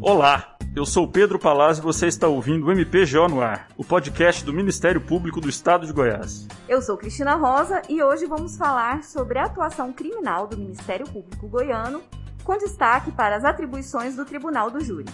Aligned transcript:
Olá, 0.00 0.56
eu 0.76 0.86
sou 0.86 1.08
Pedro 1.08 1.40
Palazzo 1.40 1.80
e 1.80 1.82
você 1.82 2.06
está 2.06 2.28
ouvindo 2.28 2.66
o 2.66 2.70
MPGO 2.70 3.26
no 3.28 3.40
ar, 3.40 3.66
o 3.76 3.84
podcast 3.84 4.44
do 4.44 4.52
Ministério 4.52 5.00
Público 5.00 5.40
do 5.40 5.48
Estado 5.48 5.86
de 5.86 5.92
Goiás. 5.92 6.46
Eu 6.68 6.80
sou 6.80 6.96
Cristina 6.96 7.34
Rosa 7.34 7.82
e 7.88 8.00
hoje 8.00 8.24
vamos 8.24 8.56
falar 8.56 9.02
sobre 9.02 9.40
a 9.40 9.46
atuação 9.46 9.92
criminal 9.92 10.46
do 10.46 10.56
Ministério 10.56 11.04
Público 11.04 11.48
Goiano, 11.48 12.00
com 12.44 12.56
destaque 12.56 13.10
para 13.10 13.36
as 13.36 13.44
atribuições 13.44 14.14
do 14.14 14.24
Tribunal 14.24 14.70
do 14.70 14.80
Júri. 14.80 15.06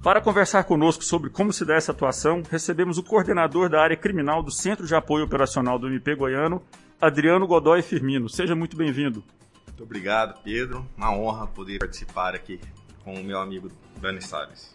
Para 0.00 0.20
conversar 0.20 0.62
conosco 0.62 1.02
sobre 1.02 1.28
como 1.28 1.52
se 1.52 1.64
dá 1.64 1.74
essa 1.74 1.90
atuação, 1.90 2.40
recebemos 2.48 2.98
o 2.98 3.02
coordenador 3.02 3.68
da 3.68 3.82
área 3.82 3.96
criminal 3.96 4.44
do 4.44 4.50
Centro 4.52 4.86
de 4.86 4.94
Apoio 4.94 5.24
Operacional 5.24 5.76
do 5.76 5.88
MP 5.88 6.14
Goiano, 6.14 6.62
Adriano 7.00 7.48
Godoy 7.48 7.82
Firmino. 7.82 8.28
Seja 8.28 8.54
muito 8.54 8.76
bem-vindo. 8.76 9.24
Muito 9.66 9.82
obrigado, 9.82 10.40
Pedro. 10.44 10.86
Uma 10.96 11.10
honra 11.10 11.48
poder 11.48 11.80
participar 11.80 12.32
aqui 12.32 12.60
com 13.04 13.14
o 13.14 13.22
meu 13.22 13.38
amigo 13.38 13.70
Dani 14.00 14.22
Salles. 14.22 14.74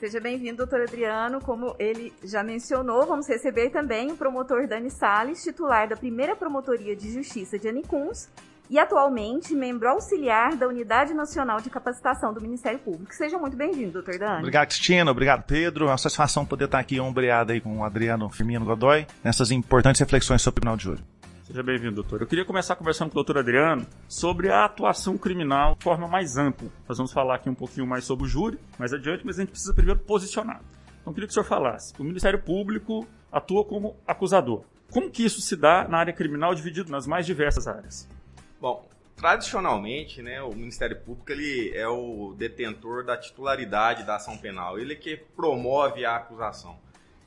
Seja 0.00 0.20
bem-vindo, 0.20 0.58
doutor 0.58 0.82
Adriano. 0.82 1.40
Como 1.40 1.74
ele 1.78 2.12
já 2.22 2.42
mencionou, 2.42 3.06
vamos 3.06 3.26
receber 3.26 3.70
também 3.70 4.10
o 4.10 4.16
promotor 4.16 4.66
Dani 4.66 4.90
Salles, 4.90 5.42
titular 5.42 5.88
da 5.88 5.96
primeira 5.96 6.36
Promotoria 6.36 6.94
de 6.94 7.12
Justiça 7.12 7.58
de 7.58 7.68
Anicuns 7.68 8.28
e 8.68 8.78
atualmente 8.78 9.54
membro 9.54 9.88
auxiliar 9.88 10.56
da 10.56 10.66
Unidade 10.66 11.14
Nacional 11.14 11.60
de 11.60 11.70
Capacitação 11.70 12.32
do 12.32 12.40
Ministério 12.40 12.78
Público. 12.78 13.14
Seja 13.14 13.38
muito 13.38 13.56
bem-vindo, 13.56 13.92
doutor 13.92 14.18
Dani. 14.18 14.40
Obrigado, 14.40 14.68
Cristina. 14.68 15.10
Obrigado, 15.10 15.44
Pedro. 15.44 15.86
É 15.86 15.88
uma 15.88 15.98
satisfação 15.98 16.44
poder 16.44 16.64
estar 16.64 16.78
aqui 16.78 16.98
ombreado 16.98 17.52
aí 17.52 17.60
com 17.60 17.78
o 17.78 17.84
Adriano 17.84 18.28
Firmino 18.30 18.64
Godoy 18.64 19.06
nessas 19.22 19.50
importantes 19.50 20.00
reflexões 20.00 20.42
sobre 20.42 20.58
o 20.58 20.60
Tribunal 20.60 20.76
de 20.76 20.84
Júri. 20.84 21.02
Seja 21.54 21.62
bem-vindo, 21.62 21.94
doutor. 21.94 22.20
Eu 22.20 22.26
queria 22.26 22.44
começar 22.44 22.74
conversando 22.74 23.10
com 23.10 23.12
o 23.12 23.22
doutor 23.22 23.38
Adriano 23.38 23.86
sobre 24.08 24.50
a 24.50 24.64
atuação 24.64 25.16
criminal 25.16 25.76
de 25.76 25.84
forma 25.84 26.08
mais 26.08 26.36
ampla. 26.36 26.68
Nós 26.88 26.98
vamos 26.98 27.12
falar 27.12 27.36
aqui 27.36 27.48
um 27.48 27.54
pouquinho 27.54 27.86
mais 27.86 28.02
sobre 28.04 28.24
o 28.24 28.26
júri 28.26 28.58
mais 28.76 28.92
adiante, 28.92 29.24
mas 29.24 29.38
a 29.38 29.42
gente 29.42 29.50
precisa 29.50 29.72
primeiro 29.72 30.00
posicionar. 30.00 30.60
Então, 31.00 31.12
eu 31.12 31.14
queria 31.14 31.28
que 31.28 31.30
o 31.30 31.32
senhor 31.32 31.44
falasse. 31.44 31.94
O 31.96 32.02
Ministério 32.02 32.42
Público 32.42 33.06
atua 33.30 33.64
como 33.64 33.94
acusador. 34.04 34.64
Como 34.90 35.08
que 35.08 35.24
isso 35.24 35.40
se 35.40 35.54
dá 35.54 35.86
na 35.86 35.98
área 35.98 36.12
criminal 36.12 36.56
dividido 36.56 36.90
nas 36.90 37.06
mais 37.06 37.24
diversas 37.24 37.68
áreas? 37.68 38.08
Bom, 38.60 38.88
tradicionalmente, 39.14 40.22
né, 40.22 40.42
o 40.42 40.50
Ministério 40.50 41.00
Público 41.02 41.30
ele 41.30 41.70
é 41.72 41.86
o 41.86 42.34
detentor 42.36 43.04
da 43.04 43.16
titularidade 43.16 44.02
da 44.02 44.16
ação 44.16 44.36
penal. 44.36 44.76
Ele 44.76 44.94
é 44.94 44.96
que 44.96 45.16
promove 45.36 46.04
a 46.04 46.16
acusação. 46.16 46.76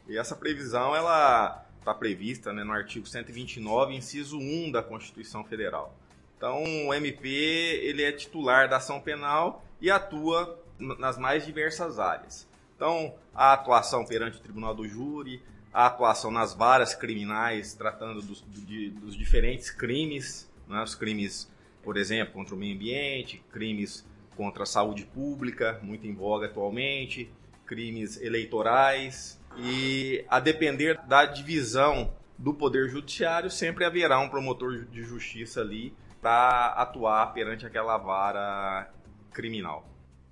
E 0.05 0.17
essa 0.17 0.35
previsão 0.35 0.93
ela 0.93 1.65
está 1.87 1.93
prevista 1.93 2.51
né, 2.51 2.65
no 2.65 2.73
artigo 2.73 3.07
129, 3.07 3.95
inciso 3.95 4.37
1 4.37 4.71
da 4.71 4.83
Constituição 4.83 5.43
Federal. 5.45 5.95
Então, 6.35 6.63
o 6.87 6.93
MP 6.93 7.27
ele 7.29 8.03
é 8.03 8.11
titular 8.11 8.67
da 8.67 8.77
ação 8.77 8.99
penal 8.99 9.63
e 9.79 9.89
atua 9.89 10.61
nas 10.77 11.17
mais 11.17 11.45
diversas 11.45 11.97
áreas. 11.97 12.47
Então, 12.75 13.15
a 13.33 13.53
atuação 13.53 14.05
perante 14.05 14.37
o 14.37 14.41
Tribunal 14.41 14.75
do 14.75 14.87
Júri, 14.87 15.41
a 15.73 15.87
atuação 15.87 16.29
nas 16.29 16.53
varas 16.53 16.93
criminais, 16.93 17.73
tratando 17.73 18.21
dos, 18.21 18.43
de, 18.49 18.91
dos 18.91 19.15
diferentes 19.15 19.71
crimes, 19.71 20.51
né, 20.67 20.83
os 20.83 20.93
crimes, 20.93 21.49
por 21.81 21.97
exemplo, 21.97 22.33
contra 22.33 22.53
o 22.53 22.57
meio 22.57 22.75
ambiente, 22.75 23.43
crimes 23.51 24.05
contra 24.35 24.63
a 24.63 24.65
saúde 24.65 25.05
pública, 25.05 25.79
muito 25.81 26.05
em 26.05 26.13
voga 26.13 26.45
atualmente, 26.45 27.31
crimes 27.65 28.21
eleitorais, 28.21 29.36
e 29.59 30.25
a 30.29 30.39
depender 30.39 30.99
da 31.07 31.25
divisão 31.25 32.13
do 32.37 32.53
Poder 32.53 32.87
Judiciário, 32.89 33.49
sempre 33.49 33.83
haverá 33.83 34.19
um 34.19 34.29
promotor 34.29 34.85
de 34.85 35.03
justiça 35.03 35.61
ali 35.61 35.95
para 36.21 36.73
atuar 36.73 37.33
perante 37.33 37.65
aquela 37.65 37.97
vara 37.97 38.91
criminal. 39.31 39.87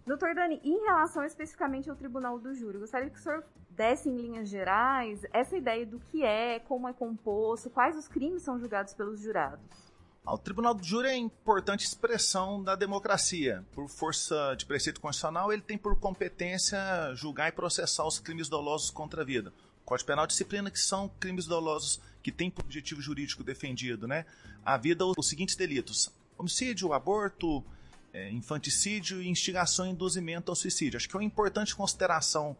Doutor 0.06 0.36
Dani, 0.36 0.62
em 0.64 0.84
relação 0.86 1.23
especificamente 1.23 1.90
ao 1.90 1.95
Tribunal 1.95 2.38
do 2.38 2.54
Júri, 2.54 2.78
gostaria 2.78 3.09
que 3.09 3.17
o 3.17 3.22
senhor 3.22 3.44
desse 3.72 4.08
em 4.08 4.16
linhas 4.16 4.48
gerais 4.48 5.26
essa 5.34 5.58
ideia 5.58 5.86
do 5.86 6.00
que 6.00 6.23
é, 6.23 6.60
como 6.60 6.88
é 6.88 6.94
composto, 6.94 7.70
quais 7.70 7.98
os 7.98 8.08
crimes 8.08 8.44
são 8.44 8.60
julgados 8.60 8.94
pelos 8.94 9.20
jurados. 9.20 9.85
O 10.27 10.39
Tribunal 10.39 10.73
do 10.73 10.83
Júri 10.83 11.08
é 11.08 11.15
importante 11.15 11.86
expressão 11.86 12.63
da 12.63 12.75
democracia. 12.75 13.63
Por 13.73 13.87
força 13.87 14.55
de 14.58 14.65
preceito 14.65 14.99
constitucional, 14.99 15.53
ele 15.53 15.61
tem 15.61 15.77
por 15.77 15.95
competência 15.99 16.80
julgar 17.13 17.49
e 17.49 17.52
processar 17.52 18.08
os 18.08 18.17
crimes 18.17 18.49
dolosos 18.49 18.89
contra 18.89 19.21
a 19.21 19.25
vida. 19.25 19.53
O 19.83 19.86
Código 19.86 20.08
Penal 20.08 20.25
disciplina 20.25 20.71
que 20.71 20.80
são 20.80 21.11
crimes 21.19 21.45
dolosos 21.45 22.02
que 22.23 22.31
têm 22.31 22.49
por 22.49 22.65
objetivo 22.65 22.99
jurídico 23.02 23.43
defendido, 23.43 24.08
né? 24.08 24.25
A 24.65 24.77
vida, 24.77 25.05
os 25.05 25.30
seguintes 25.30 25.55
delitos: 25.55 26.11
homicídio, 26.39 26.92
aborto, 26.92 27.63
é, 28.11 28.31
infanticídio 28.31 29.21
e 29.21 29.30
instigação 29.30 29.86
e 29.86 29.92
induzimento 29.92 30.52
ao 30.52 30.55
suicídio. 30.55 30.97
Acho 30.97 31.07
que 31.07 31.15
é 31.15 31.19
uma 31.19 31.23
importante 31.23 31.75
consideração 31.75 32.57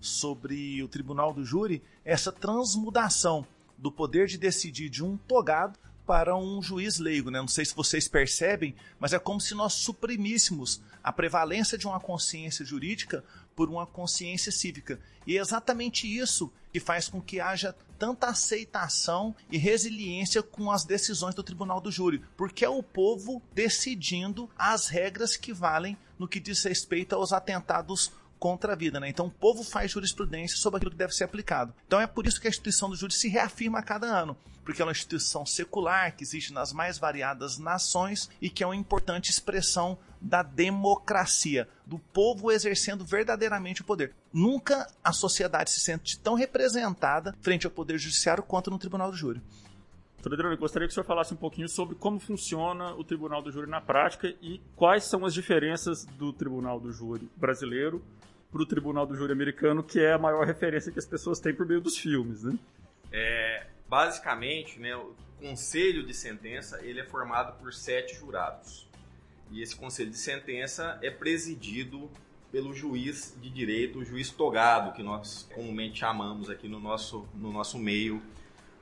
sobre 0.00 0.80
o 0.84 0.88
Tribunal 0.88 1.34
do 1.34 1.44
Júri 1.44 1.82
essa 2.04 2.30
transmudação 2.30 3.44
do 3.76 3.90
poder 3.90 4.28
de 4.28 4.38
decidir 4.38 4.88
de 4.88 5.04
um 5.04 5.16
togado 5.16 5.76
para 6.08 6.34
um 6.34 6.62
juiz 6.62 6.98
leigo. 6.98 7.30
Né? 7.30 7.38
Não 7.38 7.46
sei 7.46 7.66
se 7.66 7.76
vocês 7.76 8.08
percebem, 8.08 8.74
mas 8.98 9.12
é 9.12 9.18
como 9.18 9.38
se 9.38 9.54
nós 9.54 9.74
suprimíssemos 9.74 10.80
a 11.04 11.12
prevalência 11.12 11.76
de 11.76 11.86
uma 11.86 12.00
consciência 12.00 12.64
jurídica 12.64 13.22
por 13.54 13.68
uma 13.68 13.86
consciência 13.86 14.50
cívica. 14.50 14.98
E 15.26 15.36
é 15.36 15.40
exatamente 15.40 16.06
isso 16.06 16.50
que 16.72 16.80
faz 16.80 17.08
com 17.08 17.20
que 17.20 17.40
haja 17.40 17.76
tanta 17.98 18.28
aceitação 18.28 19.36
e 19.50 19.58
resiliência 19.58 20.42
com 20.42 20.70
as 20.70 20.86
decisões 20.86 21.34
do 21.34 21.42
Tribunal 21.42 21.78
do 21.78 21.92
Júri, 21.92 22.22
porque 22.38 22.64
é 22.64 22.68
o 22.70 22.82
povo 22.82 23.42
decidindo 23.52 24.48
as 24.56 24.88
regras 24.88 25.36
que 25.36 25.52
valem 25.52 25.98
no 26.18 26.26
que 26.26 26.40
diz 26.40 26.64
respeito 26.64 27.14
aos 27.14 27.34
atentados 27.34 28.10
contra 28.38 28.72
a 28.72 28.76
vida. 28.76 28.98
Né? 28.98 29.10
Então 29.10 29.26
o 29.26 29.30
povo 29.30 29.62
faz 29.62 29.90
jurisprudência 29.90 30.56
sobre 30.56 30.78
aquilo 30.78 30.92
que 30.92 30.96
deve 30.96 31.12
ser 31.12 31.24
aplicado. 31.24 31.74
Então 31.86 32.00
é 32.00 32.06
por 32.06 32.26
isso 32.26 32.40
que 32.40 32.46
a 32.46 32.50
instituição 32.50 32.88
do 32.88 32.96
júri 32.96 33.12
se 33.12 33.28
reafirma 33.28 33.80
a 33.80 33.82
cada 33.82 34.06
ano, 34.06 34.36
porque 34.68 34.82
é 34.82 34.84
uma 34.84 34.92
instituição 34.92 35.46
secular 35.46 36.14
que 36.14 36.22
existe 36.22 36.52
nas 36.52 36.74
mais 36.74 36.98
variadas 36.98 37.56
nações 37.56 38.28
e 38.38 38.50
que 38.50 38.62
é 38.62 38.66
uma 38.66 38.76
importante 38.76 39.30
expressão 39.30 39.96
da 40.20 40.42
democracia, 40.42 41.66
do 41.86 41.98
povo 41.98 42.52
exercendo 42.52 43.02
verdadeiramente 43.02 43.80
o 43.80 43.84
poder. 43.84 44.12
Nunca 44.30 44.86
a 45.02 45.10
sociedade 45.10 45.70
se 45.70 45.80
sente 45.80 46.18
tão 46.18 46.34
representada 46.34 47.34
frente 47.40 47.64
ao 47.64 47.72
poder 47.72 47.96
judiciário 47.96 48.42
quanto 48.42 48.70
no 48.70 48.78
tribunal 48.78 49.10
do 49.10 49.16
júri. 49.16 49.40
Doutor 50.22 50.52
eu 50.52 50.58
gostaria 50.58 50.86
que 50.86 50.92
o 50.92 50.94
senhor 50.94 51.06
falasse 51.06 51.32
um 51.32 51.38
pouquinho 51.38 51.66
sobre 51.66 51.94
como 51.94 52.20
funciona 52.20 52.92
o 52.92 53.02
Tribunal 53.02 53.40
do 53.40 53.50
Júri 53.50 53.70
na 53.70 53.80
prática 53.80 54.28
e 54.42 54.60
quais 54.76 55.04
são 55.04 55.24
as 55.24 55.32
diferenças 55.32 56.04
do 56.04 56.30
Tribunal 56.30 56.78
do 56.78 56.92
Júri 56.92 57.26
brasileiro 57.36 58.04
para 58.52 58.60
o 58.60 58.66
Tribunal 58.66 59.06
do 59.06 59.16
Júri 59.16 59.32
americano, 59.32 59.82
que 59.82 59.98
é 59.98 60.12
a 60.12 60.18
maior 60.18 60.44
referência 60.44 60.92
que 60.92 60.98
as 60.98 61.06
pessoas 61.06 61.40
têm 61.40 61.54
por 61.54 61.64
meio 61.64 61.80
dos 61.80 61.96
filmes, 61.96 62.42
né? 62.42 62.58
É, 63.10 63.66
basicamente, 63.88 64.78
né, 64.78 64.94
o 64.94 65.14
conselho 65.40 66.04
de 66.04 66.12
sentença 66.12 66.80
ele 66.82 67.00
é 67.00 67.04
formado 67.04 67.58
por 67.58 67.72
sete 67.72 68.14
jurados. 68.14 68.88
E 69.50 69.62
esse 69.62 69.74
conselho 69.74 70.10
de 70.10 70.18
sentença 70.18 70.98
é 71.02 71.10
presidido 71.10 72.10
pelo 72.52 72.74
juiz 72.74 73.36
de 73.40 73.50
direito, 73.50 73.98
o 73.98 74.04
juiz 74.04 74.30
togado, 74.30 74.92
que 74.92 75.02
nós 75.02 75.48
comumente 75.54 76.00
chamamos 76.00 76.48
aqui 76.48 76.68
no 76.68 76.80
nosso, 76.80 77.26
no 77.34 77.52
nosso 77.52 77.78
meio 77.78 78.22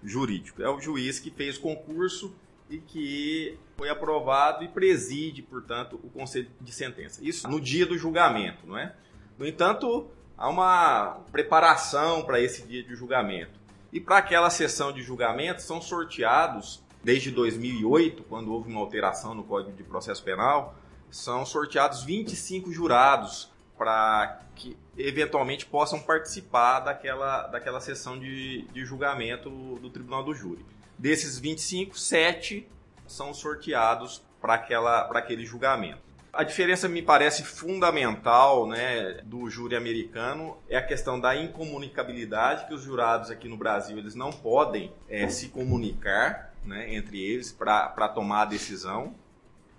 jurídico. 0.03 0.63
É 0.63 0.69
o 0.69 0.81
juiz 0.81 1.19
que 1.19 1.31
fez 1.31 1.59
concurso 1.59 2.35
e 2.71 2.79
que 2.79 3.59
foi 3.77 3.89
aprovado 3.89 4.65
e 4.65 4.69
preside, 4.69 5.43
portanto, 5.43 6.01
o 6.03 6.11
conselho 6.11 6.49
de 6.61 6.73
sentença. 6.73 7.21
Isso 7.25 7.49
no 7.49 7.61
dia 7.61 7.87
do 7.87 7.97
julgamento, 7.99 8.67
não 8.67 8.79
é? 8.79 8.95
No 9.39 9.47
entanto, 9.47 10.09
há 10.37 10.49
uma 10.49 11.21
preparação 11.31 12.25
para 12.25 12.41
esse 12.41 12.67
dia 12.67 12.83
de 12.83 12.95
julgamento. 12.95 13.66
E 13.97 14.01
para 14.01 14.19
aquela 14.19 14.51
sessão 14.51 14.93
de 14.93 15.03
julgamento 15.03 15.63
são 15.63 15.81
sorteados, 15.81 16.85
desde 17.03 17.31
2008, 17.31 18.25
quando 18.25 18.53
houve 18.53 18.71
uma 18.71 18.79
alteração 18.79 19.35
no 19.35 19.43
Código 19.43 19.75
de 19.75 19.83
Processo 19.83 20.23
Penal, 20.23 20.77
são 21.11 21.47
sorteados 21.47 22.03
25 22.03 22.71
jurados 22.71 23.51
para 23.79 24.43
que 24.55 24.77
eventualmente 24.99 25.65
possam 25.65 25.99
participar 25.99 26.81
daquela, 26.81 27.47
daquela 27.47 27.81
sessão 27.81 28.19
de, 28.19 28.69
de 28.71 28.85
julgamento 28.85 29.49
do 29.49 29.89
Tribunal 29.89 30.23
do 30.23 30.35
Júri. 30.35 30.63
Desses 30.99 31.39
25, 31.39 31.99
7 31.99 32.69
são 33.07 33.33
sorteados 33.33 34.23
para 34.43 35.09
aquele 35.15 35.47
julgamento. 35.47 36.06
A 36.37 36.45
diferença 36.45 36.87
me 36.87 37.01
parece 37.01 37.43
fundamental 37.43 38.67
né, 38.67 39.23
do 39.25 39.49
júri 39.49 39.75
americano 39.75 40.59
é 40.69 40.77
a 40.77 40.83
questão 40.83 41.19
da 41.19 41.35
incomunicabilidade, 41.35 42.67
que 42.67 42.75
os 42.75 42.83
jurados 42.83 43.31
aqui 43.31 43.49
no 43.49 43.57
Brasil 43.57 43.97
eles 43.97 44.15
não 44.15 44.31
podem 44.31 44.93
é, 45.09 45.27
se 45.29 45.49
comunicar 45.49 46.53
né, 46.63 46.95
entre 46.95 47.19
eles 47.19 47.53
para 47.53 48.09
tomar 48.09 48.43
a 48.43 48.45
decisão. 48.45 49.15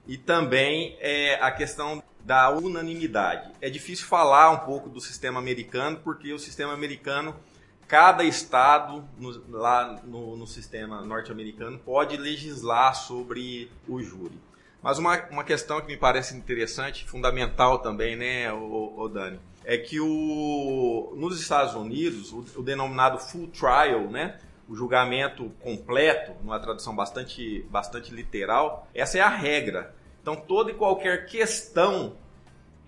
E 0.08 0.18
também 0.18 0.98
é, 1.00 1.36
a 1.36 1.52
questão 1.52 2.02
da 2.22 2.50
unanimidade. 2.50 3.52
É 3.62 3.70
difícil 3.70 4.08
falar 4.08 4.50
um 4.50 4.66
pouco 4.66 4.90
do 4.90 5.00
sistema 5.00 5.40
americano, 5.40 6.00
porque 6.04 6.34
o 6.34 6.40
sistema 6.40 6.74
americano, 6.74 7.36
cada 7.88 8.24
estado 8.24 9.08
no, 9.16 9.58
lá 9.60 10.02
no, 10.04 10.36
no 10.36 10.48
sistema 10.48 11.02
norte-americano 11.04 11.78
pode 11.78 12.18
legislar 12.18 12.96
sobre 12.96 13.70
o 13.88 14.02
júri. 14.02 14.48
Mas 14.82 15.00
uma, 15.00 15.18
uma 15.30 15.44
questão 15.44 15.82
que 15.82 15.88
me 15.88 15.98
parece 15.98 16.36
interessante, 16.36 17.06
fundamental 17.06 17.80
também, 17.80 18.16
né, 18.16 18.52
o, 18.54 18.94
o 18.98 19.10
Dani, 19.10 19.40
é 19.66 19.78
que 19.78 20.00
o, 20.00 21.14
nos 21.16 21.40
Estados 21.40 21.74
Unidos, 21.74 22.32
o, 22.32 22.46
o, 22.60 22.64
denominado 22.64 23.20
full 23.20 23.48
trial, 23.48 24.10
né, 24.10 24.40
o 24.70 24.76
julgamento 24.76 25.52
completo, 25.62 26.34
numa 26.42 26.60
tradução 26.60 26.96
bastante, 26.96 27.66
bastante 27.70 28.14
literal, 28.14 28.88
essa 28.94 29.18
é 29.18 29.22
a 29.22 29.30
regra. 29.30 29.96
Então, 30.22 30.36
toda 30.36 30.72
e 30.72 30.74
qualquer 30.74 31.26
questão, 31.26 32.16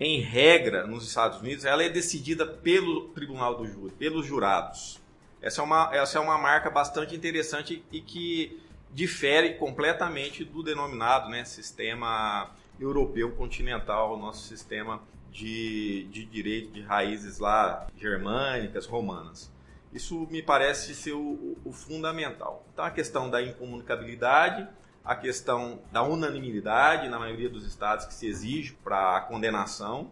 em 0.00 0.20
regra, 0.20 0.86
nos 0.86 1.06
Estados 1.06 1.40
Unidos, 1.40 1.66
ela 1.66 1.84
é 1.84 1.88
decidida 1.90 2.46
pelo 2.46 3.08
tribunal 3.08 3.54
do 3.54 3.66
júri, 3.66 3.92
pelos 3.92 4.24
jurados. 4.24 4.98
Essa 5.42 5.60
é 5.60 5.64
uma, 5.64 5.90
essa 5.94 6.18
é 6.18 6.20
uma 6.20 6.38
marca 6.38 6.70
bastante 6.70 7.14
interessante 7.14 7.84
e 7.92 8.00
que 8.00 8.58
difere 8.92 9.54
completamente 9.54 10.44
do 10.44 10.62
denominado 10.62 11.28
né, 11.28 11.44
sistema 11.44 12.50
europeu 12.78 13.32
continental, 13.32 14.16
nosso 14.18 14.46
sistema 14.48 15.02
de, 15.30 16.08
de 16.10 16.24
direito 16.24 16.72
de 16.72 16.82
raízes 16.82 17.38
lá 17.38 17.86
germânicas, 17.96 18.86
romanas. 18.86 19.50
Isso 19.92 20.26
me 20.30 20.42
parece 20.42 20.94
ser 20.94 21.12
o, 21.12 21.56
o, 21.64 21.72
fundamental. 21.72 22.64
Então, 22.72 22.84
a 22.84 22.90
questão 22.90 23.28
da 23.28 23.42
incomunicabilidade, 23.42 24.66
a 25.04 25.16
questão 25.16 25.80
da 25.90 26.02
unanimidade 26.02 27.08
na 27.08 27.18
maioria 27.18 27.48
dos 27.48 27.66
estados 27.66 28.06
que 28.06 28.14
se 28.14 28.26
exige 28.26 28.72
para 28.84 29.16
a 29.16 29.20
condenação 29.20 30.10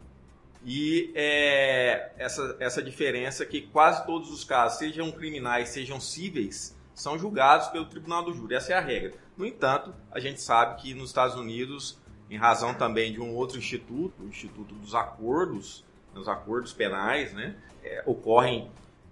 e 0.65 1.13
é, 1.15 2.11
essa, 2.19 2.57
essa 2.59 2.83
diferença 2.83 3.47
que 3.47 3.63
quase 3.63 4.05
todos 4.05 4.31
os 4.31 4.43
casos, 4.43 4.79
sejam 4.79 5.11
criminais, 5.13 5.69
sejam 5.69 6.01
cíveis, 6.01 6.77
são 7.01 7.19
julgados 7.19 7.69
pelo 7.69 7.87
tribunal 7.87 8.25
do 8.25 8.35
júri. 8.35 8.55
Essa 8.55 8.73
é 8.73 8.77
a 8.77 8.81
regra. 8.81 9.15
No 9.37 9.47
entanto, 9.47 9.95
a 10.11 10.19
gente 10.19 10.41
sabe 10.41 10.81
que 10.81 10.95
nos 10.95 11.11
Estados 11.11 11.37
Unidos, 11.37 11.99
em 12.29 12.37
razão 12.37 12.75
também 12.75 13.13
de 13.13 13.21
um 13.21 13.35
outro 13.35 13.59
instituto, 13.59 14.23
o 14.23 14.29
Instituto 14.29 14.75
dos 14.75 14.95
Acordos, 14.95 15.85
os 16.15 16.29
acordos 16.29 16.73
penais, 16.73 17.33
né, 17.33 17.55
é, 17.85 18.03
ocorrem 18.05 18.71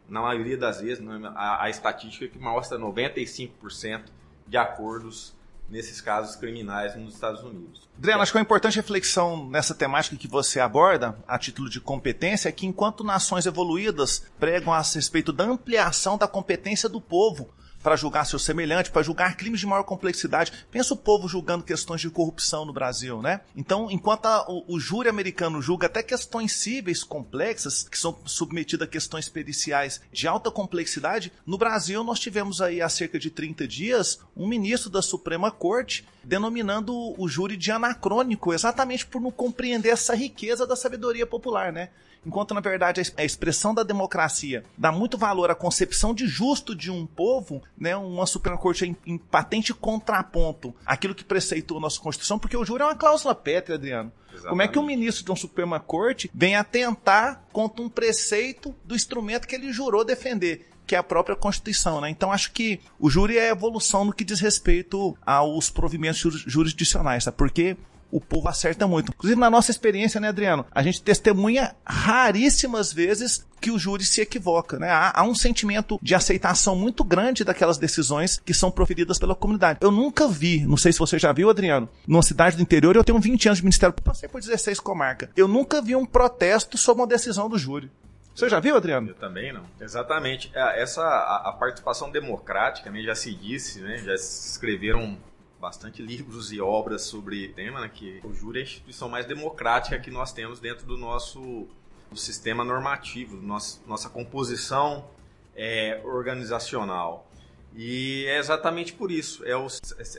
na 0.08 0.20
maioria 0.20 0.56
das 0.56 0.80
vezes, 0.80 1.02
né, 1.02 1.20
a, 1.36 1.64
a 1.64 1.70
estatística 1.70 2.26
que 2.26 2.38
mostra 2.38 2.78
95% 2.78 4.04
de 4.46 4.56
acordos 4.56 5.34
nesses 5.68 6.00
casos 6.00 6.36
criminais 6.36 6.96
nos 6.96 7.14
Estados 7.14 7.42
Unidos. 7.42 7.88
Adriano, 7.98 8.22
acho 8.22 8.32
que 8.32 8.38
uma 8.38 8.42
importante 8.42 8.76
reflexão 8.76 9.48
nessa 9.48 9.74
temática 9.74 10.16
que 10.16 10.28
você 10.28 10.60
aborda, 10.60 11.16
a 11.26 11.38
título 11.38 11.68
de 11.68 11.80
competência, 11.80 12.48
é 12.48 12.52
que 12.52 12.66
enquanto 12.66 13.02
nações 13.02 13.46
evoluídas 13.46 14.26
pregam 14.38 14.72
a 14.72 14.80
respeito 14.80 15.32
da 15.32 15.44
ampliação 15.44 16.16
da 16.16 16.28
competência 16.28 16.88
do 16.88 17.00
povo 17.00 17.48
para 17.86 17.94
julgar 17.94 18.26
seu 18.26 18.40
semelhante, 18.40 18.90
para 18.90 19.00
julgar 19.00 19.36
crimes 19.36 19.60
de 19.60 19.66
maior 19.66 19.84
complexidade. 19.84 20.52
Pensa 20.72 20.92
o 20.92 20.96
povo 20.96 21.28
julgando 21.28 21.62
questões 21.62 22.00
de 22.00 22.10
corrupção 22.10 22.64
no 22.64 22.72
Brasil, 22.72 23.22
né? 23.22 23.42
Então, 23.54 23.88
enquanto 23.88 24.26
a, 24.26 24.44
o, 24.50 24.64
o, 24.74 24.80
júri 24.80 25.08
americano 25.08 25.62
julga 25.62 25.86
até 25.86 26.02
questões 26.02 26.50
cíveis 26.50 27.04
complexas, 27.04 27.88
que 27.88 27.96
são 27.96 28.18
submetidas 28.24 28.88
a 28.88 28.90
questões 28.90 29.28
periciais 29.28 30.00
de 30.12 30.26
alta 30.26 30.50
complexidade, 30.50 31.32
no 31.46 31.56
Brasil 31.56 32.02
nós 32.02 32.18
tivemos 32.18 32.60
aí 32.60 32.82
há 32.82 32.88
cerca 32.88 33.20
de 33.20 33.30
30 33.30 33.68
dias 33.68 34.18
um 34.36 34.48
ministro 34.48 34.90
da 34.90 35.00
Suprema 35.00 35.52
Corte 35.52 36.04
denominando 36.24 36.92
o 37.16 37.28
júri 37.28 37.56
de 37.56 37.70
anacrônico, 37.70 38.52
exatamente 38.52 39.06
por 39.06 39.20
não 39.20 39.30
compreender 39.30 39.90
essa 39.90 40.12
riqueza 40.12 40.66
da 40.66 40.74
sabedoria 40.74 41.24
popular, 41.24 41.72
né? 41.72 41.90
Enquanto 42.26 42.52
na 42.52 42.60
verdade 42.60 43.00
a 43.16 43.24
expressão 43.24 43.72
da 43.72 43.84
democracia 43.84 44.64
dá 44.76 44.90
muito 44.90 45.16
valor 45.16 45.50
à 45.50 45.54
concepção 45.54 46.12
de 46.12 46.26
justo 46.26 46.74
de 46.74 46.90
um 46.90 47.06
povo, 47.06 47.62
né, 47.78 47.96
uma 47.96 48.26
Suprema 48.26 48.58
Corte 48.58 48.84
em, 48.84 48.96
em 49.06 49.16
patente 49.16 49.72
contraponto 49.72 50.74
aquilo 50.84 51.14
que 51.14 51.24
preceitou 51.24 51.78
a 51.78 51.80
nossa 51.80 52.00
Constituição, 52.00 52.38
porque 52.38 52.56
o 52.56 52.64
júri 52.64 52.82
é 52.82 52.86
uma 52.86 52.96
cláusula 52.96 53.34
pétrea, 53.34 53.76
Adriano. 53.76 54.12
Exatamente. 54.26 54.48
Como 54.48 54.62
é 54.62 54.68
que 54.68 54.78
um 54.78 54.84
ministro 54.84 55.24
de 55.24 55.30
uma 55.30 55.36
Suprema 55.36 55.78
Corte 55.78 56.30
vem 56.34 56.56
atentar 56.56 57.42
contra 57.52 57.82
um 57.82 57.88
preceito 57.88 58.74
do 58.84 58.94
instrumento 58.94 59.46
que 59.46 59.54
ele 59.54 59.72
jurou 59.72 60.04
defender? 60.04 60.68
que 60.86 60.94
é 60.94 60.98
a 60.98 61.02
própria 61.02 61.34
Constituição, 61.34 62.00
né? 62.00 62.08
Então 62.08 62.30
acho 62.30 62.52
que 62.52 62.80
o 62.96 63.10
júri 63.10 63.36
é 63.36 63.48
evolução 63.48 64.04
no 64.04 64.12
que 64.12 64.24
diz 64.24 64.38
respeito 64.38 65.18
aos 65.26 65.68
provimentos 65.68 66.20
jurisdicionais, 66.46 67.24
tá? 67.24 67.32
Porque 67.32 67.76
o 68.10 68.20
povo 68.20 68.48
acerta 68.48 68.86
muito. 68.86 69.12
Inclusive, 69.12 69.40
na 69.40 69.50
nossa 69.50 69.70
experiência, 69.70 70.20
né, 70.20 70.28
Adriano? 70.28 70.66
A 70.70 70.82
gente 70.82 71.02
testemunha 71.02 71.74
raríssimas 71.84 72.92
vezes 72.92 73.46
que 73.60 73.70
o 73.70 73.78
júri 73.78 74.04
se 74.04 74.20
equivoca, 74.20 74.78
né? 74.78 74.90
Há, 74.90 75.12
há, 75.20 75.22
um 75.24 75.34
sentimento 75.34 75.98
de 76.02 76.14
aceitação 76.14 76.76
muito 76.76 77.02
grande 77.02 77.44
daquelas 77.44 77.78
decisões 77.78 78.40
que 78.44 78.54
são 78.54 78.70
proferidas 78.70 79.18
pela 79.18 79.34
comunidade. 79.34 79.78
Eu 79.82 79.90
nunca 79.90 80.28
vi, 80.28 80.64
não 80.66 80.76
sei 80.76 80.92
se 80.92 80.98
você 80.98 81.18
já 81.18 81.32
viu, 81.32 81.50
Adriano, 81.50 81.88
numa 82.06 82.22
cidade 82.22 82.56
do 82.56 82.62
interior, 82.62 82.94
eu 82.94 83.04
tenho 83.04 83.18
20 83.18 83.48
anos 83.48 83.58
de 83.58 83.64
ministério, 83.64 83.94
passei 84.04 84.28
por 84.28 84.40
16 84.40 84.78
comarca. 84.80 85.30
Eu 85.36 85.48
nunca 85.48 85.82
vi 85.82 85.96
um 85.96 86.06
protesto 86.06 86.78
sobre 86.78 87.02
uma 87.02 87.08
decisão 87.08 87.48
do 87.48 87.58
júri. 87.58 87.90
Você 88.34 88.50
já 88.50 88.60
viu, 88.60 88.76
Adriano? 88.76 89.08
Eu 89.08 89.14
também 89.14 89.50
não. 89.50 89.62
Exatamente. 89.80 90.50
É, 90.54 90.82
essa 90.82 91.02
a, 91.02 91.48
a 91.48 91.52
participação 91.52 92.10
democrática, 92.10 92.90
né, 92.90 93.00
já 93.00 93.14
se 93.14 93.34
disse, 93.34 93.80
né, 93.80 93.96
já 93.96 94.16
se 94.18 94.50
escreveram 94.50 95.16
bastante 95.66 96.00
livros 96.00 96.52
e 96.52 96.60
obras 96.60 97.02
sobre 97.02 97.46
o 97.46 97.52
tema, 97.52 97.80
né, 97.80 97.90
que 97.92 98.20
o 98.22 98.32
júri 98.32 98.60
é 98.60 98.62
a 98.62 98.64
instituição 98.64 99.08
mais 99.08 99.26
democrática 99.26 99.98
que 99.98 100.12
nós 100.12 100.32
temos 100.32 100.60
dentro 100.60 100.86
do 100.86 100.96
nosso 100.96 101.66
do 102.08 102.16
sistema 102.16 102.64
normativo, 102.64 103.36
nosso, 103.36 103.82
nossa 103.84 104.08
composição 104.08 105.10
é, 105.56 106.00
organizacional. 106.04 107.28
E 107.74 108.24
é 108.28 108.38
exatamente 108.38 108.92
por 108.92 109.10
isso. 109.10 109.44
É 109.44 109.56
o 109.56 109.66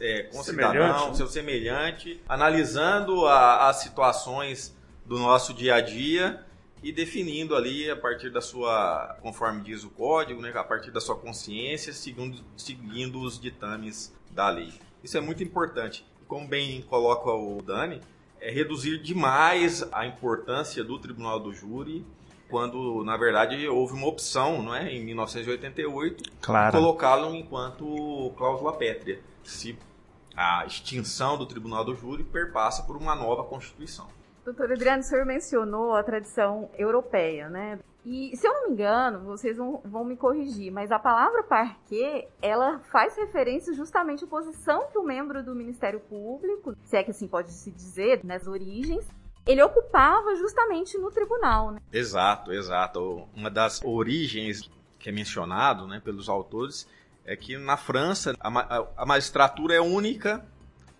é, 0.01 0.23
com 0.23 0.43
cidadão, 0.43 1.09
né? 1.09 1.15
seu 1.15 1.27
semelhante, 1.27 2.21
analisando 2.27 3.25
a, 3.25 3.69
as 3.69 3.77
situações 3.77 4.75
do 5.05 5.17
nosso 5.17 5.53
dia 5.53 5.75
a 5.75 5.81
dia 5.81 6.45
e 6.83 6.91
definindo 6.91 7.55
ali 7.55 7.89
a 7.89 7.95
partir 7.95 8.29
da 8.29 8.41
sua, 8.41 9.17
conforme 9.21 9.63
diz 9.63 9.85
o 9.85 9.89
código, 9.89 10.41
né, 10.41 10.51
a 10.53 10.63
partir 10.63 10.91
da 10.91 10.99
sua 10.99 11.15
consciência, 11.15 11.93
segundo, 11.93 12.43
seguindo 12.57 13.21
os 13.21 13.39
ditames 13.39 14.13
da 14.29 14.49
lei. 14.49 14.73
Isso 15.07 15.17
é 15.17 15.21
muito 15.21 15.41
importante. 15.41 16.05
Como 16.27 16.45
bem 16.45 16.81
coloca 16.81 17.29
o 17.31 17.61
Dani, 17.61 18.01
é 18.41 18.51
reduzir 18.51 19.01
demais 19.01 19.87
a 19.93 20.05
importância 20.05 20.83
do 20.83 20.99
Tribunal 20.99 21.39
do 21.39 21.53
Júri 21.53 22.05
quando 22.49 23.05
na 23.05 23.15
verdade 23.15 23.65
houve 23.69 23.93
uma 23.93 24.05
opção, 24.05 24.61
não 24.61 24.75
é, 24.75 24.91
em 24.91 25.05
1988, 25.05 26.29
claro. 26.41 26.77
colocá-lo 26.77 27.33
enquanto 27.33 28.33
cláusula 28.37 28.73
pétrea, 28.73 29.21
se 29.43 29.79
a 30.35 30.65
extinção 30.65 31.37
do 31.37 31.45
Tribunal 31.45 31.85
do 31.85 31.95
Júri 31.95 32.25
perpassa 32.25 32.83
por 32.83 32.97
uma 32.97 33.15
nova 33.15 33.45
Constituição. 33.45 34.09
Doutor 34.43 34.73
Adriano, 34.73 34.99
o 34.99 35.03
senhor 35.03 35.25
mencionou 35.25 35.95
a 35.95 36.03
tradição 36.03 36.69
europeia, 36.77 37.49
né? 37.49 37.79
E, 38.09 38.37
se 38.37 38.47
eu 38.47 38.53
não 38.53 38.67
me 38.67 38.73
engano, 38.73 39.19
vocês 39.25 39.57
vão, 39.57 39.81
vão 39.83 40.05
me 40.05 40.15
corrigir, 40.15 40.71
mas 40.71 40.93
a 40.93 40.97
palavra 40.97 41.43
parquet, 41.43 42.25
ela 42.41 42.79
faz 42.89 43.17
referência 43.17 43.73
justamente 43.73 44.23
à 44.23 44.27
posição 44.27 44.87
que 44.89 44.97
o 44.97 45.03
membro 45.03 45.43
do 45.43 45.53
Ministério 45.53 45.99
Público, 45.99 46.73
se 46.85 46.95
é 46.95 47.03
que 47.03 47.11
assim 47.11 47.27
pode 47.27 47.51
se 47.51 47.69
dizer, 47.69 48.23
nas 48.23 48.47
origens, 48.47 49.05
ele 49.45 49.61
ocupava 49.61 50.33
justamente 50.37 50.97
no 50.97 51.11
tribunal. 51.11 51.71
Né? 51.71 51.81
Exato, 51.91 52.53
exato. 52.53 53.27
Uma 53.35 53.49
das 53.49 53.81
origens 53.83 54.69
que 54.97 55.09
é 55.09 55.11
mencionado 55.11 55.85
né, 55.85 55.99
pelos 56.01 56.29
autores 56.29 56.87
é 57.25 57.35
que 57.35 57.57
na 57.57 57.75
França 57.75 58.33
a, 58.39 58.87
a 58.95 59.05
magistratura 59.05 59.75
é 59.75 59.81
única, 59.81 60.45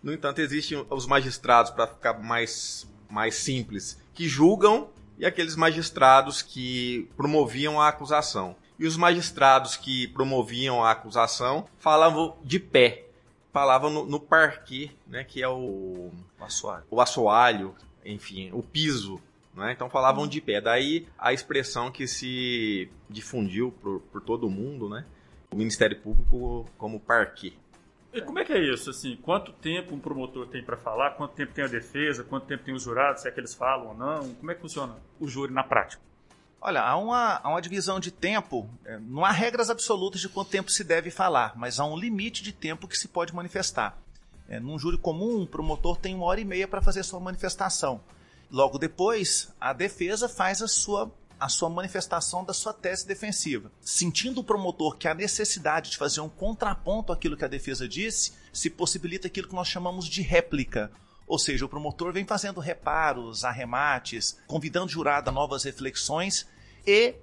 no 0.04 0.12
entanto 0.12 0.40
existem 0.40 0.86
os 0.90 1.08
magistrados, 1.08 1.72
para 1.72 1.88
ficar 1.88 2.22
mais, 2.22 2.86
mais 3.10 3.36
simples, 3.36 3.98
que 4.14 4.28
julgam 4.28 4.90
e 5.18 5.26
aqueles 5.26 5.56
magistrados 5.56 6.42
que 6.42 7.10
promoviam 7.18 7.82
a 7.82 7.88
acusação. 7.88 8.56
E 8.80 8.86
os 8.86 8.96
magistrados 8.96 9.76
que 9.76 10.08
promoviam 10.10 10.84
a 10.84 10.92
acusação 10.92 11.68
falavam 11.80 12.38
de 12.44 12.60
pé, 12.60 13.06
falavam 13.52 13.90
no, 13.90 14.06
no 14.06 14.20
parquet, 14.20 14.96
né, 15.08 15.24
que 15.24 15.42
é 15.42 15.48
o, 15.48 16.12
o 16.40 16.44
assoalho. 16.44 16.84
o 16.92 17.02
assoalho, 17.02 17.76
enfim, 18.06 18.52
o 18.54 18.62
piso. 18.62 19.20
Né? 19.56 19.72
Então 19.72 19.90
falavam 19.90 20.28
de 20.28 20.40
pé. 20.40 20.62
Daí 20.62 21.08
a 21.18 21.34
expressão 21.34 21.92
que 21.92 22.08
se 22.08 22.90
difundiu 23.10 23.72
por, 23.82 24.00
por 24.12 24.22
todo 24.22 24.46
o 24.46 24.52
mundo, 24.52 24.88
né? 24.88 25.04
o 25.52 25.56
Ministério 25.56 26.00
Público 26.00 26.70
como 26.78 27.00
parquet. 27.00 27.58
E 28.18 28.22
como 28.24 28.40
é 28.40 28.44
que 28.44 28.52
é 28.52 28.74
isso? 28.74 28.90
Assim, 28.90 29.16
quanto 29.16 29.54
tempo 29.54 29.94
um 29.94 30.00
promotor 30.00 30.48
tem 30.48 30.64
para 30.64 30.76
falar? 30.76 31.12
Quanto 31.12 31.36
tempo 31.36 31.54
tem 31.54 31.64
a 31.64 31.68
defesa? 31.68 32.24
Quanto 32.24 32.48
tempo 32.48 32.64
tem 32.64 32.74
os 32.74 32.82
jurados? 32.82 33.22
Se 33.22 33.28
é 33.28 33.32
que 33.32 33.40
eles 33.40 33.54
falam 33.54 33.90
ou 33.90 33.94
não? 33.94 34.34
Como 34.34 34.50
é 34.50 34.56
que 34.56 34.62
funciona 34.62 34.96
o 35.20 35.28
júri 35.28 35.54
na 35.54 35.64
prática? 35.64 36.02
Olha, 36.60 36.82
há 36.82 36.98
uma, 36.98 37.40
há 37.44 37.48
uma 37.48 37.62
divisão 37.62 38.00
de 38.00 38.10
tempo. 38.10 38.68
É, 38.84 38.98
não 38.98 39.24
há 39.24 39.30
regras 39.30 39.70
absolutas 39.70 40.20
de 40.20 40.28
quanto 40.30 40.50
tempo 40.50 40.72
se 40.72 40.84
deve 40.84 41.12
falar, 41.12 41.54
mas 41.56 41.80
há 41.80 41.86
um 41.86 41.96
limite 41.96 42.42
de 42.42 42.52
tempo 42.52 42.88
que 42.88 42.98
se 42.98 43.08
pode 43.08 43.36
manifestar. 43.36 43.96
É, 44.50 44.60
num 44.60 44.80
júri 44.80 44.98
comum, 44.98 45.44
o 45.44 45.48
promotor 45.48 45.96
tem 45.96 46.16
uma 46.16 46.26
hora 46.26 46.42
e 46.42 46.46
meia 46.46 46.68
para 46.68 46.82
fazer 46.82 47.04
sua 47.04 47.20
manifestação. 47.20 48.02
Logo 48.50 48.80
depois, 48.80 49.54
a 49.62 49.74
defesa 49.74 50.28
faz 50.28 50.64
a 50.64 50.68
sua 50.68 51.12
a 51.40 51.48
sua 51.48 51.70
manifestação 51.70 52.44
da 52.44 52.54
sua 52.54 52.74
tese 52.74 53.08
defensiva. 53.08 53.72
Sentindo 53.82 54.42
o 54.42 54.44
promotor 54.44 54.98
que 54.98 55.08
há 55.08 55.14
necessidade 55.14 55.92
de 55.92 55.98
fazer 55.98 56.22
um 56.22 56.30
contraponto 56.30 57.14
àquilo 57.14 57.38
que 57.38 57.46
a 57.46 57.50
defesa 57.50 57.88
disse, 57.88 58.34
se 58.52 58.70
possibilita 58.70 59.28
aquilo 59.28 59.48
que 59.48 59.56
nós 59.56 59.68
chamamos 59.68 60.06
de 60.08 60.22
réplica. 60.22 60.92
Ou 61.28 61.38
seja, 61.38 61.66
o 61.66 61.70
promotor 61.70 62.14
vem 62.14 62.26
fazendo 62.26 62.60
reparos, 62.60 63.44
arremates, 63.44 64.40
convidando 64.48 64.88
o 64.88 64.90
jurado 64.90 65.30
a 65.30 65.34
novas 65.34 65.64
reflexões 65.64 66.48
e, 66.86 67.16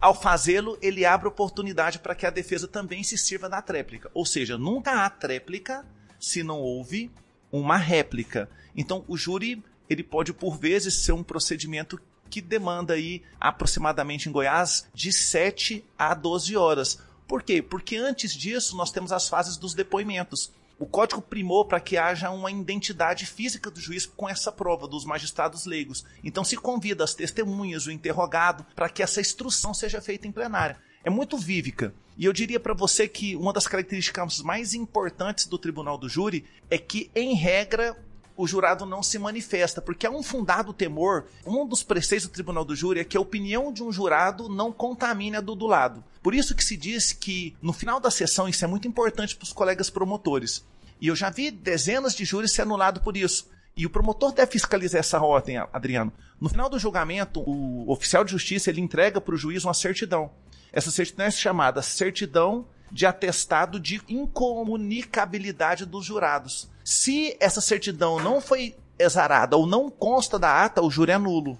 ao 0.00 0.14
fazê-lo, 0.14 0.78
ele 0.82 1.04
abre 1.04 1.26
oportunidade 1.26 1.98
para 1.98 2.14
que 2.14 2.26
a 2.26 2.30
defesa 2.30 2.68
também 2.68 3.02
se 3.02 3.16
sirva 3.16 3.48
da 3.48 3.62
tréplica. 3.62 4.10
Ou 4.12 4.26
seja, 4.26 4.58
nunca 4.58 5.04
há 5.04 5.10
tréplica 5.10 5.86
se 6.20 6.42
não 6.42 6.60
houve 6.60 7.10
uma 7.50 7.76
réplica. 7.76 8.48
Então, 8.76 9.04
o 9.08 9.16
júri 9.16 9.64
ele 9.88 10.02
pode 10.02 10.32
por 10.32 10.58
vezes 10.58 10.94
ser 11.04 11.12
um 11.12 11.22
procedimento 11.22 12.00
que 12.28 12.40
demanda 12.40 12.94
aí 12.94 13.22
aproximadamente 13.40 14.28
em 14.28 14.32
Goiás 14.32 14.86
de 14.94 15.12
7 15.12 15.84
a 15.98 16.14
12 16.14 16.56
horas. 16.56 16.98
Por 17.26 17.42
quê? 17.42 17.60
Porque 17.60 17.96
antes 17.96 18.32
disso 18.32 18.76
nós 18.76 18.90
temos 18.90 19.12
as 19.12 19.28
fases 19.28 19.56
dos 19.56 19.74
depoimentos. 19.74 20.52
O 20.78 20.84
código 20.84 21.22
primou 21.22 21.64
para 21.64 21.80
que 21.80 21.96
haja 21.96 22.30
uma 22.30 22.50
identidade 22.50 23.24
física 23.24 23.70
do 23.70 23.80
juiz 23.80 24.04
com 24.04 24.28
essa 24.28 24.52
prova 24.52 24.86
dos 24.86 25.06
magistrados 25.06 25.64
leigos. 25.64 26.04
Então 26.22 26.44
se 26.44 26.56
convida 26.56 27.02
as 27.02 27.14
testemunhas, 27.14 27.86
o 27.86 27.90
interrogado, 27.90 28.66
para 28.74 28.88
que 28.90 29.02
essa 29.02 29.20
instrução 29.20 29.72
seja 29.72 30.02
feita 30.02 30.28
em 30.28 30.32
plenária. 30.32 30.78
É 31.02 31.08
muito 31.08 31.38
vívica. 31.38 31.94
E 32.18 32.24
eu 32.24 32.32
diria 32.32 32.60
para 32.60 32.74
você 32.74 33.06
que 33.06 33.36
uma 33.36 33.52
das 33.52 33.66
características 33.66 34.40
mais 34.40 34.74
importantes 34.74 35.46
do 35.46 35.58
tribunal 35.58 35.96
do 35.96 36.08
júri 36.08 36.44
é 36.68 36.76
que, 36.76 37.10
em 37.14 37.34
regra, 37.34 37.96
o 38.36 38.46
jurado 38.46 38.84
não 38.84 39.02
se 39.02 39.18
manifesta, 39.18 39.80
porque 39.80 40.06
há 40.06 40.10
um 40.10 40.22
fundado 40.22 40.72
temor. 40.72 41.26
Um 41.44 41.66
dos 41.66 41.82
preceitos 41.82 42.28
do 42.28 42.32
tribunal 42.32 42.64
do 42.64 42.76
júri 42.76 43.00
é 43.00 43.04
que 43.04 43.16
a 43.16 43.20
opinião 43.20 43.72
de 43.72 43.82
um 43.82 43.90
jurado 43.90 44.48
não 44.48 44.70
contamine 44.70 45.36
a 45.36 45.40
do 45.40 45.54
do 45.54 45.66
lado. 45.66 46.04
Por 46.22 46.34
isso 46.34 46.54
que 46.54 46.64
se 46.64 46.76
diz 46.76 47.12
que 47.12 47.56
no 47.62 47.72
final 47.72 47.98
da 47.98 48.10
sessão 48.10 48.48
isso 48.48 48.64
é 48.64 48.68
muito 48.68 48.86
importante 48.86 49.34
para 49.34 49.44
os 49.44 49.52
colegas 49.52 49.88
promotores. 49.88 50.64
E 51.00 51.08
eu 51.08 51.16
já 51.16 51.30
vi 51.30 51.50
dezenas 51.50 52.14
de 52.14 52.24
júris 52.24 52.52
ser 52.52 52.62
anulados 52.62 53.02
por 53.02 53.16
isso. 53.16 53.48
E 53.76 53.84
o 53.84 53.90
promotor 53.90 54.32
deve 54.32 54.52
fiscalizar 54.52 55.00
essa 55.00 55.20
ordem, 55.20 55.58
Adriano. 55.72 56.12
No 56.40 56.48
final 56.48 56.68
do 56.68 56.78
julgamento, 56.78 57.40
o 57.40 57.90
oficial 57.92 58.24
de 58.24 58.32
justiça 58.32 58.70
ele 58.70 58.80
entrega 58.80 59.20
para 59.20 59.34
o 59.34 59.38
juiz 59.38 59.64
uma 59.64 59.74
certidão. 59.74 60.30
Essa 60.72 60.90
certidão 60.90 61.26
é 61.26 61.30
chamada 61.30 61.82
certidão 61.82 62.66
de 62.90 63.04
atestado 63.04 63.78
de 63.78 64.00
incomunicabilidade 64.08 65.84
dos 65.84 66.04
jurados. 66.04 66.70
Se 66.86 67.36
essa 67.40 67.60
certidão 67.60 68.20
não 68.20 68.40
foi 68.40 68.76
exarada 68.96 69.56
ou 69.56 69.66
não 69.66 69.90
consta 69.90 70.38
da 70.38 70.64
ata, 70.64 70.80
o 70.80 70.88
júri 70.88 71.10
é 71.10 71.18
nulo. 71.18 71.58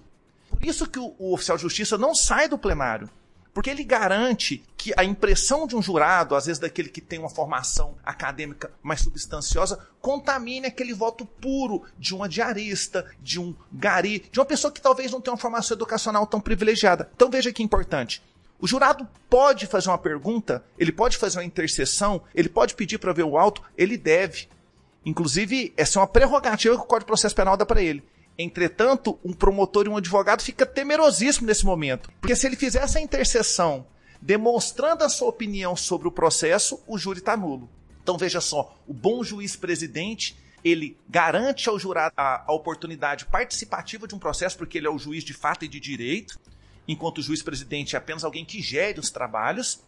Por 0.49 0.63
isso 0.63 0.87
que 0.87 0.97
o, 0.97 1.13
o 1.19 1.33
oficial 1.33 1.57
de 1.57 1.63
justiça 1.63 1.97
não 1.97 2.15
sai 2.15 2.47
do 2.47 2.57
plenário. 2.57 3.09
Porque 3.53 3.69
ele 3.69 3.83
garante 3.83 4.63
que 4.77 4.93
a 4.95 5.03
impressão 5.03 5.67
de 5.67 5.75
um 5.75 5.81
jurado, 5.81 6.33
às 6.33 6.45
vezes 6.45 6.61
daquele 6.61 6.87
que 6.87 7.01
tem 7.01 7.19
uma 7.19 7.27
formação 7.27 7.97
acadêmica 8.05 8.71
mais 8.81 9.01
substanciosa, 9.01 9.77
contamine 9.99 10.67
aquele 10.67 10.93
voto 10.93 11.25
puro 11.25 11.83
de 11.99 12.15
uma 12.15 12.29
diarista, 12.29 13.05
de 13.21 13.37
um 13.37 13.53
gari, 13.69 14.29
de 14.31 14.39
uma 14.39 14.45
pessoa 14.45 14.71
que 14.71 14.79
talvez 14.79 15.11
não 15.11 15.19
tenha 15.19 15.33
uma 15.33 15.41
formação 15.41 15.75
educacional 15.75 16.25
tão 16.25 16.39
privilegiada. 16.39 17.11
Então 17.13 17.29
veja 17.29 17.51
que 17.51 17.61
importante. 17.61 18.23
O 18.61 18.65
jurado 18.65 19.05
pode 19.29 19.67
fazer 19.67 19.89
uma 19.89 19.97
pergunta, 19.97 20.63
ele 20.79 20.93
pode 20.93 21.17
fazer 21.17 21.39
uma 21.39 21.43
intercessão, 21.43 22.21
ele 22.33 22.47
pode 22.47 22.75
pedir 22.75 22.97
para 22.97 23.11
ver 23.11 23.23
o 23.23 23.37
auto, 23.37 23.61
ele 23.77 23.97
deve. 23.97 24.47
Inclusive, 25.07 25.73
essa 25.77 25.97
é 25.97 26.01
uma 26.01 26.07
prerrogativa 26.07 26.75
que 26.75 26.81
o 26.81 26.85
Código 26.85 27.05
de 27.05 27.07
Processo 27.07 27.33
Penal 27.33 27.55
dá 27.55 27.65
para 27.65 27.81
ele. 27.81 28.03
Entretanto, 28.37 29.17
um 29.23 29.31
promotor 29.31 29.85
e 29.85 29.89
um 29.89 29.95
advogado 29.95 30.41
fica 30.41 30.65
temerosíssimo 30.65 31.47
nesse 31.47 31.65
momento, 31.65 32.11
porque 32.19 32.35
se 32.35 32.45
ele 32.45 32.57
fizer 32.57 32.83
essa 32.83 32.99
intercessão 32.99 33.87
demonstrando 34.21 35.05
a 35.05 35.09
sua 35.09 35.29
opinião 35.29 35.77
sobre 35.77 36.09
o 36.09 36.11
processo, 36.11 36.83
o 36.85 36.97
júri 36.97 37.19
está 37.19 37.37
nulo. 37.37 37.69
Então 38.03 38.17
veja 38.17 38.41
só, 38.41 38.77
o 38.85 38.93
bom 38.93 39.23
juiz 39.23 39.55
presidente 39.55 40.35
ele 40.61 40.97
garante 41.07 41.69
ao 41.69 41.79
jurado 41.79 42.13
a, 42.17 42.43
a, 42.45 42.51
oportunidade 42.51 43.27
participativa 43.27 44.07
de 44.07 44.13
um 44.13 44.19
processo, 44.19 44.57
porque 44.57 44.77
ele 44.77 44.87
é 44.87 44.89
o 44.89 44.99
juiz 44.99 45.23
de 45.23 45.33
fato 45.33 45.63
e 45.63 45.69
de 45.69 45.79
direito 45.79 46.37
enquanto 46.85 47.19
o 47.19 47.21
juiz 47.21 47.41
presidente 47.41 47.95
é 47.95 47.97
apenas 47.97 48.25
alguém 48.25 48.43
que 48.43 48.61
gere 48.61 48.99
os 48.99 49.09
trabalhos. 49.09 49.79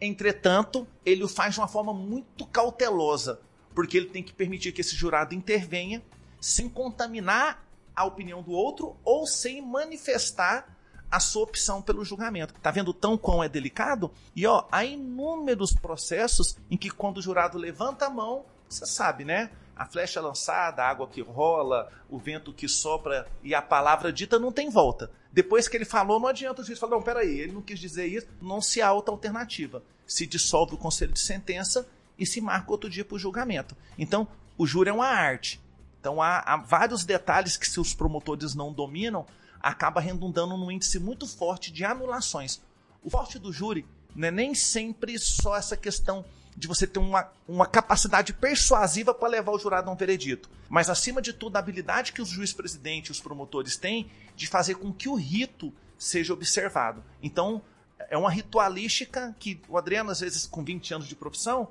Entretanto, 0.00 0.86
ele 1.04 1.24
o 1.24 1.28
faz 1.28 1.54
de 1.54 1.60
uma 1.60 1.68
forma 1.68 1.92
muito 1.92 2.46
cautelosa, 2.46 3.40
porque 3.74 3.96
ele 3.96 4.06
tem 4.06 4.22
que 4.22 4.32
permitir 4.32 4.72
que 4.72 4.80
esse 4.80 4.94
jurado 4.94 5.34
intervenha 5.34 6.02
sem 6.40 6.68
contaminar 6.68 7.64
a 7.94 8.04
opinião 8.04 8.42
do 8.42 8.52
outro 8.52 8.96
ou 9.04 9.26
sem 9.26 9.62
manifestar 9.62 10.74
a 11.10 11.20
sua 11.20 11.44
opção 11.44 11.80
pelo 11.80 12.04
julgamento. 12.04 12.54
Tá 12.54 12.70
vendo 12.70 12.92
tão 12.92 13.16
quão 13.16 13.42
é 13.42 13.48
delicado? 13.48 14.10
E 14.34 14.46
ó, 14.46 14.64
há 14.70 14.84
inúmeros 14.84 15.72
processos 15.72 16.56
em 16.70 16.76
que 16.76 16.90
quando 16.90 17.18
o 17.18 17.22
jurado 17.22 17.56
levanta 17.56 18.06
a 18.06 18.10
mão, 18.10 18.44
você 18.68 18.84
sabe, 18.84 19.24
né? 19.24 19.50
A 19.76 19.86
flecha 19.86 20.20
lançada, 20.20 20.82
a 20.82 20.88
água 20.88 21.06
que 21.06 21.20
rola, 21.20 21.90
o 22.08 22.18
vento 22.18 22.52
que 22.52 22.68
sopra 22.68 23.28
e 23.42 23.54
a 23.54 23.62
palavra 23.62 24.12
dita 24.12 24.38
não 24.38 24.52
tem 24.52 24.70
volta. 24.70 25.10
Depois 25.32 25.68
que 25.68 25.76
ele 25.76 25.84
falou, 25.84 26.20
não 26.20 26.28
adianta 26.28 26.62
o 26.62 26.64
juiz 26.64 26.78
falar, 26.78 26.96
não, 26.96 27.02
peraí, 27.02 27.40
ele 27.40 27.52
não 27.52 27.62
quis 27.62 27.78
dizer 27.78 28.06
isso, 28.06 28.26
não 28.40 28.60
se 28.60 28.82
há 28.82 28.92
outra 28.92 29.12
alternativa. 29.12 29.82
Se 30.06 30.26
dissolve 30.26 30.74
o 30.74 30.78
conselho 30.78 31.12
de 31.12 31.20
sentença 31.20 31.86
e 32.18 32.24
se 32.24 32.40
marca 32.40 32.70
outro 32.70 32.88
dia 32.88 33.04
para 33.04 33.16
o 33.16 33.18
julgamento. 33.18 33.76
Então, 33.98 34.28
o 34.56 34.66
júri 34.66 34.90
é 34.90 34.92
uma 34.92 35.06
arte. 35.06 35.60
Então, 36.00 36.20
há, 36.20 36.38
há 36.40 36.56
vários 36.56 37.04
detalhes 37.04 37.56
que, 37.56 37.68
se 37.68 37.80
os 37.80 37.94
promotores 37.94 38.54
não 38.54 38.72
dominam, 38.72 39.26
acaba 39.60 40.00
redundando 40.00 40.56
num 40.56 40.70
índice 40.70 40.98
muito 40.98 41.26
forte 41.26 41.72
de 41.72 41.84
anulações. 41.84 42.60
O 43.02 43.10
forte 43.10 43.38
do 43.38 43.52
júri 43.52 43.86
não 44.14 44.28
é 44.28 44.30
nem 44.30 44.54
sempre 44.54 45.18
só 45.18 45.56
essa 45.56 45.76
questão 45.76 46.24
de 46.56 46.68
você 46.68 46.86
ter 46.86 47.00
uma, 47.00 47.28
uma 47.48 47.66
capacidade 47.66 48.32
persuasiva 48.32 49.12
para 49.12 49.28
levar 49.28 49.52
o 49.52 49.58
jurado 49.58 49.90
a 49.90 49.92
um 49.92 49.96
veredito. 49.96 50.48
Mas, 50.68 50.88
acima 50.88 51.20
de 51.20 51.32
tudo, 51.32 51.56
a 51.56 51.58
habilidade 51.58 52.12
que 52.12 52.22
os 52.22 52.28
juiz-presidente 52.28 53.08
e 53.08 53.10
os 53.12 53.20
promotores 53.20 53.76
têm 53.76 54.10
de 54.36 54.46
fazer 54.46 54.74
com 54.76 54.92
que 54.92 55.08
o 55.08 55.14
rito 55.14 55.72
seja 55.98 56.32
observado. 56.32 57.02
Então, 57.22 57.62
é 58.10 58.16
uma 58.16 58.30
ritualística 58.30 59.34
que 59.38 59.60
o 59.68 59.76
Adriano, 59.76 60.10
às 60.10 60.20
vezes, 60.20 60.46
com 60.46 60.62
20 60.62 60.94
anos 60.94 61.08
de 61.08 61.16
profissão, 61.16 61.68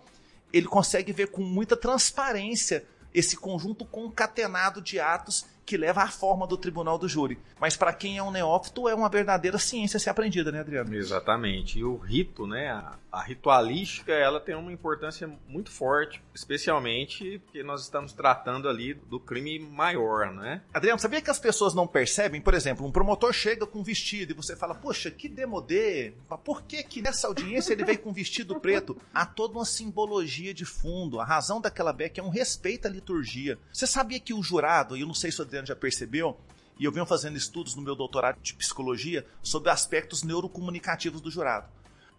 ele 0.53 0.67
consegue 0.67 1.11
ver 1.11 1.31
com 1.31 1.41
muita 1.41 1.75
transparência 1.75 2.85
esse 3.13 3.35
conjunto 3.35 3.83
concatenado 3.83 4.81
de 4.81 4.99
atos 4.99 5.45
que 5.65 5.77
leva 5.77 6.03
à 6.03 6.07
forma 6.07 6.45
do 6.45 6.57
tribunal 6.57 6.97
do 6.97 7.07
júri. 7.07 7.37
Mas 7.59 7.77
para 7.77 7.93
quem 7.93 8.17
é 8.17 8.23
um 8.23 8.31
neófito, 8.31 8.87
é 8.87 8.95
uma 8.95 9.09
verdadeira 9.09 9.57
ciência 9.57 9.99
ser 9.99 10.09
aprendida, 10.09 10.51
né, 10.51 10.59
Adriano? 10.59 10.93
Exatamente. 10.93 11.79
E 11.79 11.83
o 11.83 11.97
rito, 11.97 12.45
né, 12.45 12.69
a, 12.69 12.97
a 13.11 13.21
ritualística, 13.21 14.11
ela 14.11 14.39
tem 14.39 14.55
uma 14.55 14.71
importância 14.71 15.29
muito 15.47 15.71
forte, 15.71 16.21
especialmente 16.33 17.39
porque 17.39 17.63
nós 17.63 17.83
estamos 17.83 18.11
tratando 18.13 18.67
ali 18.67 18.93
do 18.93 19.19
crime 19.19 19.59
maior, 19.59 20.31
né? 20.33 20.61
Adriano, 20.73 20.99
sabia 20.99 21.21
que 21.21 21.29
as 21.29 21.39
pessoas 21.39 21.73
não 21.73 21.87
percebem? 21.87 22.41
Por 22.41 22.53
exemplo, 22.53 22.85
um 22.85 22.91
promotor 22.91 23.31
chega 23.31 23.65
com 23.65 23.83
vestido 23.83 24.31
e 24.31 24.35
você 24.35 24.55
fala, 24.55 24.75
poxa, 24.75 25.11
que 25.11 25.29
demodê, 25.29 26.13
por 26.43 26.63
que 26.63 26.83
que 26.83 27.01
nessa 27.01 27.27
audiência 27.27 27.73
ele 27.73 27.85
veio 27.85 27.99
com 27.99 28.11
vestido 28.11 28.59
preto? 28.59 28.97
Há 29.13 29.25
toda 29.25 29.57
uma 29.57 29.65
simbologia 29.65 30.53
de 30.53 30.65
fundo. 30.65 31.19
A 31.19 31.25
razão 31.25 31.61
daquela 31.61 31.93
beca 31.93 32.19
é 32.19 32.23
um 32.23 32.29
respeito 32.29 32.87
à 32.87 32.91
liturgia. 32.91 33.57
Você 33.71 33.87
sabia 33.87 34.19
que 34.19 34.33
o 34.33 34.43
jurado, 34.43 34.97
e 34.97 35.01
eu 35.01 35.07
não 35.07 35.13
sei 35.13 35.31
se 35.31 35.41
o 35.41 35.45
Adriano 35.53 35.67
já 35.67 35.75
percebeu, 35.75 36.35
e 36.79 36.85
eu 36.85 36.91
venho 36.91 37.05
fazendo 37.05 37.37
estudos 37.37 37.75
no 37.75 37.81
meu 37.83 37.95
doutorado 37.95 38.39
de 38.41 38.55
psicologia 38.55 39.23
sobre 39.43 39.69
aspectos 39.69 40.23
neurocomunicativos 40.23 41.21
do 41.21 41.29
jurado. 41.29 41.69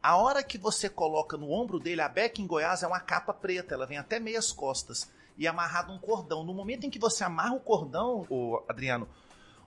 A 0.01 0.17
hora 0.17 0.43
que 0.43 0.57
você 0.57 0.89
coloca 0.89 1.37
no 1.37 1.51
ombro 1.51 1.81
dele, 1.81 2.01
a 2.01 2.09
beca 2.09 2.41
em 2.41 2.47
Goiás 2.47 2.85
é 2.85 2.87
uma 2.87 3.01
capa 3.01 3.35
preta, 3.35 3.75
ela 3.75 3.87
vem 3.87 3.99
até 3.99 4.21
meias 4.21 4.53
costas 4.53 5.11
e 5.37 5.49
amarrado 5.49 5.93
um 5.93 5.99
cordão. 5.99 6.45
No 6.45 6.55
momento 6.55 6.87
em 6.87 6.91
que 6.91 6.99
você 6.99 7.25
amarra 7.25 7.55
o 7.55 7.61
cordão, 7.61 8.25
ô 8.31 8.63
Adriano, 8.69 9.09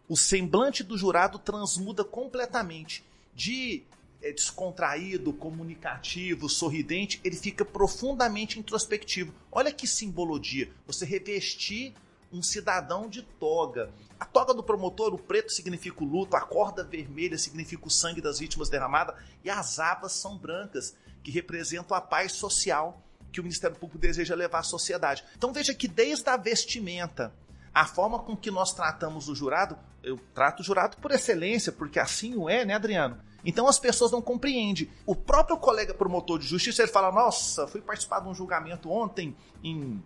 o 0.08 0.16
semblante 0.16 0.84
do 0.84 0.98
jurado 0.98 1.38
transmuda 1.38 2.06
completamente. 2.06 3.04
De 3.36 3.84
é, 4.22 4.32
descontraído, 4.32 5.34
comunicativo, 5.34 6.48
sorridente, 6.48 7.20
ele 7.24 7.36
fica 7.36 7.66
profundamente 7.66 8.58
introspectivo. 8.58 9.34
Olha 9.52 9.74
que 9.74 9.86
simbologia. 9.86 10.72
Você 10.88 11.06
revestir 11.06 11.94
um 12.32 12.42
cidadão 12.42 13.08
de 13.08 13.22
toga. 13.22 13.92
A 14.20 14.26
toga 14.26 14.54
do 14.54 14.64
promotor, 14.64 15.14
o 15.14 15.18
preto 15.18 15.52
significa 15.52 16.04
o 16.04 16.08
luto, 16.08 16.36
a 16.36 16.42
corda 16.42 16.84
vermelha 16.84 17.38
significa 17.38 17.88
o 17.88 17.92
sangue 17.92 18.22
das 18.22 18.40
vítimas 18.40 18.70
derramada 18.70 19.16
e 19.44 19.50
as 19.50 19.80
abas 19.80 20.14
são 20.14 20.38
brancas, 20.38 20.96
que 21.24 21.32
representam 21.32 21.96
a 21.96 22.02
paz 22.02 22.34
social 22.34 23.02
que 23.32 23.40
o 23.40 23.44
Ministério 23.44 23.76
Público 23.76 24.00
deseja 24.00 24.36
levar 24.36 24.60
à 24.60 24.64
sociedade. 24.64 25.24
Então 25.36 25.52
veja 25.52 25.74
que 25.74 25.88
desde 25.88 26.30
a 26.30 26.38
vestimenta, 26.38 27.34
a 27.74 27.86
forma 27.86 28.20
com 28.20 28.36
que 28.36 28.50
nós 28.50 28.74
tratamos 28.74 29.28
o 29.28 29.36
jurado, 29.36 29.78
eu 30.02 30.18
trato 30.34 30.62
o 30.62 30.64
jurado 30.64 30.98
por 30.98 31.12
excelência, 31.12 31.72
porque 31.72 32.00
assim 32.00 32.36
o 32.36 32.50
é, 32.50 32.66
né, 32.66 32.74
Adriano? 32.74 33.20
Então 33.46 33.68
as 33.68 33.78
pessoas 33.78 34.12
não 34.12 34.22
compreendem. 34.22 34.90
O 35.06 35.16
próprio 35.16 35.58
colega 35.58 35.94
promotor 35.94 36.40
de 36.40 36.48
justiça 36.48 36.82
ele 36.82 36.92
fala: 36.92 37.12
Nossa, 37.12 37.68
fui 37.68 37.82
participar 37.82 38.22
de 38.22 38.30
um 38.30 38.34
julgamento 38.34 38.90
ontem 38.90 39.36
em 39.64 40.04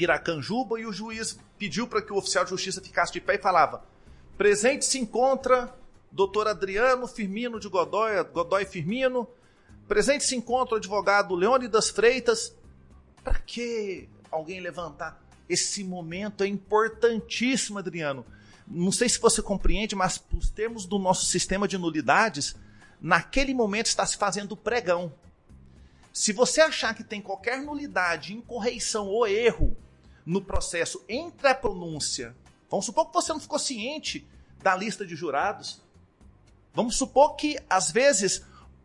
Piracanjuba 0.00 0.80
e 0.80 0.86
o 0.86 0.92
juiz 0.94 1.38
pediu 1.58 1.86
para 1.86 2.00
que 2.00 2.10
o 2.10 2.16
oficial 2.16 2.42
de 2.42 2.48
justiça 2.48 2.80
ficasse 2.80 3.12
de 3.12 3.20
pé 3.20 3.34
e 3.34 3.38
falava: 3.38 3.84
Presente 4.38 4.86
se 4.86 4.98
encontra 4.98 5.76
doutor 6.10 6.48
Adriano 6.48 7.06
Firmino 7.06 7.60
de 7.60 7.68
Godoy, 7.68 8.24
Godoy 8.32 8.64
Firmino. 8.64 9.28
Presente 9.86 10.24
se 10.24 10.34
encontra 10.34 10.76
o 10.76 10.78
advogado 10.78 11.34
Leônidas 11.34 11.90
Freitas. 11.90 12.56
Para 13.22 13.40
que 13.40 14.08
alguém 14.30 14.58
levantar? 14.60 15.22
Esse 15.46 15.84
momento 15.84 16.44
é 16.44 16.46
importantíssimo, 16.46 17.78
Adriano. 17.78 18.24
Não 18.66 18.92
sei 18.92 19.06
se 19.06 19.20
você 19.20 19.42
compreende, 19.42 19.94
mas 19.94 20.24
os 20.34 20.48
termos 20.48 20.86
do 20.86 20.98
nosso 20.98 21.26
sistema 21.26 21.68
de 21.68 21.76
nulidades, 21.76 22.56
naquele 22.98 23.52
momento 23.52 23.88
está 23.88 24.06
se 24.06 24.16
fazendo 24.16 24.56
pregão. 24.56 25.12
Se 26.10 26.32
você 26.32 26.62
achar 26.62 26.94
que 26.94 27.04
tem 27.04 27.20
qualquer 27.20 27.60
nulidade, 27.60 28.32
incorreição 28.32 29.06
ou 29.06 29.26
erro 29.26 29.76
no 30.24 30.42
processo 30.42 31.04
entre 31.08 31.48
a 31.48 31.54
pronúncia, 31.54 32.34
vamos 32.70 32.86
supor 32.86 33.06
que 33.06 33.14
você 33.14 33.32
não 33.32 33.40
ficou 33.40 33.58
ciente 33.58 34.26
da 34.62 34.76
lista 34.76 35.06
de 35.06 35.16
jurados. 35.16 35.82
Vamos 36.72 36.96
supor 36.96 37.34
que, 37.34 37.58
às 37.68 37.90
vezes, 37.90 38.42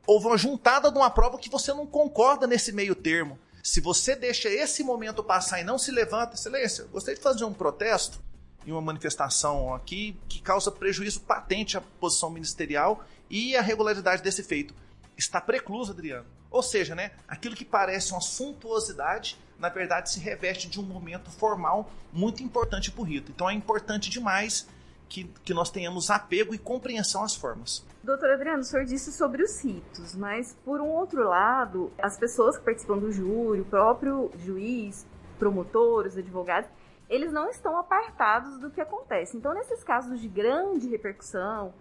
houve 0.07 0.27
uma 0.27 0.37
juntada 0.37 0.91
de 0.91 0.97
uma 0.97 1.09
prova 1.09 1.37
que 1.37 1.49
você 1.49 1.73
não 1.73 1.85
concorda 1.85 2.47
nesse 2.47 2.71
meio 2.71 2.95
termo. 2.95 3.37
Se 3.63 3.81
você 3.81 4.15
deixa 4.15 4.49
esse 4.49 4.83
momento 4.83 5.23
passar 5.23 5.59
e 5.59 5.63
não 5.63 5.77
se 5.77 5.91
levanta, 5.91 6.35
excelência, 6.35 6.85
gostaria 6.85 7.17
de 7.17 7.23
fazer 7.23 7.45
um 7.45 7.53
protesto 7.53 8.21
em 8.65 8.71
uma 8.71 8.81
manifestação 8.81 9.73
aqui 9.73 10.17
que 10.27 10.41
causa 10.41 10.71
prejuízo 10.71 11.21
patente 11.21 11.77
à 11.77 11.81
posição 11.81 12.29
ministerial 12.29 13.03
e 13.29 13.55
à 13.55 13.61
regularidade 13.61 14.21
desse 14.21 14.43
feito. 14.43 14.73
Está 15.17 15.39
precluso, 15.39 15.91
Adriano. 15.91 16.25
Ou 16.49 16.63
seja, 16.63 16.95
né, 16.95 17.11
aquilo 17.27 17.55
que 17.55 17.65
parece 17.65 18.11
uma 18.11 18.21
suntuosidade, 18.21 19.37
na 19.59 19.69
verdade 19.69 20.11
se 20.11 20.19
reveste 20.19 20.69
de 20.69 20.79
um 20.79 20.83
momento 20.83 21.31
formal 21.31 21.89
muito 22.11 22.43
importante 22.43 22.91
para 22.91 23.01
o 23.01 23.05
rito. 23.05 23.31
Então 23.31 23.49
é 23.49 23.53
importante 23.53 24.09
demais 24.09 24.67
que, 25.07 25.25
que 25.43 25.53
nós 25.53 25.69
tenhamos 25.69 26.09
apego 26.09 26.53
e 26.53 26.57
compreensão 26.57 27.23
às 27.23 27.35
formas. 27.35 27.85
Doutor 28.03 28.29
Adriano, 28.31 28.59
o 28.59 28.63
senhor 28.63 28.85
disse 28.85 29.11
sobre 29.11 29.43
os 29.43 29.63
ritos, 29.63 30.15
mas 30.15 30.55
por 30.63 30.81
um 30.81 30.87
outro 30.87 31.27
lado, 31.27 31.91
as 31.97 32.17
pessoas 32.17 32.57
que 32.57 32.63
participam 32.63 32.97
do 32.97 33.11
júri, 33.11 33.61
o 33.61 33.65
próprio 33.65 34.31
juiz, 34.43 35.05
promotor, 35.39 36.05
os 36.05 36.17
advogados, 36.17 36.69
eles 37.09 37.31
não 37.31 37.49
estão 37.49 37.77
apartados 37.77 38.59
do 38.59 38.69
que 38.69 38.81
acontece. 38.81 39.37
Então, 39.37 39.53
nesses 39.53 39.83
casos 39.83 40.19
de 40.19 40.27
grande 40.27 40.87
repercussão, 40.87 41.73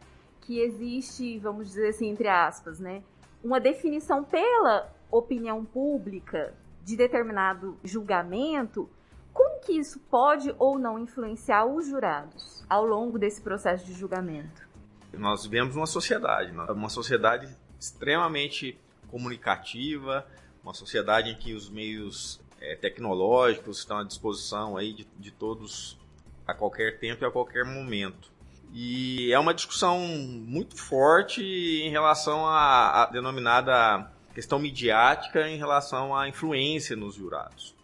que 0.42 0.60
existe, 0.60 1.38
vamos 1.38 1.68
dizer 1.68 1.88
assim, 1.88 2.08
entre 2.08 2.28
aspas, 2.28 2.78
né, 2.78 3.02
uma 3.42 3.58
definição 3.58 4.22
pela 4.22 4.90
opinião 5.10 5.64
pública 5.64 6.52
de 6.84 6.96
determinado 6.96 7.78
julgamento, 7.82 8.88
como 9.32 9.60
que 9.60 9.72
isso 9.72 9.98
pode 10.10 10.54
ou 10.58 10.78
não 10.78 10.98
influenciar 10.98 11.64
os 11.64 11.86
jurados 11.86 12.64
ao 12.68 12.84
longo 12.84 13.18
desse 13.18 13.40
processo 13.40 13.84
de 13.86 13.94
julgamento? 13.94 14.68
Nós 15.12 15.44
vivemos 15.44 15.74
uma 15.74 15.86
sociedade, 15.86 16.52
né? 16.52 16.64
uma 16.70 16.88
sociedade 16.88 17.48
extremamente 17.80 18.78
comunicativa, 19.08 20.26
uma 20.62 20.74
sociedade 20.74 21.30
em 21.30 21.36
que 21.36 21.54
os 21.54 21.70
meios 21.70 22.40
é, 22.60 22.76
tecnológicos 22.76 23.78
estão 23.78 23.98
à 23.98 24.04
disposição 24.04 24.76
aí 24.76 24.92
de, 24.92 25.08
de 25.18 25.30
todos 25.30 25.98
a 26.46 26.54
qualquer 26.54 26.98
tempo 26.98 27.24
e 27.24 27.26
a 27.26 27.30
qualquer 27.30 27.64
momento. 27.64 28.32
E 28.72 29.32
é 29.32 29.38
uma 29.38 29.54
discussão 29.54 30.00
muito 30.00 30.76
forte 30.76 31.42
em 31.42 31.90
relação 31.90 32.46
à, 32.46 33.04
à 33.04 33.06
denominada 33.06 34.10
questão 34.34 34.58
midiática 34.58 35.48
em 35.48 35.56
relação 35.56 36.14
à 36.14 36.28
influência 36.28 36.96
nos 36.96 37.14
jurados. 37.14 37.74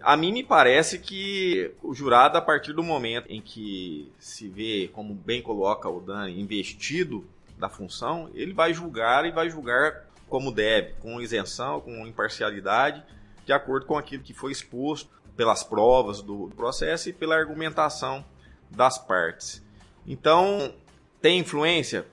A 0.00 0.16
mim 0.16 0.32
me 0.32 0.42
parece 0.42 0.98
que 0.98 1.72
o 1.80 1.94
jurado, 1.94 2.36
a 2.36 2.40
partir 2.40 2.72
do 2.72 2.82
momento 2.82 3.26
em 3.28 3.40
que 3.40 4.10
se 4.18 4.48
vê, 4.48 4.90
como 4.92 5.14
bem 5.14 5.40
coloca 5.40 5.88
o 5.88 6.00
Dani, 6.00 6.40
investido 6.40 7.24
da 7.56 7.68
função, 7.68 8.28
ele 8.34 8.52
vai 8.52 8.74
julgar 8.74 9.24
e 9.24 9.30
vai 9.30 9.48
julgar 9.48 10.06
como 10.28 10.50
deve, 10.50 10.94
com 10.94 11.20
isenção, 11.20 11.80
com 11.80 12.04
imparcialidade, 12.06 13.04
de 13.44 13.52
acordo 13.52 13.86
com 13.86 13.96
aquilo 13.96 14.22
que 14.22 14.32
foi 14.32 14.50
exposto 14.50 15.08
pelas 15.36 15.62
provas 15.62 16.20
do 16.20 16.50
processo 16.56 17.08
e 17.08 17.12
pela 17.12 17.36
argumentação 17.36 18.24
das 18.70 18.98
partes. 18.98 19.62
Então, 20.06 20.74
tem 21.20 21.38
influência? 21.38 22.06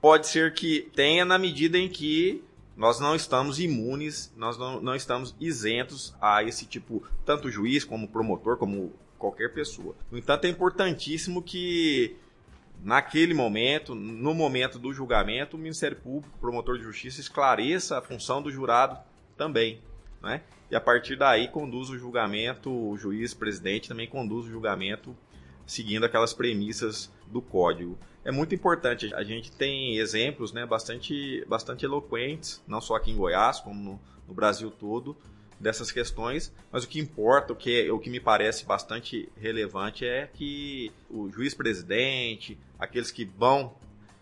Pode 0.00 0.26
ser 0.26 0.52
que 0.52 0.90
tenha 0.94 1.24
na 1.24 1.38
medida 1.38 1.78
em 1.78 1.88
que 1.88 2.44
nós 2.76 3.00
não 3.00 3.14
estamos 3.16 3.58
imunes, 3.58 4.32
nós 4.36 4.58
não, 4.58 4.80
não 4.80 4.94
estamos 4.94 5.34
isentos 5.40 6.14
a 6.20 6.42
esse 6.42 6.66
tipo, 6.66 7.02
tanto 7.24 7.50
juiz 7.50 7.84
como 7.84 8.08
promotor, 8.08 8.56
como 8.56 8.92
qualquer 9.18 9.52
pessoa. 9.54 9.94
No 10.10 10.18
entanto, 10.18 10.44
é 10.44 10.48
importantíssimo 10.48 11.42
que 11.42 12.16
naquele 12.82 13.32
momento, 13.32 13.94
no 13.94 14.34
momento 14.34 14.78
do 14.78 14.92
julgamento, 14.92 15.56
o 15.56 15.60
Ministério 15.60 15.96
Público, 15.96 16.36
o 16.36 16.40
promotor 16.40 16.76
de 16.76 16.84
justiça, 16.84 17.20
esclareça 17.20 17.98
a 17.98 18.02
função 18.02 18.42
do 18.42 18.50
jurado 18.50 18.98
também 19.36 19.80
né? 20.26 20.42
E 20.70 20.76
a 20.76 20.80
partir 20.80 21.16
daí 21.16 21.48
conduz 21.48 21.88
o 21.90 21.98
julgamento, 21.98 22.70
o 22.70 22.96
juiz 22.96 23.32
presidente 23.32 23.88
também 23.88 24.08
conduz 24.08 24.46
o 24.46 24.50
julgamento 24.50 25.16
seguindo 25.64 26.04
aquelas 26.04 26.32
premissas 26.32 27.12
do 27.26 27.40
código. 27.40 27.98
É 28.26 28.32
muito 28.32 28.52
importante, 28.52 29.14
a 29.14 29.22
gente 29.22 29.52
tem 29.52 29.98
exemplos 29.98 30.52
né, 30.52 30.66
bastante, 30.66 31.44
bastante 31.46 31.84
eloquentes, 31.84 32.60
não 32.66 32.80
só 32.80 32.96
aqui 32.96 33.12
em 33.12 33.16
Goiás, 33.16 33.60
como 33.60 33.80
no, 33.80 34.00
no 34.26 34.34
Brasil 34.34 34.68
todo, 34.68 35.16
dessas 35.60 35.92
questões, 35.92 36.52
mas 36.72 36.82
o 36.82 36.88
que 36.88 36.98
importa, 36.98 37.52
o 37.52 37.56
que, 37.56 37.88
o 37.88 38.00
que 38.00 38.10
me 38.10 38.18
parece 38.18 38.66
bastante 38.66 39.28
relevante 39.36 40.04
é 40.04 40.26
que 40.26 40.90
o 41.08 41.30
juiz-presidente, 41.30 42.58
aqueles 42.76 43.12
que 43.12 43.24
vão 43.24 43.76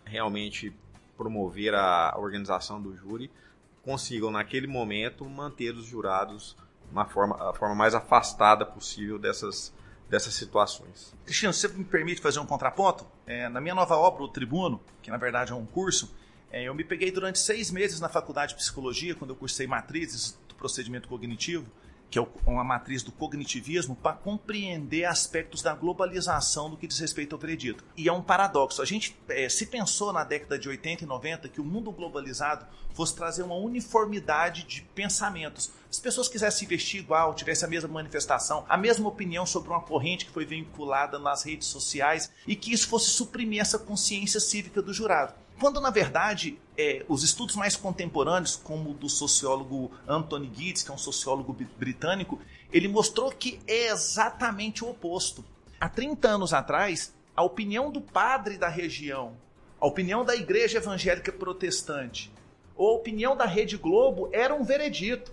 realmente 0.05 0.71
promover 1.17 1.73
a 1.73 2.13
organização 2.15 2.79
do 2.79 2.95
júri, 2.95 3.31
consigam, 3.81 4.29
naquele 4.29 4.67
momento, 4.67 5.27
manter 5.27 5.73
os 5.73 5.87
jurados 5.87 6.55
uma 6.91 7.07
forma, 7.07 7.49
a 7.49 7.53
forma 7.55 7.73
mais 7.73 7.95
afastada 7.95 8.67
possível 8.67 9.17
dessas, 9.17 9.73
dessas 10.09 10.33
situações. 10.33 11.13
Cristiano, 11.25 11.53
você 11.53 11.67
me 11.67 11.83
permite 11.83 12.21
fazer 12.21 12.39
um 12.39 12.45
contraponto? 12.45 13.05
É, 13.25 13.49
na 13.49 13.59
minha 13.59 13.75
nova 13.75 13.95
obra, 13.95 14.23
O 14.23 14.27
Tribuno, 14.27 14.79
que 15.01 15.09
na 15.09 15.17
verdade 15.17 15.51
é 15.51 15.55
um 15.55 15.65
curso, 15.65 16.13
é, 16.51 16.63
eu 16.63 16.75
me 16.75 16.83
peguei 16.83 17.11
durante 17.11 17.39
seis 17.39 17.71
meses 17.71 17.99
na 17.99 18.07
faculdade 18.07 18.53
de 18.53 18.57
psicologia, 18.57 19.15
quando 19.15 19.31
eu 19.31 19.35
cursei 19.35 19.67
matrizes 19.67 20.37
do 20.47 20.55
procedimento 20.55 21.07
cognitivo, 21.07 21.65
que 22.15 22.49
é 22.49 22.51
uma 22.51 22.63
matriz 22.63 23.03
do 23.03 23.11
cognitivismo, 23.11 23.95
para 23.95 24.15
compreender 24.15 25.03
aspectos 25.05 25.61
da 25.61 25.73
globalização 25.73 26.69
do 26.69 26.77
que 26.77 26.87
diz 26.87 26.99
respeito 26.99 27.35
ao 27.35 27.39
veredito. 27.39 27.83
E 27.97 28.07
é 28.07 28.13
um 28.13 28.21
paradoxo. 28.21 28.81
A 28.81 28.85
gente 28.85 29.17
é, 29.27 29.49
se 29.49 29.65
pensou 29.65 30.13
na 30.13 30.23
década 30.23 30.57
de 30.57 30.69
80 30.69 31.03
e 31.03 31.07
90 31.07 31.49
que 31.49 31.59
o 31.59 31.65
mundo 31.65 31.91
globalizado 31.91 32.65
fosse 32.93 33.15
trazer 33.15 33.43
uma 33.43 33.55
uniformidade 33.55 34.63
de 34.63 34.81
pensamentos. 34.81 35.65
Se 35.89 35.97
as 35.97 35.99
pessoas 35.99 36.29
quisessem 36.29 36.65
investir 36.65 37.01
igual, 37.01 37.33
tivessem 37.33 37.67
a 37.67 37.69
mesma 37.69 37.89
manifestação, 37.89 38.65
a 38.69 38.77
mesma 38.77 39.09
opinião 39.09 39.45
sobre 39.45 39.69
uma 39.69 39.81
corrente 39.81 40.25
que 40.25 40.31
foi 40.31 40.45
vinculada 40.45 41.19
nas 41.19 41.43
redes 41.43 41.67
sociais 41.67 42.31
e 42.47 42.55
que 42.55 42.71
isso 42.71 42.87
fosse 42.87 43.09
suprimir 43.09 43.61
essa 43.61 43.77
consciência 43.77 44.39
cívica 44.39 44.81
do 44.81 44.93
jurado. 44.93 45.44
Quando, 45.59 45.79
na 45.79 45.89
verdade, 45.89 46.59
é, 46.77 47.05
os 47.07 47.23
estudos 47.23 47.55
mais 47.55 47.75
contemporâneos, 47.75 48.55
como 48.55 48.91
o 48.91 48.93
do 48.93 49.09
sociólogo 49.09 49.91
Anthony 50.07 50.51
Giddens, 50.53 50.83
que 50.83 50.91
é 50.91 50.93
um 50.93 50.97
sociólogo 50.97 51.55
britânico, 51.77 52.39
ele 52.71 52.87
mostrou 52.87 53.31
que 53.31 53.59
é 53.65 53.87
exatamente 53.87 54.83
o 54.83 54.89
oposto. 54.89 55.43
Há 55.79 55.87
30 55.87 56.27
anos 56.27 56.53
atrás, 56.53 57.13
a 57.35 57.43
opinião 57.43 57.89
do 57.89 58.01
padre 58.01 58.57
da 58.57 58.67
região, 58.67 59.33
a 59.79 59.87
opinião 59.87 60.25
da 60.25 60.35
igreja 60.35 60.77
evangélica 60.77 61.31
protestante, 61.31 62.31
ou 62.75 62.89
a 62.89 62.95
opinião 62.95 63.35
da 63.35 63.45
Rede 63.45 63.77
Globo 63.77 64.29
era 64.33 64.53
um 64.53 64.63
veredito. 64.63 65.31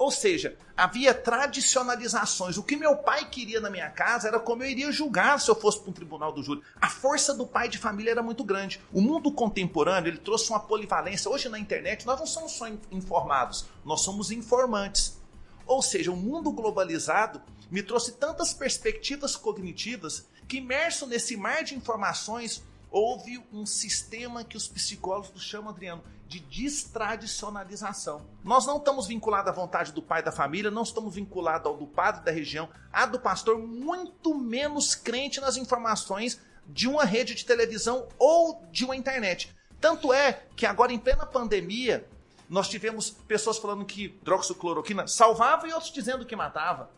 Ou 0.00 0.10
seja, 0.10 0.56
havia 0.74 1.12
tradicionalizações. 1.12 2.56
O 2.56 2.62
que 2.62 2.74
meu 2.74 2.96
pai 2.96 3.28
queria 3.28 3.60
na 3.60 3.68
minha 3.68 3.90
casa 3.90 4.28
era 4.28 4.40
como 4.40 4.62
eu 4.62 4.70
iria 4.70 4.90
julgar 4.90 5.38
se 5.38 5.50
eu 5.50 5.54
fosse 5.54 5.78
para 5.78 5.90
um 5.90 5.92
tribunal 5.92 6.32
do 6.32 6.42
júri. 6.42 6.62
A 6.80 6.88
força 6.88 7.34
do 7.34 7.46
pai 7.46 7.68
de 7.68 7.76
família 7.76 8.12
era 8.12 8.22
muito 8.22 8.42
grande. 8.42 8.80
O 8.94 9.02
mundo 9.02 9.30
contemporâneo 9.30 10.08
ele 10.08 10.16
trouxe 10.16 10.48
uma 10.48 10.58
polivalência. 10.58 11.30
Hoje 11.30 11.50
na 11.50 11.58
internet 11.58 12.06
nós 12.06 12.18
não 12.18 12.26
somos 12.26 12.52
só 12.52 12.66
informados, 12.90 13.66
nós 13.84 14.00
somos 14.00 14.30
informantes. 14.30 15.20
Ou 15.66 15.82
seja, 15.82 16.10
o 16.10 16.16
mundo 16.16 16.50
globalizado 16.50 17.42
me 17.70 17.82
trouxe 17.82 18.12
tantas 18.12 18.54
perspectivas 18.54 19.36
cognitivas 19.36 20.26
que 20.48 20.56
imerso 20.56 21.06
nesse 21.06 21.36
mar 21.36 21.62
de 21.62 21.74
informações 21.74 22.62
houve 22.90 23.42
um 23.52 23.64
sistema 23.64 24.44
que 24.44 24.56
os 24.56 24.66
psicólogos 24.66 25.42
chamam, 25.42 25.70
Adriano, 25.70 26.02
de 26.26 26.40
destradicionalização. 26.40 28.26
Nós 28.44 28.66
não 28.66 28.78
estamos 28.78 29.06
vinculados 29.06 29.50
à 29.50 29.52
vontade 29.52 29.92
do 29.92 30.02
pai 30.02 30.22
da 30.22 30.30
família, 30.30 30.70
não 30.70 30.82
estamos 30.82 31.14
vinculados 31.14 31.66
ao 31.66 31.76
do 31.76 31.86
padre 31.86 32.24
da 32.24 32.30
região, 32.30 32.68
a 32.92 33.06
do 33.06 33.18
pastor, 33.18 33.58
muito 33.58 34.34
menos 34.34 34.94
crente 34.94 35.40
nas 35.40 35.56
informações 35.56 36.40
de 36.66 36.86
uma 36.86 37.04
rede 37.04 37.34
de 37.34 37.44
televisão 37.44 38.06
ou 38.18 38.64
de 38.70 38.84
uma 38.84 38.94
internet. 38.94 39.54
Tanto 39.80 40.12
é 40.12 40.44
que 40.54 40.66
agora, 40.66 40.92
em 40.92 40.98
plena 40.98 41.26
pandemia, 41.26 42.06
nós 42.48 42.68
tivemos 42.68 43.10
pessoas 43.10 43.58
falando 43.58 43.84
que 43.84 44.04
hidroxicloroquina 44.04 45.06
salvava 45.06 45.66
e 45.66 45.72
outros 45.72 45.92
dizendo 45.92 46.26
que 46.26 46.36
matava. 46.36 46.90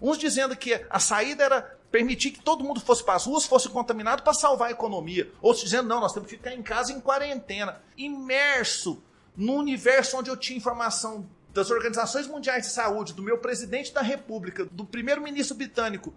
Uns 0.00 0.16
dizendo 0.16 0.56
que 0.56 0.86
a 0.88 0.98
saída 0.98 1.44
era 1.44 1.79
permitir 1.90 2.30
que 2.30 2.40
todo 2.40 2.64
mundo 2.64 2.80
fosse 2.80 3.04
para 3.04 3.14
as 3.14 3.26
ruas, 3.26 3.44
fosse 3.44 3.68
contaminado 3.68 4.22
para 4.22 4.32
salvar 4.32 4.68
a 4.68 4.72
economia. 4.72 5.30
Outros 5.42 5.64
dizendo, 5.64 5.88
não, 5.88 6.00
nós 6.00 6.12
temos 6.12 6.28
que 6.28 6.36
ficar 6.36 6.54
em 6.54 6.62
casa 6.62 6.92
em 6.92 7.00
quarentena. 7.00 7.80
Imerso 7.96 9.02
no 9.36 9.54
universo 9.54 10.18
onde 10.18 10.30
eu 10.30 10.36
tinha 10.36 10.56
informação 10.56 11.28
das 11.52 11.70
organizações 11.70 12.26
mundiais 12.26 12.66
de 12.66 12.72
saúde, 12.72 13.12
do 13.12 13.22
meu 13.22 13.38
presidente 13.38 13.92
da 13.92 14.02
república, 14.02 14.64
do 14.66 14.84
primeiro-ministro 14.84 15.56
britânico, 15.56 16.14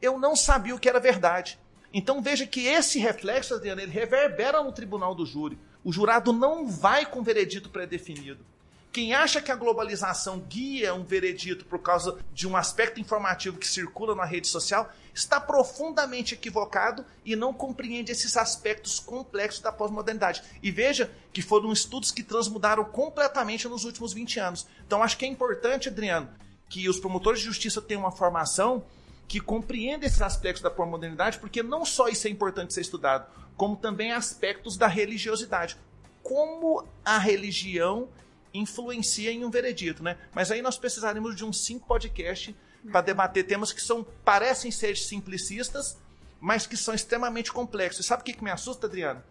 eu 0.00 0.18
não 0.18 0.34
sabia 0.34 0.74
o 0.74 0.78
que 0.78 0.88
era 0.88 0.98
verdade. 0.98 1.58
Então 1.92 2.22
veja 2.22 2.46
que 2.46 2.66
esse 2.66 2.98
reflexo, 2.98 3.54
Adriano, 3.54 3.80
ele 3.80 3.90
reverbera 3.90 4.62
no 4.62 4.72
tribunal 4.72 5.14
do 5.14 5.26
júri. 5.26 5.58
O 5.84 5.92
jurado 5.92 6.32
não 6.32 6.66
vai 6.66 7.04
com 7.04 7.22
veredito 7.22 7.68
pré-definido. 7.68 8.44
Quem 8.92 9.14
acha 9.14 9.40
que 9.40 9.52
a 9.52 9.56
globalização 9.56 10.40
guia 10.40 10.92
um 10.92 11.04
veredito 11.04 11.64
por 11.64 11.78
causa 11.78 12.18
de 12.32 12.48
um 12.48 12.56
aspecto 12.56 12.98
informativo 12.98 13.56
que 13.56 13.68
circula 13.68 14.16
na 14.16 14.24
rede 14.24 14.48
social 14.48 14.92
está 15.14 15.40
profundamente 15.40 16.34
equivocado 16.34 17.04
e 17.24 17.36
não 17.36 17.52
compreende 17.52 18.10
esses 18.10 18.36
aspectos 18.36 18.98
complexos 18.98 19.60
da 19.60 19.70
pós-modernidade. 19.70 20.42
E 20.60 20.72
veja 20.72 21.08
que 21.32 21.40
foram 21.40 21.72
estudos 21.72 22.10
que 22.10 22.24
transmudaram 22.24 22.84
completamente 22.84 23.68
nos 23.68 23.84
últimos 23.84 24.12
20 24.12 24.40
anos. 24.40 24.66
Então 24.84 25.04
acho 25.04 25.16
que 25.16 25.24
é 25.24 25.28
importante, 25.28 25.88
Adriano, 25.88 26.28
que 26.68 26.88
os 26.88 26.98
promotores 26.98 27.38
de 27.38 27.46
justiça 27.46 27.80
tenham 27.80 28.02
uma 28.02 28.10
formação 28.10 28.84
que 29.28 29.38
compreenda 29.38 30.04
esses 30.04 30.20
aspectos 30.20 30.62
da 30.64 30.70
pós-modernidade, 30.70 31.38
porque 31.38 31.62
não 31.62 31.84
só 31.84 32.08
isso 32.08 32.26
é 32.26 32.30
importante 32.30 32.74
ser 32.74 32.80
estudado, 32.80 33.30
como 33.56 33.76
também 33.76 34.10
aspectos 34.10 34.76
da 34.76 34.88
religiosidade. 34.88 35.76
Como 36.24 36.84
a 37.04 37.18
religião 37.18 38.08
influencia 38.52 39.30
em 39.30 39.44
um 39.44 39.50
veredito, 39.50 40.02
né? 40.02 40.18
Mas 40.34 40.50
aí 40.50 40.62
nós 40.62 40.76
precisaremos 40.76 41.36
de 41.36 41.44
uns 41.44 41.64
cinco 41.64 41.86
podcasts 41.86 42.54
para 42.90 43.00
debater 43.00 43.46
temas 43.46 43.72
que 43.72 43.80
são 43.80 44.04
parecem 44.24 44.70
ser 44.70 44.96
simplicistas, 44.96 45.98
mas 46.40 46.66
que 46.66 46.76
são 46.76 46.94
extremamente 46.94 47.52
complexos. 47.52 48.06
Sabe 48.06 48.22
o 48.22 48.24
que, 48.24 48.32
que 48.32 48.44
me 48.44 48.50
assusta, 48.50 48.86
Adriano? 48.86 49.22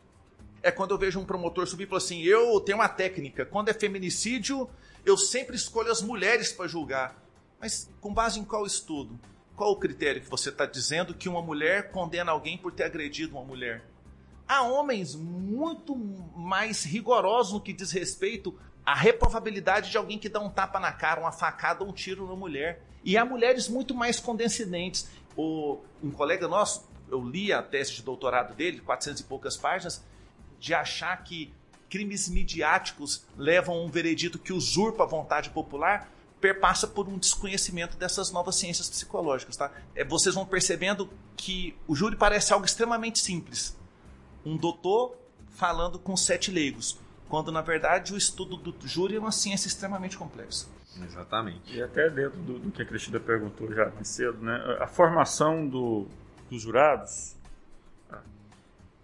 É 0.62 0.71
quando 0.71 0.91
eu 0.91 0.97
vejo 0.97 1.19
um 1.19 1.25
promotor 1.25 1.65
subir 1.67 1.86
e 1.86 1.88
falar 1.88 1.97
assim: 1.97 2.21
eu 2.21 2.60
tenho 2.62 2.77
uma 2.77 2.89
técnica, 2.89 3.45
quando 3.45 3.69
é 3.69 3.73
feminicídio, 3.73 4.69
eu 5.05 5.17
sempre 5.17 5.55
escolho 5.55 5.91
as 5.91 6.01
mulheres 6.01 6.51
para 6.51 6.67
julgar. 6.67 7.21
Mas 7.60 7.89
com 7.99 8.13
base 8.13 8.39
em 8.39 8.43
qual 8.43 8.65
estudo? 8.65 9.19
Qual 9.55 9.71
o 9.71 9.75
critério 9.75 10.21
que 10.21 10.29
você 10.29 10.49
está 10.49 10.65
dizendo 10.65 11.13
que 11.13 11.27
uma 11.27 11.41
mulher 11.41 11.91
condena 11.91 12.32
alguém 12.32 12.58
por 12.58 12.71
ter 12.71 12.84
agredido 12.84 13.36
uma 13.36 13.43
mulher? 13.43 13.84
Há 14.47 14.63
homens 14.63 15.13
muito 15.15 15.95
mais 15.95 16.84
rigorosos 16.84 17.53
no 17.53 17.62
que 17.62 17.73
diz 17.73 17.91
respeito 17.91 18.58
a 18.89 18.95
reprovabilidade 18.95 19.91
de 19.91 19.97
alguém 19.99 20.17
que 20.17 20.28
dá 20.28 20.39
um 20.39 20.49
tapa 20.49 20.80
na 20.80 20.91
cara, 20.91 21.21
uma 21.21 21.32
facada 21.32 21.84
ou 21.84 21.91
um 21.91 21.93
tiro 21.93 22.28
na 22.28 22.36
mulher. 22.36 22.82
E 23.04 23.15
há 23.17 23.23
mulheres 23.23 23.69
muito 23.69 23.93
mais 23.93 24.19
condescendentes. 24.19 25.08
O, 25.38 25.78
um 26.04 26.10
colega 26.10 26.47
nosso, 26.47 26.89
eu 27.08 27.23
li 27.23 27.54
a 27.54 27.62
tese 27.62 27.93
de 27.93 28.02
doutorado 28.02 28.56
dele, 28.56 28.80
400 28.80 29.21
e 29.21 29.23
poucas 29.25 29.56
páginas, 29.56 30.04
de 30.60 30.73
achar 30.73 31.15
que 31.23 31.54
crimes 31.88 32.28
midiáticos 32.28 33.28
levam 33.38 33.75
a 33.75 33.80
um 33.80 33.89
veredito 33.89 34.39
que 34.39 34.52
usurpa 34.52 35.04
a 35.04 35.08
vontade 35.08 35.52
popular, 35.52 36.12
perpassa 36.41 36.88
por 36.88 37.08
um 37.08 37.19
desconhecimento 37.19 37.95
dessas 37.95 38.32
novas 38.32 38.56
ciências 38.56 38.89
psicológicas. 38.89 39.56
Tá? 39.56 39.71
É, 39.93 40.04
vocês 40.04 40.34
vão 40.34 40.47
percebendo 40.47 41.08
que 41.38 41.78
o 41.88 41.95
júri 41.95 42.15
parece 42.15 42.54
algo 42.54 42.65
extremamente 42.65 43.19
simples. 43.19 43.78
Um 44.43 44.58
doutor 44.58 45.15
falando 45.52 45.99
com 45.99 46.17
sete 46.17 46.49
leigos 46.49 46.97
quando 47.30 47.52
na 47.52 47.62
verdade 47.62 48.13
o 48.13 48.18
estudo 48.18 48.58
do 48.58 48.76
júri 48.88 49.15
é 49.15 49.20
uma 49.20 49.32
ciência 49.32 49.68
extremamente 49.68 50.18
complexa. 50.18 50.68
Exatamente. 51.02 51.78
E 51.78 51.82
até 51.82 52.10
dentro 52.10 52.39
do, 52.39 52.60
do 52.60 52.72
que 52.72 52.82
a 52.82 52.86
Cristina 52.86 53.20
perguntou 53.20 53.72
já 53.74 53.89
mais 53.89 54.08
cedo, 54.08 54.44
né, 54.44 54.78
a 54.80 54.88
formação 54.88 55.65
do, 55.65 56.08
dos 56.50 56.62
jurados, 56.62 57.38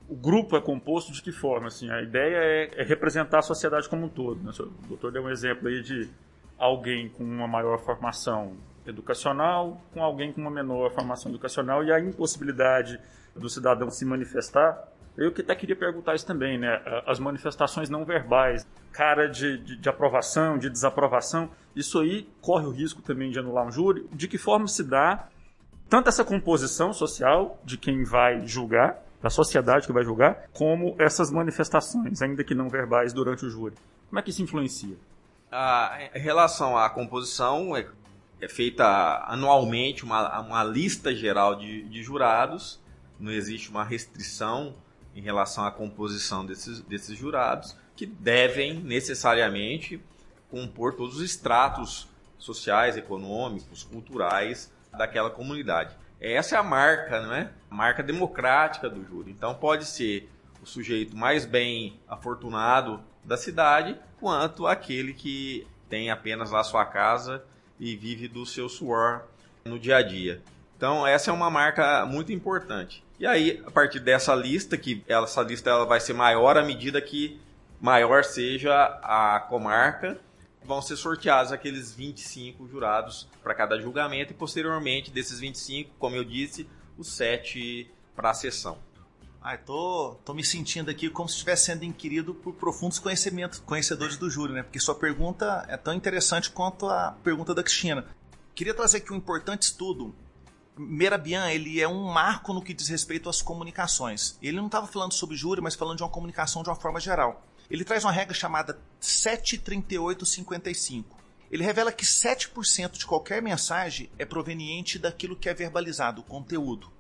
o 0.09 0.15
grupo 0.15 0.57
é 0.57 0.61
composto 0.61 1.11
de 1.13 1.21
que 1.21 1.31
forma? 1.31 1.67
Assim, 1.67 1.89
a 1.89 2.01
ideia 2.01 2.37
é, 2.37 2.81
é 2.81 2.83
representar 2.83 3.39
a 3.39 3.41
sociedade 3.41 3.87
como 3.87 4.05
um 4.05 4.09
todo. 4.09 4.43
Né? 4.43 4.51
O 4.59 4.87
doutor 4.87 5.11
deu 5.11 5.23
um 5.23 5.29
exemplo 5.29 5.67
aí 5.67 5.81
de 5.81 6.09
alguém 6.57 7.09
com 7.09 7.23
uma 7.23 7.47
maior 7.47 7.79
formação 7.79 8.55
educacional 8.87 9.81
com 9.93 10.03
alguém 10.03 10.31
com 10.31 10.41
uma 10.41 10.51
menor 10.51 10.91
formação 10.91 11.31
educacional 11.31 11.83
e 11.83 11.91
a 11.91 11.99
impossibilidade 11.99 12.99
do 13.35 13.49
cidadão 13.49 13.89
se 13.89 14.05
manifestar 14.05 14.91
eu 15.17 15.31
que 15.31 15.41
até 15.41 15.55
queria 15.55 15.75
perguntar 15.75 16.15
isso 16.15 16.25
também, 16.25 16.57
né? 16.57 16.81
As 17.05 17.19
manifestações 17.19 17.89
não 17.89 18.03
verbais, 18.03 18.67
cara 18.91 19.27
de, 19.27 19.57
de, 19.57 19.75
de, 19.77 19.89
aprovação, 19.89 20.57
de 20.57 20.69
desaprovação, 20.69 21.49
isso 21.75 21.99
aí 21.99 22.27
corre 22.41 22.65
o 22.65 22.71
risco 22.71 23.01
também 23.01 23.31
de 23.31 23.39
anular 23.39 23.65
um 23.65 23.71
júri. 23.71 24.07
De 24.11 24.27
que 24.27 24.37
forma 24.37 24.67
se 24.67 24.83
dá 24.83 25.27
tanto 25.89 26.09
essa 26.09 26.23
composição 26.23 26.91
social 26.93 27.59
de 27.63 27.77
quem 27.77 28.03
vai 28.03 28.45
julgar, 28.45 29.01
da 29.21 29.29
sociedade 29.29 29.87
que 29.87 29.93
vai 29.93 30.03
julgar, 30.03 30.49
como 30.53 30.95
essas 30.99 31.31
manifestações, 31.31 32.21
ainda 32.21 32.43
que 32.43 32.53
não 32.53 32.69
verbais, 32.69 33.13
durante 33.13 33.45
o 33.45 33.49
júri? 33.49 33.75
Como 34.09 34.19
é 34.19 34.21
que 34.21 34.29
isso 34.29 34.41
influencia? 34.41 34.97
A, 35.51 36.09
em 36.13 36.19
relação 36.19 36.77
à 36.77 36.89
composição, 36.89 37.75
é, 37.75 37.87
é 38.41 38.47
feita 38.47 39.25
anualmente 39.27 40.03
uma, 40.03 40.41
uma 40.41 40.63
lista 40.63 41.15
geral 41.15 41.55
de, 41.55 41.83
de 41.83 42.03
jurados, 42.03 42.81
não 43.19 43.31
existe 43.31 43.69
uma 43.69 43.83
restrição 43.83 44.75
em 45.15 45.21
relação 45.21 45.65
à 45.65 45.71
composição 45.71 46.45
desses, 46.45 46.81
desses 46.81 47.17
jurados, 47.17 47.75
que 47.95 48.05
devem 48.05 48.73
necessariamente 48.73 50.01
compor 50.51 50.93
todos 50.93 51.17
os 51.17 51.21
estratos 51.21 52.07
sociais, 52.37 52.97
econômicos, 52.97 53.83
culturais 53.83 54.71
daquela 54.91 55.29
comunidade. 55.29 55.95
Essa 56.19 56.55
é 56.55 56.59
a 56.59 56.63
marca, 56.63 57.21
não 57.21 57.33
é? 57.33 57.51
A 57.69 57.75
marca 57.75 58.03
democrática 58.03 58.89
do 58.89 59.05
júri. 59.05 59.31
Então 59.31 59.53
pode 59.53 59.85
ser 59.85 60.29
o 60.61 60.65
sujeito 60.65 61.15
mais 61.15 61.45
bem 61.45 61.99
afortunado 62.07 62.99
da 63.23 63.37
cidade, 63.37 63.97
quanto 64.19 64.67
aquele 64.67 65.13
que 65.13 65.67
tem 65.89 66.09
apenas 66.09 66.51
lá 66.51 66.63
sua 66.63 66.85
casa 66.85 67.43
e 67.79 67.95
vive 67.95 68.27
do 68.27 68.45
seu 68.45 68.67
suor 68.67 69.23
no 69.63 69.79
dia 69.79 69.97
a 69.97 70.01
dia. 70.01 70.41
Então 70.75 71.05
essa 71.05 71.29
é 71.29 71.33
uma 71.33 71.49
marca 71.49 72.05
muito 72.05 72.31
importante. 72.31 73.04
E 73.17 73.25
aí, 73.25 73.63
a 73.65 73.71
partir 73.71 73.99
dessa 73.99 74.35
lista, 74.35 74.77
que 74.77 75.03
essa 75.07 75.41
lista 75.41 75.69
ela 75.69 75.85
vai 75.85 75.99
ser 76.01 76.13
maior 76.13 76.57
à 76.57 76.63
medida 76.63 77.01
que 77.01 77.39
maior 77.79 78.23
seja 78.23 78.73
a 79.01 79.39
comarca, 79.39 80.19
vão 80.65 80.81
ser 80.81 80.97
sorteados 80.97 81.51
aqueles 81.51 81.93
25 81.93 82.67
jurados 82.67 83.27
para 83.41 83.53
cada 83.53 83.79
julgamento 83.79 84.33
e 84.33 84.35
posteriormente 84.35 85.11
desses 85.11 85.39
25, 85.39 85.91
como 85.97 86.15
eu 86.15 86.25
disse, 86.25 86.67
os 86.97 87.07
7 87.15 87.89
para 88.15 88.31
a 88.31 88.33
sessão. 88.33 88.77
Ai, 89.41 89.59
tô, 89.59 90.17
tô 90.25 90.33
me 90.33 90.43
sentindo 90.43 90.89
aqui 90.89 91.07
como 91.09 91.29
se 91.29 91.35
estivesse 91.35 91.65
sendo 91.65 91.85
inquirido 91.85 92.33
por 92.33 92.55
profundos 92.55 92.97
conhecimentos, 92.97 93.59
conhecedores 93.59 94.17
do 94.17 94.29
júri, 94.29 94.53
né? 94.53 94.63
Porque 94.63 94.79
sua 94.79 94.95
pergunta 94.95 95.63
é 95.69 95.77
tão 95.77 95.93
interessante 95.93 96.49
quanto 96.49 96.89
a 96.89 97.15
pergunta 97.23 97.53
da 97.53 97.61
Cristina. 97.61 98.05
Queria 98.55 98.73
trazer 98.73 98.97
aqui 98.97 99.13
um 99.13 99.17
importante 99.17 99.63
estudo 99.63 100.15
Merabian 100.77 101.49
ele 101.49 101.79
é 101.79 101.87
um 101.87 102.03
marco 102.03 102.53
no 102.53 102.61
que 102.61 102.73
diz 102.73 102.89
respeito 102.89 103.29
às 103.29 103.41
comunicações. 103.41 104.37
Ele 104.41 104.57
não 104.57 104.65
estava 104.65 104.87
falando 104.87 105.13
sobre 105.13 105.37
júri, 105.37 105.61
mas 105.61 105.75
falando 105.75 105.97
de 105.97 106.03
uma 106.03 106.09
comunicação 106.09 106.63
de 106.63 106.69
uma 106.69 106.75
forma 106.75 106.99
geral. 106.99 107.45
Ele 107.69 107.85
traz 107.85 108.03
uma 108.03 108.11
regra 108.11 108.33
chamada 108.33 108.79
73855. 108.99 111.15
Ele 111.49 111.63
revela 111.63 111.91
que 111.91 112.05
7% 112.05 112.97
de 112.97 113.05
qualquer 113.05 113.41
mensagem 113.41 114.09
é 114.19 114.25
proveniente 114.25 114.99
daquilo 114.99 115.35
que 115.35 115.47
é 115.47 115.53
verbalizado, 115.53 116.21
o 116.21 116.25
conteúdo. 116.25 116.91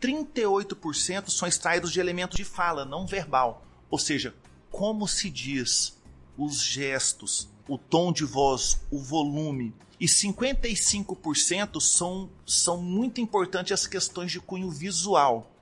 38% 0.00 1.28
são 1.28 1.46
extraídos 1.46 1.92
de 1.92 2.00
elementos 2.00 2.36
de 2.36 2.44
fala, 2.44 2.84
não 2.84 3.06
verbal. 3.06 3.64
Ou 3.90 3.98
seja, 3.98 4.34
como 4.70 5.06
se 5.06 5.30
diz, 5.30 5.98
os 6.36 6.62
gestos, 6.62 7.48
o 7.68 7.76
tom 7.76 8.12
de 8.12 8.24
voz, 8.24 8.80
o 8.90 8.98
volume, 8.98 9.74
e 10.00 10.06
55% 10.06 11.78
são, 11.78 12.30
são 12.46 12.78
muito 12.78 13.20
importantes 13.20 13.72
as 13.72 13.86
questões 13.86 14.32
de 14.32 14.40
cunho 14.40 14.70
visual. 14.70 15.52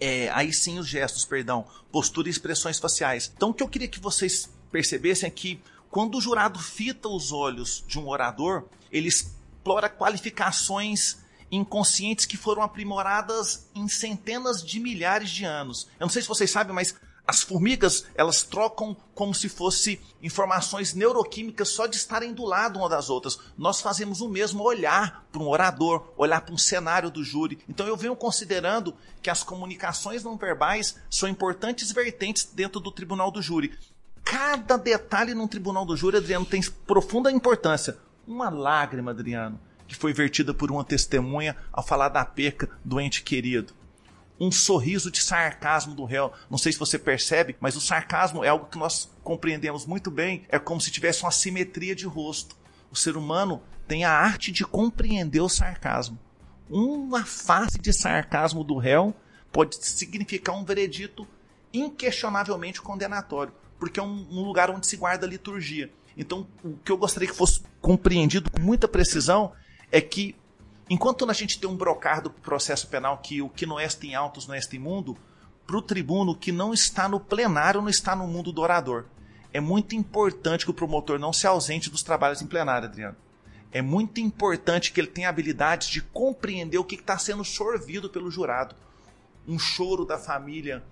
É, 0.00 0.30
aí 0.30 0.52
sim 0.52 0.78
os 0.78 0.88
gestos, 0.88 1.26
perdão, 1.26 1.66
postura 1.92 2.28
e 2.28 2.30
expressões 2.30 2.78
faciais. 2.78 3.30
Então 3.36 3.50
o 3.50 3.54
que 3.54 3.62
eu 3.62 3.68
queria 3.68 3.86
que 3.86 4.00
vocês 4.00 4.48
percebessem 4.70 5.26
é 5.26 5.30
que 5.30 5.60
quando 5.90 6.16
o 6.16 6.20
jurado 6.22 6.58
fita 6.58 7.06
os 7.06 7.32
olhos 7.32 7.84
de 7.86 7.98
um 7.98 8.08
orador, 8.08 8.64
ele 8.90 9.08
explora 9.08 9.90
qualificações 9.90 11.18
inconscientes 11.50 12.24
que 12.24 12.38
foram 12.38 12.62
aprimoradas 12.62 13.68
em 13.74 13.86
centenas 13.86 14.64
de 14.64 14.80
milhares 14.80 15.30
de 15.30 15.44
anos. 15.44 15.86
Eu 16.00 16.06
não 16.06 16.08
sei 16.08 16.22
se 16.22 16.28
vocês 16.28 16.50
sabem, 16.50 16.74
mas 16.74 16.94
as 17.26 17.42
formigas, 17.42 18.04
elas 18.14 18.42
trocam 18.42 18.96
como 19.14 19.34
se 19.34 19.48
fosse 19.48 20.00
informações 20.22 20.92
neuroquímicas 20.92 21.68
só 21.68 21.86
de 21.86 21.96
estarem 21.96 22.32
do 22.32 22.44
lado 22.44 22.78
uma 22.78 22.88
das 22.88 23.08
outras. 23.08 23.38
Nós 23.56 23.80
fazemos 23.80 24.20
o 24.20 24.28
mesmo 24.28 24.62
olhar 24.62 25.24
para 25.30 25.40
um 25.40 25.48
orador, 25.48 26.12
olhar 26.16 26.40
para 26.40 26.54
um 26.54 26.58
cenário 26.58 27.10
do 27.10 27.22
júri. 27.22 27.58
Então 27.68 27.86
eu 27.86 27.96
venho 27.96 28.16
considerando 28.16 28.94
que 29.22 29.30
as 29.30 29.44
comunicações 29.44 30.24
não 30.24 30.36
verbais 30.36 30.96
são 31.08 31.28
importantes 31.28 31.92
vertentes 31.92 32.44
dentro 32.44 32.80
do 32.80 32.90
tribunal 32.90 33.30
do 33.30 33.40
júri. 33.40 33.78
Cada 34.24 34.76
detalhe 34.76 35.34
num 35.34 35.48
tribunal 35.48 35.84
do 35.84 35.96
júri, 35.96 36.16
Adriano, 36.16 36.44
tem 36.44 36.60
profunda 36.86 37.30
importância. 37.30 37.96
Uma 38.26 38.50
lágrima, 38.50 39.12
Adriano, 39.12 39.60
que 39.86 39.94
foi 39.94 40.12
vertida 40.12 40.52
por 40.52 40.70
uma 40.70 40.84
testemunha 40.84 41.56
ao 41.72 41.84
falar 41.84 42.08
da 42.08 42.24
perca 42.24 42.68
do 42.84 43.00
ente 43.00 43.22
querido 43.22 43.74
um 44.42 44.50
sorriso 44.50 45.08
de 45.08 45.22
sarcasmo 45.22 45.94
do 45.94 46.04
réu. 46.04 46.32
Não 46.50 46.58
sei 46.58 46.72
se 46.72 46.78
você 46.78 46.98
percebe, 46.98 47.54
mas 47.60 47.76
o 47.76 47.80
sarcasmo 47.80 48.44
é 48.44 48.48
algo 48.48 48.66
que 48.66 48.76
nós 48.76 49.08
compreendemos 49.22 49.86
muito 49.86 50.10
bem. 50.10 50.42
É 50.48 50.58
como 50.58 50.80
se 50.80 50.90
tivesse 50.90 51.22
uma 51.22 51.30
simetria 51.30 51.94
de 51.94 52.06
rosto. 52.06 52.56
O 52.90 52.96
ser 52.96 53.16
humano 53.16 53.62
tem 53.86 54.04
a 54.04 54.10
arte 54.10 54.50
de 54.50 54.64
compreender 54.64 55.40
o 55.40 55.48
sarcasmo. 55.48 56.18
Uma 56.68 57.24
face 57.24 57.78
de 57.78 57.92
sarcasmo 57.92 58.64
do 58.64 58.76
réu 58.78 59.14
pode 59.52 59.76
significar 59.76 60.56
um 60.56 60.64
veredito 60.64 61.24
inquestionavelmente 61.72 62.82
condenatório, 62.82 63.52
porque 63.78 64.00
é 64.00 64.02
um, 64.02 64.42
lugar 64.42 64.70
onde 64.70 64.88
se 64.88 64.96
guarda 64.96 65.24
a 65.24 65.28
liturgia. 65.28 65.88
Então, 66.16 66.48
o 66.64 66.76
que 66.78 66.90
eu 66.90 66.96
gostaria 66.96 67.28
que 67.28 67.36
fosse 67.36 67.62
compreendido 67.80 68.50
com 68.50 68.60
muita 68.60 68.88
precisão 68.88 69.52
é 69.92 70.00
que, 70.00 70.34
enquanto 70.92 71.28
a 71.28 71.32
gente 71.32 71.58
tem 71.58 71.68
um 71.68 71.76
brocar 71.76 72.20
do 72.20 72.30
processo 72.30 72.86
penal 72.86 73.18
que 73.18 73.40
o 73.40 73.48
que 73.48 73.64
não 73.64 73.80
é 73.80 73.88
em 74.02 74.14
altos 74.14 74.46
não 74.46 74.54
é 74.54 74.60
em 74.72 74.78
mundo, 74.78 75.16
para 75.66 75.76
o 75.76 75.82
tribuno 75.82 76.36
que 76.36 76.52
não 76.52 76.74
está 76.74 77.08
no 77.08 77.18
plenário, 77.18 77.80
não 77.80 77.88
está 77.88 78.14
no 78.14 78.26
mundo 78.26 78.52
do 78.52 78.60
orador. 78.60 79.06
É 79.52 79.60
muito 79.60 79.94
importante 79.94 80.64
que 80.66 80.70
o 80.70 80.74
promotor 80.74 81.18
não 81.18 81.32
se 81.32 81.46
ausente 81.46 81.88
dos 81.88 82.02
trabalhos 82.02 82.42
em 82.42 82.46
plenário, 82.46 82.88
Adriano. 82.88 83.16
É 83.72 83.80
muito 83.80 84.20
importante 84.20 84.92
que 84.92 85.00
ele 85.00 85.08
tenha 85.08 85.30
habilidade 85.30 85.90
de 85.90 86.02
compreender 86.02 86.76
o 86.76 86.84
que 86.84 86.96
está 86.96 87.16
sendo 87.16 87.42
sorvido 87.42 88.10
pelo 88.10 88.30
jurado. 88.30 88.74
Um 89.48 89.58
choro 89.58 90.04
da 90.04 90.18
família 90.18 90.82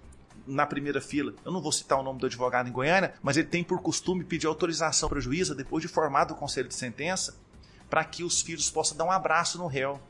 na 0.46 0.64
primeira 0.64 1.00
fila. 1.00 1.34
Eu 1.44 1.52
não 1.52 1.60
vou 1.60 1.72
citar 1.72 1.98
o 1.98 2.02
nome 2.02 2.20
do 2.20 2.26
advogado 2.26 2.68
em 2.68 2.72
Goiânia, 2.72 3.12
mas 3.22 3.36
ele 3.36 3.48
tem 3.48 3.62
por 3.62 3.82
costume 3.82 4.24
pedir 4.24 4.46
autorização 4.46 5.10
para 5.10 5.18
a 5.18 5.22
juíza, 5.22 5.54
depois 5.54 5.82
de 5.82 5.88
formado 5.88 6.32
o 6.32 6.36
conselho 6.36 6.68
de 6.68 6.74
sentença, 6.74 7.36
para 7.90 8.04
que 8.04 8.22
os 8.24 8.40
filhos 8.40 8.70
possam 8.70 8.96
dar 8.96 9.04
um 9.04 9.10
abraço 9.10 9.58
no 9.58 9.66
réu. 9.66 10.00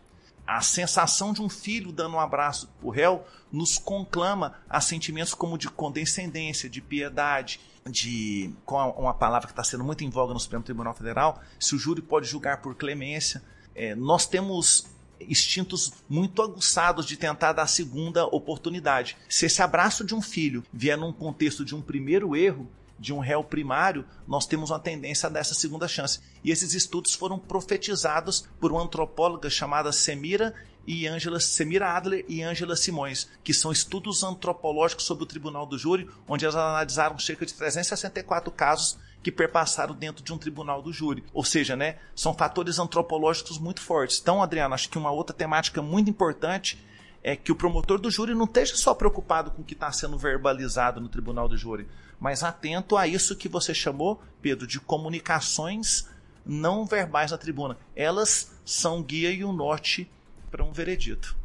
A 0.46 0.60
sensação 0.60 1.32
de 1.32 1.40
um 1.40 1.48
filho 1.48 1.90
dando 1.92 2.16
um 2.16 2.20
abraço 2.20 2.68
para 2.78 2.86
o 2.86 2.90
réu 2.90 3.24
nos 3.50 3.78
conclama 3.78 4.54
a 4.68 4.80
sentimentos 4.80 5.32
como 5.34 5.56
de 5.56 5.68
condescendência, 5.68 6.68
de 6.68 6.80
piedade, 6.80 7.60
de. 7.88 8.52
com 8.64 8.76
uma 8.76 9.14
palavra 9.14 9.46
que 9.46 9.52
está 9.52 9.64
sendo 9.64 9.84
muito 9.84 10.04
em 10.04 10.10
voga 10.10 10.34
no 10.34 10.40
Supremo 10.40 10.64
Tribunal 10.64 10.94
Federal, 10.94 11.40
se 11.58 11.74
o 11.74 11.78
júri 11.78 12.02
pode 12.02 12.26
julgar 12.26 12.60
por 12.60 12.74
clemência. 12.74 13.42
É, 13.74 13.94
nós 13.94 14.26
temos 14.26 14.86
instintos 15.20 15.92
muito 16.08 16.42
aguçados 16.42 17.06
de 17.06 17.16
tentar 17.16 17.52
dar 17.52 17.62
a 17.62 17.68
segunda 17.68 18.26
oportunidade. 18.26 19.16
Se 19.28 19.46
esse 19.46 19.62
abraço 19.62 20.04
de 20.04 20.14
um 20.14 20.22
filho 20.22 20.64
vier 20.72 20.96
num 20.96 21.12
contexto 21.12 21.64
de 21.64 21.74
um 21.74 21.82
primeiro 21.82 22.34
erro, 22.34 22.68
de 23.00 23.14
um 23.14 23.18
réu 23.18 23.42
primário, 23.42 24.04
nós 24.28 24.46
temos 24.46 24.70
uma 24.70 24.78
tendência 24.78 25.26
a 25.26 25.30
dar 25.30 25.40
essa 25.40 25.54
segunda 25.54 25.88
chance. 25.88 26.20
E 26.44 26.50
esses 26.50 26.74
estudos 26.74 27.14
foram 27.14 27.38
profetizados 27.38 28.46
por 28.60 28.70
uma 28.70 28.82
antropóloga 28.82 29.48
chamada 29.48 29.90
Semira 29.90 30.54
e 30.86 31.06
Angela 31.06 31.40
Semira 31.40 31.96
Adler 31.96 32.24
e 32.28 32.42
Angela 32.42 32.76
Simões, 32.76 33.26
que 33.42 33.54
são 33.54 33.72
estudos 33.72 34.22
antropológicos 34.22 35.06
sobre 35.06 35.24
o 35.24 35.26
Tribunal 35.26 35.64
do 35.64 35.78
Júri, 35.78 36.08
onde 36.28 36.44
elas 36.44 36.56
analisaram 36.56 37.18
cerca 37.18 37.46
de 37.46 37.54
364 37.54 38.52
casos 38.52 38.98
que 39.22 39.32
perpassaram 39.32 39.94
dentro 39.94 40.22
de 40.22 40.32
um 40.32 40.38
tribunal 40.38 40.82
do 40.82 40.92
júri. 40.92 41.22
Ou 41.32 41.44
seja, 41.44 41.76
né, 41.76 41.98
são 42.14 42.32
fatores 42.34 42.78
antropológicos 42.78 43.58
muito 43.58 43.80
fortes. 43.80 44.18
Então, 44.18 44.42
Adriano, 44.42 44.74
acho 44.74 44.88
que 44.88 44.98
uma 44.98 45.10
outra 45.10 45.36
temática 45.36 45.82
muito 45.82 46.08
importante 46.08 46.82
é 47.22 47.36
que 47.36 47.52
o 47.52 47.56
promotor 47.56 48.00
do 48.00 48.10
júri 48.10 48.34
não 48.34 48.46
esteja 48.46 48.74
só 48.76 48.94
preocupado 48.94 49.50
com 49.50 49.62
o 49.62 49.64
que 49.64 49.74
está 49.74 49.92
sendo 49.92 50.16
verbalizado 50.16 51.00
no 51.00 51.08
tribunal 51.08 51.48
do 51.48 51.56
júri, 51.56 51.86
mas 52.20 52.44
atento 52.44 52.96
a 52.96 53.06
isso 53.06 53.34
que 53.34 53.48
você 53.48 53.72
chamou, 53.72 54.20
Pedro, 54.42 54.66
de 54.66 54.78
comunicações 54.78 56.08
não 56.44 56.84
verbais 56.84 57.30
na 57.30 57.38
tribuna. 57.38 57.76
Elas 57.96 58.52
são 58.64 59.02
guia 59.02 59.30
e 59.30 59.44
um 59.44 59.52
norte 59.52 60.10
para 60.50 60.62
um 60.62 60.72
veredito. 60.72 61.36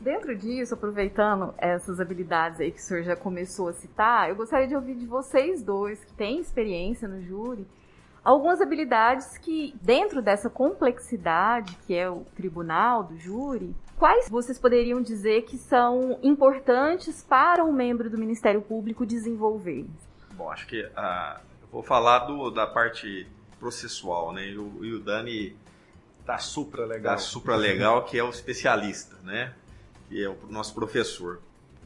Dentro 0.00 0.36
disso, 0.36 0.74
aproveitando 0.74 1.54
essas 1.56 2.00
habilidades 2.00 2.60
aí 2.60 2.70
que 2.70 2.78
o 2.78 2.82
senhor 2.82 3.02
já 3.02 3.16
começou 3.16 3.68
a 3.68 3.72
citar, 3.72 4.28
eu 4.28 4.36
gostaria 4.36 4.68
de 4.68 4.76
ouvir 4.76 4.94
de 4.94 5.06
vocês 5.06 5.62
dois, 5.62 6.04
que 6.04 6.12
têm 6.12 6.38
experiência 6.38 7.08
no 7.08 7.22
júri, 7.22 7.66
algumas 8.22 8.60
habilidades 8.60 9.38
que, 9.38 9.74
dentro 9.80 10.20
dessa 10.20 10.50
complexidade 10.50 11.76
que 11.86 11.94
é 11.94 12.10
o 12.10 12.26
tribunal 12.36 13.04
do 13.04 13.16
júri, 13.16 13.74
quais 13.98 14.28
vocês 14.28 14.58
poderiam 14.58 15.00
dizer 15.00 15.42
que 15.42 15.56
são 15.56 16.18
importantes 16.22 17.22
para 17.22 17.64
um 17.64 17.72
membro 17.72 18.10
do 18.10 18.18
Ministério 18.18 18.60
Público 18.60 19.06
desenvolver? 19.06 19.86
Bom, 20.36 20.50
acho 20.50 20.66
que 20.66 20.82
uh, 20.82 21.40
eu 21.62 21.68
vou 21.70 21.82
falar 21.82 22.20
do, 22.20 22.50
da 22.50 22.66
parte 22.66 23.26
processual, 23.58 24.32
né? 24.32 24.48
E 24.48 24.58
o, 24.58 24.84
e 24.84 24.92
o 24.92 25.00
Dani 25.00 25.56
tá 26.24 26.38
supra 26.38 26.84
legal. 26.84 27.14
Tá 27.14 27.18
supra 27.18 27.56
legal, 27.56 28.04
que 28.04 28.18
é 28.18 28.22
o 28.22 28.30
especialista, 28.30 29.16
né? 29.22 29.54
que 30.08 30.22
é 30.22 30.28
o 30.28 30.36
nosso 30.48 30.74
professor. 30.74 31.40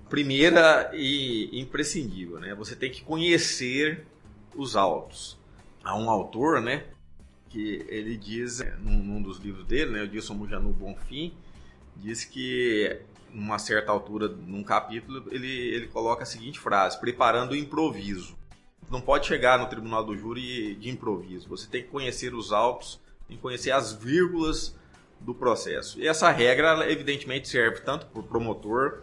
Primeira 0.09 0.91
e 0.93 1.61
imprescindível, 1.61 2.41
né? 2.41 2.55
Você 2.55 2.75
tem 2.75 2.91
que 2.91 3.03
conhecer 3.03 4.07
os 4.55 4.75
autos. 4.77 5.39
Há 5.85 5.97
um 5.97 6.11
autor, 6.11 6.61
né? 6.61 6.85
Que 7.49 7.85
ele 7.89 8.17
diz, 8.17 8.61
é, 8.61 8.77
num, 8.77 8.99
num 8.99 9.23
dos 9.23 9.39
livros 9.39 9.65
dele, 9.67 9.93
né? 9.93 10.03
O 10.03 10.09
Dilson 10.09 10.35
Mujanu 10.35 10.71
Bonfim, 10.73 11.33
diz 11.97 12.25
que 12.25 13.01
numa 13.33 13.59
certa 13.59 13.93
altura, 13.93 14.29
num 14.29 14.65
capítulo, 14.65 15.25
ele, 15.31 15.49
ele 15.49 15.87
coloca 15.87 16.25
a 16.25 16.27
seguinte 16.27 16.59
frase: 16.59 16.99
preparando 16.99 17.53
o 17.53 17.57
improviso. 17.57 18.37
Não 18.91 19.01
pode 19.01 19.27
chegar 19.27 19.59
no 19.59 19.67
tribunal 19.67 20.05
do 20.05 20.17
júri 20.17 20.75
de 20.75 20.91
improviso. 20.91 21.49
Você 21.49 21.69
tem 21.69 21.83
que 21.83 21.89
conhecer 21.89 22.35
os 22.35 22.53
autos, 22.53 23.01
tem 23.29 23.37
que 23.37 23.43
conhecer 23.43 23.71
as 23.71 23.93
vírgulas 23.93 24.75
do 25.21 25.35
processo. 25.35 26.01
E 26.01 26.09
essa 26.09 26.31
regra, 26.31 26.91
evidentemente, 26.91 27.49
serve 27.49 27.81
tanto 27.83 28.07
para 28.07 28.21
o 28.21 28.25
promotor, 28.25 29.03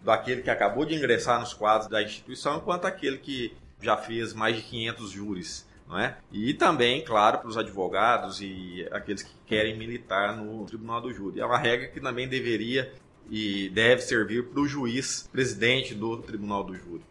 daquele 0.00 0.42
que 0.42 0.50
acabou 0.50 0.84
de 0.84 0.94
ingressar 0.94 1.40
nos 1.40 1.52
quadros 1.52 1.88
da 1.88 2.02
instituição, 2.02 2.60
quanto 2.60 2.86
aquele 2.86 3.18
que 3.18 3.54
já 3.82 3.96
fez 3.96 4.32
mais 4.32 4.56
de 4.56 4.62
500 4.62 5.10
júris. 5.10 5.68
Não 5.86 5.98
é? 5.98 6.18
E 6.30 6.52
também, 6.52 7.02
claro, 7.02 7.38
para 7.38 7.48
os 7.48 7.56
advogados 7.56 8.40
e 8.42 8.86
aqueles 8.90 9.22
que 9.22 9.32
querem 9.46 9.76
militar 9.76 10.36
no 10.36 10.66
tribunal 10.66 11.00
do 11.00 11.12
júri. 11.12 11.40
É 11.40 11.46
uma 11.46 11.56
regra 11.56 11.88
que 11.88 11.98
também 11.98 12.28
deveria 12.28 12.92
e 13.30 13.70
deve 13.70 14.02
servir 14.02 14.48
para 14.48 14.60
o 14.60 14.66
juiz 14.66 15.28
presidente 15.32 15.94
do 15.94 16.18
tribunal 16.18 16.62
do 16.62 16.74
júri. 16.74 17.02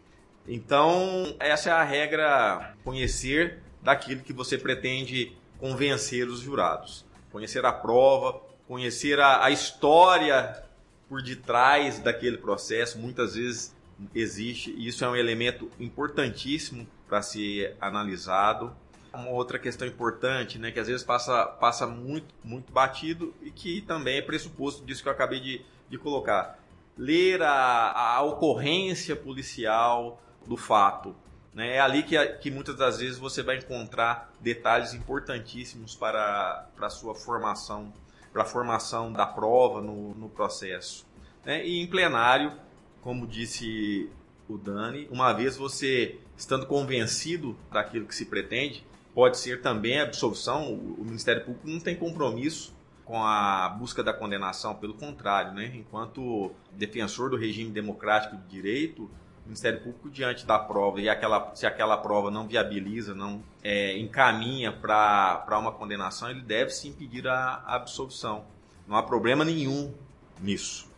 Então, 0.48 1.36
essa 1.38 1.70
é 1.70 1.72
a 1.72 1.84
regra 1.84 2.74
conhecer 2.82 3.58
daquilo 3.82 4.22
que 4.22 4.32
você 4.32 4.58
pretende 4.58 5.36
convencer 5.58 6.26
os 6.28 6.40
jurados 6.40 7.06
conhecer 7.30 7.64
a 7.64 7.72
prova, 7.72 8.40
conhecer 8.66 9.20
a, 9.20 9.44
a 9.44 9.50
história 9.50 10.62
por 11.08 11.22
detrás 11.22 11.98
daquele 11.98 12.38
processo. 12.38 12.98
Muitas 12.98 13.34
vezes 13.34 13.74
existe, 14.14 14.70
e 14.70 14.88
isso 14.88 15.04
é 15.04 15.08
um 15.08 15.16
elemento 15.16 15.70
importantíssimo 15.78 16.86
para 17.08 17.22
ser 17.22 17.76
analisado. 17.80 18.74
Uma 19.12 19.30
outra 19.30 19.58
questão 19.58 19.88
importante, 19.88 20.58
né, 20.58 20.70
que 20.70 20.78
às 20.78 20.86
vezes 20.86 21.02
passa, 21.02 21.46
passa 21.46 21.86
muito, 21.86 22.34
muito 22.44 22.72
batido 22.72 23.34
e 23.42 23.50
que 23.50 23.80
também 23.80 24.18
é 24.18 24.22
pressuposto 24.22 24.84
disso 24.84 25.02
que 25.02 25.08
eu 25.08 25.12
acabei 25.12 25.40
de, 25.40 25.64
de 25.88 25.98
colocar. 25.98 26.58
Ler 26.96 27.42
a, 27.42 27.92
a 27.92 28.22
ocorrência 28.22 29.16
policial 29.16 30.20
do 30.48 30.56
fato, 30.56 31.14
né? 31.58 31.74
É 31.74 31.80
ali 31.80 32.02
que, 32.02 32.16
que 32.36 32.50
muitas 32.50 32.76
das 32.76 32.98
vezes 32.98 33.18
você 33.18 33.42
vai 33.42 33.58
encontrar 33.58 34.32
detalhes 34.40 34.94
importantíssimos 34.94 35.94
para, 35.94 36.68
para 36.76 36.86
a 36.86 36.90
sua 36.90 37.14
formação, 37.14 37.92
para 38.32 38.42
a 38.42 38.46
formação 38.46 39.12
da 39.12 39.26
prova 39.26 39.80
no, 39.80 40.14
no 40.14 40.28
processo. 40.28 41.06
Né? 41.44 41.66
E 41.66 41.80
em 41.80 41.86
plenário, 41.86 42.52
como 43.00 43.26
disse 43.26 44.08
o 44.48 44.56
Dani, 44.56 45.08
uma 45.10 45.32
vez 45.32 45.56
você 45.56 46.18
estando 46.36 46.64
convencido 46.64 47.56
daquilo 47.72 48.06
que 48.06 48.14
se 48.14 48.26
pretende, 48.26 48.86
pode 49.12 49.36
ser 49.36 49.60
também 49.60 50.00
absolvição. 50.00 50.72
O 50.72 51.04
Ministério 51.04 51.44
Público 51.44 51.68
não 51.68 51.80
tem 51.80 51.96
compromisso 51.96 52.72
com 53.04 53.24
a 53.24 53.68
busca 53.70 54.02
da 54.02 54.12
condenação, 54.12 54.74
pelo 54.76 54.94
contrário, 54.94 55.54
né? 55.54 55.72
enquanto 55.74 56.52
defensor 56.70 57.30
do 57.30 57.36
regime 57.36 57.70
democrático 57.70 58.36
de 58.36 58.46
direito, 58.46 59.10
Ministério 59.48 59.80
Público 59.80 60.10
diante 60.10 60.44
da 60.44 60.58
prova 60.58 61.00
e 61.00 61.08
aquela, 61.08 61.54
se 61.54 61.66
aquela 61.66 61.96
prova 61.96 62.30
não 62.30 62.46
viabiliza, 62.46 63.14
não 63.14 63.42
é, 63.62 63.98
encaminha 63.98 64.70
para 64.70 65.58
uma 65.58 65.72
condenação, 65.72 66.30
ele 66.30 66.42
deve 66.42 66.70
sim 66.70 66.92
pedir 66.92 67.26
a, 67.26 67.62
a 67.66 67.76
absolvição. 67.76 68.44
Não 68.86 68.96
há 68.96 69.02
problema 69.02 69.44
nenhum 69.44 69.92
nisso. 70.40 70.88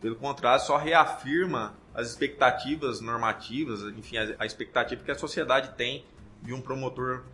Pelo 0.00 0.14
contrário, 0.16 0.64
só 0.64 0.76
reafirma 0.76 1.74
as 1.94 2.08
expectativas 2.08 3.00
normativas, 3.00 3.82
enfim, 3.96 4.18
a, 4.18 4.36
a 4.38 4.46
expectativa 4.46 5.02
que 5.02 5.10
a 5.10 5.18
sociedade 5.18 5.70
tem 5.76 6.04
de 6.42 6.54
um 6.54 6.60
promotor 6.60 7.24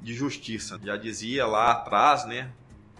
de 0.00 0.14
justiça. 0.14 0.78
Já 0.82 0.96
dizia 0.96 1.46
lá 1.46 1.72
atrás, 1.72 2.24
né, 2.24 2.52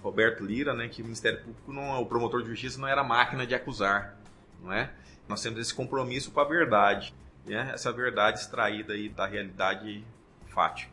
Roberto 0.03 0.45
Lira, 0.45 0.75
né, 0.75 0.89
que 0.89 1.01
o 1.01 1.05
Ministério 1.05 1.41
Público 1.41 1.73
não, 1.73 2.01
o 2.01 2.07
promotor 2.07 2.43
de 2.43 2.49
justiça 2.49 2.81
não 2.81 2.89
era 2.89 3.05
máquina 3.05 3.47
de 3.47 3.55
acusar, 3.55 4.17
não 4.63 4.73
é? 4.73 4.91
Nós 5.31 5.41
temos 5.41 5.61
esse 5.61 5.73
compromisso 5.73 6.33
com 6.33 6.41
a 6.41 6.45
verdade, 6.45 7.15
né? 7.47 7.71
essa 7.73 7.93
verdade 7.93 8.41
extraída 8.41 8.95
aí 8.95 9.09
da 9.09 9.27
realidade 9.29 10.05
fática. 10.53 10.91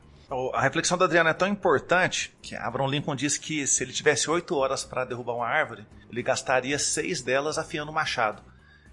A 0.54 0.62
reflexão 0.62 0.95
da 0.95 1.06
Adriana 1.06 1.32
é 1.32 1.34
tão 1.34 1.47
importante 1.47 2.38
que 2.39 2.56
Abraham 2.56 2.89
Lincoln 2.89 3.15
disse 3.15 3.39
que 3.39 3.65
se 3.65 3.84
ele 3.84 3.91
tivesse 3.91 4.30
oito 4.30 4.56
horas 4.56 4.84
para 4.84 5.06
derrubar 5.06 5.34
uma 5.34 5.47
árvore, 5.47 5.88
ele 6.12 6.21
gastaria 6.21 6.78
seis 6.78 7.19
delas 7.23 7.58
afiando 7.58 7.89
o 7.89 7.93
machado. 7.93 8.43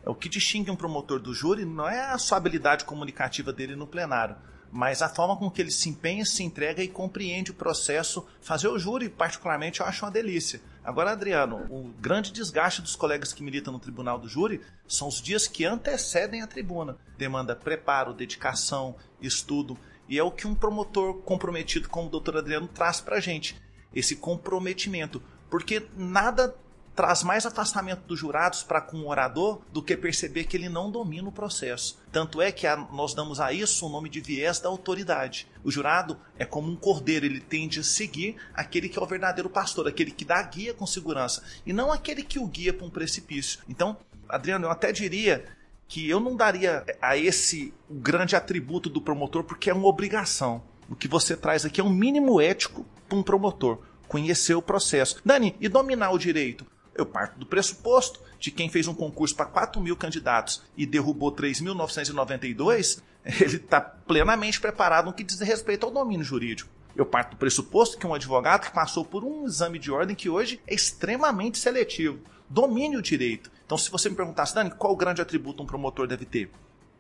O 0.06 0.14
que 0.14 0.30
distingue 0.30 0.70
um 0.70 0.76
promotor 0.76 1.20
do 1.20 1.34
júri 1.34 1.66
não 1.66 1.86
é 1.86 2.00
a 2.06 2.16
sua 2.16 2.38
habilidade 2.38 2.86
comunicativa 2.86 3.52
dele 3.52 3.76
no 3.76 3.86
plenário, 3.86 4.36
mas 4.72 5.02
a 5.02 5.10
forma 5.10 5.36
com 5.36 5.50
que 5.50 5.60
ele 5.60 5.70
se 5.70 5.90
empenha, 5.90 6.24
se 6.24 6.42
entrega 6.42 6.82
e 6.82 6.88
compreende 6.88 7.50
o 7.50 7.54
processo. 7.54 8.26
Fazer 8.40 8.68
o 8.68 8.78
júri, 8.78 9.10
particularmente, 9.10 9.80
eu 9.80 9.86
acho 9.86 10.06
uma 10.06 10.10
delícia. 10.10 10.62
Agora, 10.84 11.12
Adriano, 11.12 11.64
o 11.70 11.88
grande 11.98 12.30
desgaste 12.30 12.82
dos 12.82 12.94
colegas 12.94 13.32
que 13.32 13.42
militam 13.42 13.72
no 13.72 13.78
tribunal 13.78 14.18
do 14.18 14.28
júri 14.28 14.60
são 14.86 15.08
os 15.08 15.22
dias 15.22 15.48
que 15.48 15.64
antecedem 15.64 16.42
a 16.42 16.46
tribuna. 16.46 16.98
Demanda 17.16 17.56
preparo, 17.56 18.12
dedicação, 18.12 18.94
estudo. 19.18 19.78
E 20.06 20.18
é 20.18 20.22
o 20.22 20.30
que 20.30 20.46
um 20.46 20.54
promotor 20.54 21.22
comprometido 21.22 21.88
como 21.88 22.08
o 22.08 22.10
doutor 22.10 22.36
Adriano 22.36 22.68
traz 22.68 23.00
para 23.00 23.16
a 23.16 23.20
gente. 23.20 23.58
Esse 23.94 24.16
comprometimento. 24.16 25.22
Porque 25.48 25.86
nada 25.96 26.54
traz 26.94 27.22
mais 27.22 27.44
afastamento 27.44 28.06
dos 28.06 28.18
jurados 28.18 28.62
para 28.62 28.80
com 28.80 28.98
o 28.98 29.08
orador 29.08 29.60
do 29.72 29.82
que 29.82 29.96
perceber 29.96 30.44
que 30.44 30.56
ele 30.56 30.68
não 30.68 30.90
domina 30.90 31.28
o 31.28 31.32
processo. 31.32 31.98
Tanto 32.12 32.40
é 32.40 32.52
que 32.52 32.66
a, 32.66 32.76
nós 32.76 33.14
damos 33.14 33.40
a 33.40 33.52
isso 33.52 33.86
o 33.86 33.88
nome 33.88 34.08
de 34.08 34.20
viés 34.20 34.60
da 34.60 34.68
autoridade. 34.68 35.48
O 35.64 35.70
jurado 35.70 36.16
é 36.38 36.44
como 36.44 36.70
um 36.70 36.76
cordeiro, 36.76 37.26
ele 37.26 37.40
tende 37.40 37.80
a 37.80 37.84
seguir 37.84 38.36
aquele 38.54 38.88
que 38.88 38.98
é 38.98 39.02
o 39.02 39.06
verdadeiro 39.06 39.50
pastor, 39.50 39.88
aquele 39.88 40.10
que 40.10 40.24
dá 40.24 40.40
guia 40.42 40.72
com 40.72 40.86
segurança, 40.86 41.42
e 41.66 41.72
não 41.72 41.92
aquele 41.92 42.22
que 42.22 42.38
o 42.38 42.46
guia 42.46 42.72
para 42.72 42.86
um 42.86 42.90
precipício. 42.90 43.60
Então, 43.68 43.96
Adriano, 44.28 44.66
eu 44.66 44.70
até 44.70 44.92
diria 44.92 45.44
que 45.88 46.08
eu 46.08 46.20
não 46.20 46.36
daria 46.36 46.84
a 47.00 47.16
esse 47.16 47.74
o 47.88 47.94
grande 47.94 48.36
atributo 48.36 48.88
do 48.88 49.00
promotor, 49.00 49.44
porque 49.44 49.68
é 49.68 49.74
uma 49.74 49.88
obrigação. 49.88 50.62
O 50.88 50.94
que 50.94 51.08
você 51.08 51.36
traz 51.36 51.64
aqui 51.64 51.80
é 51.80 51.84
um 51.84 51.90
mínimo 51.90 52.40
ético 52.40 52.86
para 53.08 53.18
um 53.18 53.22
promotor 53.22 53.78
conhecer 54.06 54.54
o 54.54 54.62
processo. 54.62 55.20
Dani, 55.24 55.56
e 55.60 55.68
dominar 55.68 56.10
o 56.10 56.18
direito? 56.18 56.66
Eu 56.94 57.04
parto 57.04 57.38
do 57.38 57.46
pressuposto 57.46 58.20
de 58.38 58.50
quem 58.50 58.68
fez 58.68 58.86
um 58.86 58.94
concurso 58.94 59.34
para 59.34 59.46
4 59.46 59.80
mil 59.80 59.96
candidatos 59.96 60.62
e 60.76 60.86
derrubou 60.86 61.32
3.992, 61.32 63.02
ele 63.24 63.56
está 63.56 63.80
plenamente 63.80 64.60
preparado 64.60 65.06
no 65.06 65.12
que 65.12 65.24
diz 65.24 65.40
respeito 65.40 65.86
ao 65.86 65.92
domínio 65.92 66.24
jurídico. 66.24 66.70
Eu 66.94 67.04
parto 67.04 67.32
do 67.32 67.36
pressuposto 67.36 67.98
que 67.98 68.06
um 68.06 68.14
advogado 68.14 68.66
que 68.66 68.72
passou 68.72 69.04
por 69.04 69.24
um 69.24 69.44
exame 69.46 69.78
de 69.78 69.90
ordem 69.90 70.14
que 70.14 70.28
hoje 70.28 70.60
é 70.66 70.74
extremamente 70.74 71.58
seletivo, 71.58 72.20
domine 72.48 72.96
o 72.96 73.02
direito. 73.02 73.50
Então, 73.66 73.76
se 73.76 73.90
você 73.90 74.08
me 74.08 74.14
perguntasse, 74.14 74.54
Dani, 74.54 74.70
qual 74.70 74.92
o 74.92 74.96
grande 74.96 75.20
atributo 75.20 75.62
um 75.62 75.66
promotor 75.66 76.06
deve 76.06 76.24
ter? 76.24 76.50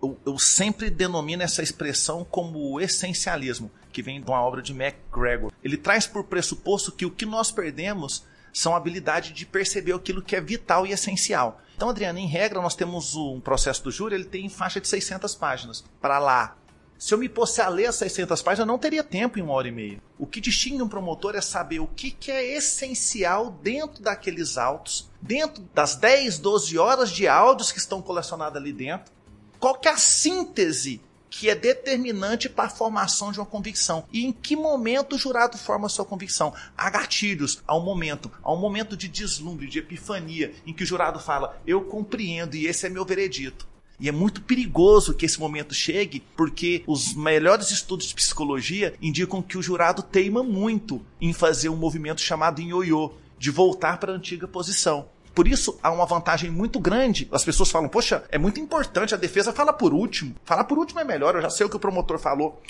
Eu, 0.02 0.18
eu, 0.26 0.38
sempre 0.38 0.90
denomino 0.90 1.42
essa 1.42 1.62
expressão 1.62 2.26
como 2.28 2.80
essencialismo, 2.80 3.70
que 3.92 4.02
vem 4.02 4.20
de 4.20 4.28
uma 4.28 4.42
obra 4.42 4.60
de 4.60 4.74
MacGregor. 4.74 5.52
Ele 5.62 5.76
traz 5.76 6.06
por 6.06 6.24
pressuposto 6.24 6.90
que 6.92 7.06
o 7.06 7.10
que 7.10 7.24
nós 7.24 7.52
perdemos 7.52 8.24
são 8.54 8.72
a 8.72 8.76
habilidade 8.76 9.32
de 9.32 9.44
perceber 9.44 9.92
aquilo 9.92 10.22
que 10.22 10.36
é 10.36 10.40
vital 10.40 10.86
e 10.86 10.92
essencial. 10.92 11.60
Então, 11.76 11.90
Adriano, 11.90 12.20
em 12.20 12.28
regra, 12.28 12.62
nós 12.62 12.76
temos 12.76 13.16
um 13.16 13.40
processo 13.40 13.82
do 13.82 13.90
júri, 13.90 14.14
ele 14.14 14.24
tem 14.24 14.48
faixa 14.48 14.80
de 14.80 14.86
600 14.86 15.34
páginas. 15.34 15.84
Para 16.00 16.20
lá, 16.20 16.56
se 16.96 17.12
eu 17.12 17.18
me 17.18 17.28
fosse 17.28 17.60
a 17.60 17.68
ler 17.68 17.86
as 17.86 17.96
600 17.96 18.40
páginas, 18.42 18.60
eu 18.60 18.72
não 18.72 18.78
teria 18.78 19.02
tempo 19.02 19.40
em 19.40 19.42
uma 19.42 19.52
hora 19.52 19.66
e 19.66 19.72
meia. 19.72 20.00
O 20.16 20.24
que 20.24 20.40
distingue 20.40 20.82
um 20.82 20.88
promotor 20.88 21.34
é 21.34 21.40
saber 21.40 21.80
o 21.80 21.88
que, 21.88 22.12
que 22.12 22.30
é 22.30 22.56
essencial 22.56 23.50
dentro 23.50 24.00
daqueles 24.00 24.56
autos, 24.56 25.10
dentro 25.20 25.64
das 25.74 25.96
10, 25.96 26.38
12 26.38 26.78
horas 26.78 27.10
de 27.10 27.26
áudios 27.26 27.72
que 27.72 27.78
estão 27.78 28.00
colecionados 28.00 28.56
ali 28.56 28.72
dentro. 28.72 29.12
Qual 29.58 29.74
que 29.74 29.88
é 29.88 29.90
a 29.90 29.96
síntese 29.96 31.00
que 31.36 31.50
é 31.50 31.54
determinante 31.54 32.48
para 32.48 32.66
a 32.66 32.70
formação 32.70 33.32
de 33.32 33.40
uma 33.40 33.46
convicção. 33.46 34.04
E 34.12 34.24
em 34.24 34.30
que 34.30 34.54
momento 34.54 35.16
o 35.16 35.18
jurado 35.18 35.58
forma 35.58 35.88
sua 35.88 36.04
convicção? 36.04 36.54
Há 36.78 36.88
gatilhos, 36.88 37.60
há 37.66 37.76
um 37.76 37.82
momento, 37.82 38.30
há 38.40 38.52
um 38.52 38.56
momento 38.56 38.96
de 38.96 39.08
deslumbre, 39.08 39.66
de 39.66 39.80
epifania, 39.80 40.54
em 40.64 40.72
que 40.72 40.84
o 40.84 40.86
jurado 40.86 41.18
fala: 41.18 41.60
Eu 41.66 41.82
compreendo 41.82 42.54
e 42.54 42.68
esse 42.68 42.86
é 42.86 42.88
meu 42.88 43.04
veredito. 43.04 43.66
E 43.98 44.08
é 44.08 44.12
muito 44.12 44.42
perigoso 44.42 45.12
que 45.12 45.26
esse 45.26 45.40
momento 45.40 45.74
chegue, 45.74 46.22
porque 46.36 46.84
os 46.86 47.14
melhores 47.14 47.72
estudos 47.72 48.06
de 48.06 48.14
psicologia 48.14 48.94
indicam 49.02 49.42
que 49.42 49.58
o 49.58 49.62
jurado 49.62 50.02
teima 50.02 50.42
muito 50.42 51.04
em 51.20 51.32
fazer 51.32 51.68
um 51.68 51.76
movimento 51.76 52.20
chamado 52.20 52.62
ioiô, 52.62 53.12
de 53.36 53.50
voltar 53.50 53.98
para 53.98 54.12
a 54.12 54.16
antiga 54.16 54.46
posição. 54.46 55.08
Por 55.34 55.48
isso, 55.48 55.78
há 55.82 55.90
uma 55.90 56.06
vantagem 56.06 56.48
muito 56.48 56.78
grande. 56.78 57.28
As 57.32 57.44
pessoas 57.44 57.70
falam, 57.70 57.88
poxa, 57.88 58.24
é 58.30 58.38
muito 58.38 58.60
importante 58.60 59.14
a 59.14 59.18
defesa 59.18 59.52
fala 59.52 59.72
por 59.72 59.92
último. 59.92 60.36
Falar 60.44 60.64
por 60.64 60.78
último 60.78 61.00
é 61.00 61.04
melhor, 61.04 61.34
eu 61.34 61.42
já 61.42 61.50
sei 61.50 61.66
o 61.66 61.68
que 61.68 61.76
o 61.76 61.80
promotor 61.80 62.18
falou. 62.18 62.62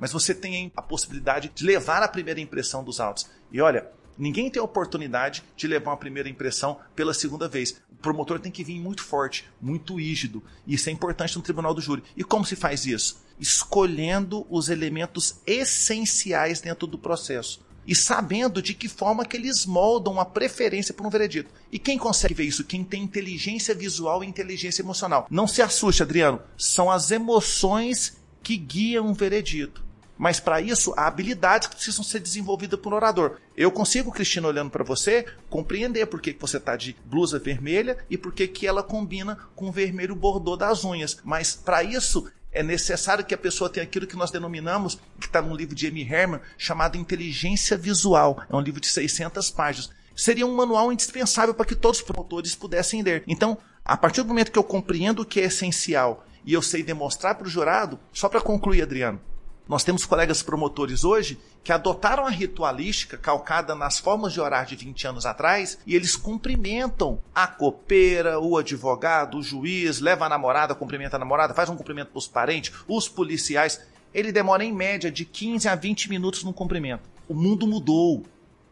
Mas 0.00 0.10
você 0.10 0.34
tem 0.34 0.72
a 0.74 0.80
possibilidade 0.80 1.52
de 1.54 1.66
levar 1.66 2.02
a 2.02 2.08
primeira 2.08 2.40
impressão 2.40 2.82
dos 2.82 2.98
autos. 2.98 3.28
E 3.52 3.60
olha, 3.60 3.90
ninguém 4.16 4.48
tem 4.48 4.58
a 4.58 4.64
oportunidade 4.64 5.44
de 5.54 5.66
levar 5.66 5.90
uma 5.90 5.96
primeira 5.98 6.30
impressão 6.30 6.78
pela 6.96 7.12
segunda 7.12 7.46
vez. 7.46 7.78
O 7.92 7.96
promotor 7.96 8.38
tem 8.38 8.50
que 8.50 8.64
vir 8.64 8.80
muito 8.80 9.02
forte, 9.02 9.46
muito 9.60 9.96
rígido. 9.96 10.42
Isso 10.66 10.88
é 10.88 10.92
importante 10.92 11.36
no 11.36 11.42
tribunal 11.42 11.74
do 11.74 11.80
júri. 11.80 12.02
E 12.16 12.24
como 12.24 12.44
se 12.44 12.56
faz 12.56 12.86
isso? 12.86 13.22
Escolhendo 13.38 14.46
os 14.48 14.70
elementos 14.70 15.40
essenciais 15.46 16.60
dentro 16.62 16.86
do 16.86 16.96
processo 16.96 17.67
e 17.88 17.94
sabendo 17.94 18.60
de 18.60 18.74
que 18.74 18.86
forma 18.86 19.24
que 19.24 19.34
eles 19.34 19.64
moldam 19.64 20.12
uma 20.12 20.26
preferência 20.26 20.92
por 20.92 21.06
um 21.06 21.10
veredito. 21.10 21.50
E 21.72 21.78
quem 21.78 21.96
consegue 21.96 22.34
ver 22.34 22.44
isso? 22.44 22.62
Quem 22.62 22.84
tem 22.84 23.02
inteligência 23.02 23.74
visual 23.74 24.22
e 24.22 24.26
inteligência 24.26 24.82
emocional. 24.82 25.26
Não 25.30 25.48
se 25.48 25.62
assuste, 25.62 26.02
Adriano. 26.02 26.38
São 26.58 26.90
as 26.90 27.10
emoções 27.10 28.18
que 28.42 28.58
guiam 28.58 29.06
um 29.06 29.14
veredito. 29.14 29.88
Mas 30.18 30.40
para 30.40 30.60
isso, 30.60 30.92
há 30.96 31.06
habilidades 31.06 31.68
que 31.68 31.76
precisam 31.76 32.04
ser 32.04 32.18
desenvolvidas 32.18 32.78
por 32.78 32.92
um 32.92 32.96
orador. 32.96 33.36
Eu 33.56 33.70
consigo, 33.70 34.10
Cristina, 34.10 34.48
olhando 34.48 34.70
para 34.70 34.84
você, 34.84 35.24
compreender 35.48 36.06
por 36.06 36.20
que, 36.20 36.34
que 36.34 36.40
você 36.40 36.56
está 36.56 36.76
de 36.76 36.96
blusa 37.04 37.38
vermelha 37.38 37.96
e 38.10 38.18
por 38.18 38.34
que, 38.34 38.48
que 38.48 38.66
ela 38.66 38.82
combina 38.82 39.38
com 39.54 39.68
o 39.68 39.72
vermelho 39.72 40.16
bordô 40.16 40.56
das 40.56 40.84
unhas. 40.84 41.18
Mas 41.24 41.54
para 41.54 41.84
isso, 41.84 42.28
é 42.52 42.62
necessário 42.62 43.24
que 43.24 43.34
a 43.34 43.38
pessoa 43.38 43.70
tenha 43.70 43.84
aquilo 43.84 44.06
que 44.06 44.16
nós 44.16 44.30
denominamos, 44.30 44.98
que 45.20 45.26
está 45.26 45.42
num 45.42 45.54
livro 45.54 45.74
de 45.74 45.86
Amy 45.86 46.02
Herman, 46.02 46.40
chamado 46.56 46.96
Inteligência 46.96 47.76
Visual. 47.76 48.42
É 48.50 48.56
um 48.56 48.60
livro 48.60 48.80
de 48.80 48.88
600 48.88 49.50
páginas. 49.50 49.90
Seria 50.16 50.46
um 50.46 50.54
manual 50.54 50.92
indispensável 50.92 51.54
para 51.54 51.66
que 51.66 51.76
todos 51.76 51.98
os 51.98 52.04
promotores 52.04 52.54
pudessem 52.54 53.02
ler. 53.02 53.22
Então, 53.26 53.58
a 53.84 53.96
partir 53.96 54.22
do 54.22 54.28
momento 54.28 54.50
que 54.50 54.58
eu 54.58 54.64
compreendo 54.64 55.22
o 55.22 55.24
que 55.24 55.40
é 55.40 55.44
essencial 55.44 56.26
e 56.44 56.52
eu 56.52 56.62
sei 56.62 56.82
demonstrar 56.82 57.36
para 57.36 57.46
o 57.46 57.50
jurado, 57.50 58.00
só 58.12 58.28
para 58.28 58.40
concluir, 58.40 58.82
Adriano, 58.82 59.20
nós 59.68 59.84
temos 59.84 60.06
colegas 60.06 60.42
promotores 60.42 61.04
hoje 61.04 61.38
que 61.62 61.70
adotaram 61.70 62.24
a 62.26 62.30
ritualística 62.30 63.18
calcada 63.18 63.74
nas 63.74 63.98
formas 63.98 64.32
de 64.32 64.40
orar 64.40 64.64
de 64.64 64.74
20 64.74 65.06
anos 65.06 65.26
atrás 65.26 65.78
e 65.86 65.94
eles 65.94 66.16
cumprimentam 66.16 67.20
a 67.34 67.46
copeira, 67.46 68.40
o 68.40 68.56
advogado, 68.56 69.36
o 69.36 69.42
juiz, 69.42 70.00
leva 70.00 70.24
a 70.24 70.28
namorada, 70.28 70.74
cumprimenta 70.74 71.16
a 71.16 71.18
namorada, 71.18 71.52
faz 71.52 71.68
um 71.68 71.76
cumprimento 71.76 72.08
para 72.08 72.18
os 72.18 72.26
parentes, 72.26 72.72
os 72.88 73.10
policiais. 73.10 73.86
Ele 74.14 74.32
demora 74.32 74.64
em 74.64 74.72
média 74.72 75.10
de 75.10 75.26
15 75.26 75.68
a 75.68 75.74
20 75.74 76.08
minutos 76.08 76.42
no 76.42 76.54
cumprimento. 76.54 77.02
O 77.28 77.34
mundo 77.34 77.66
mudou. 77.66 78.24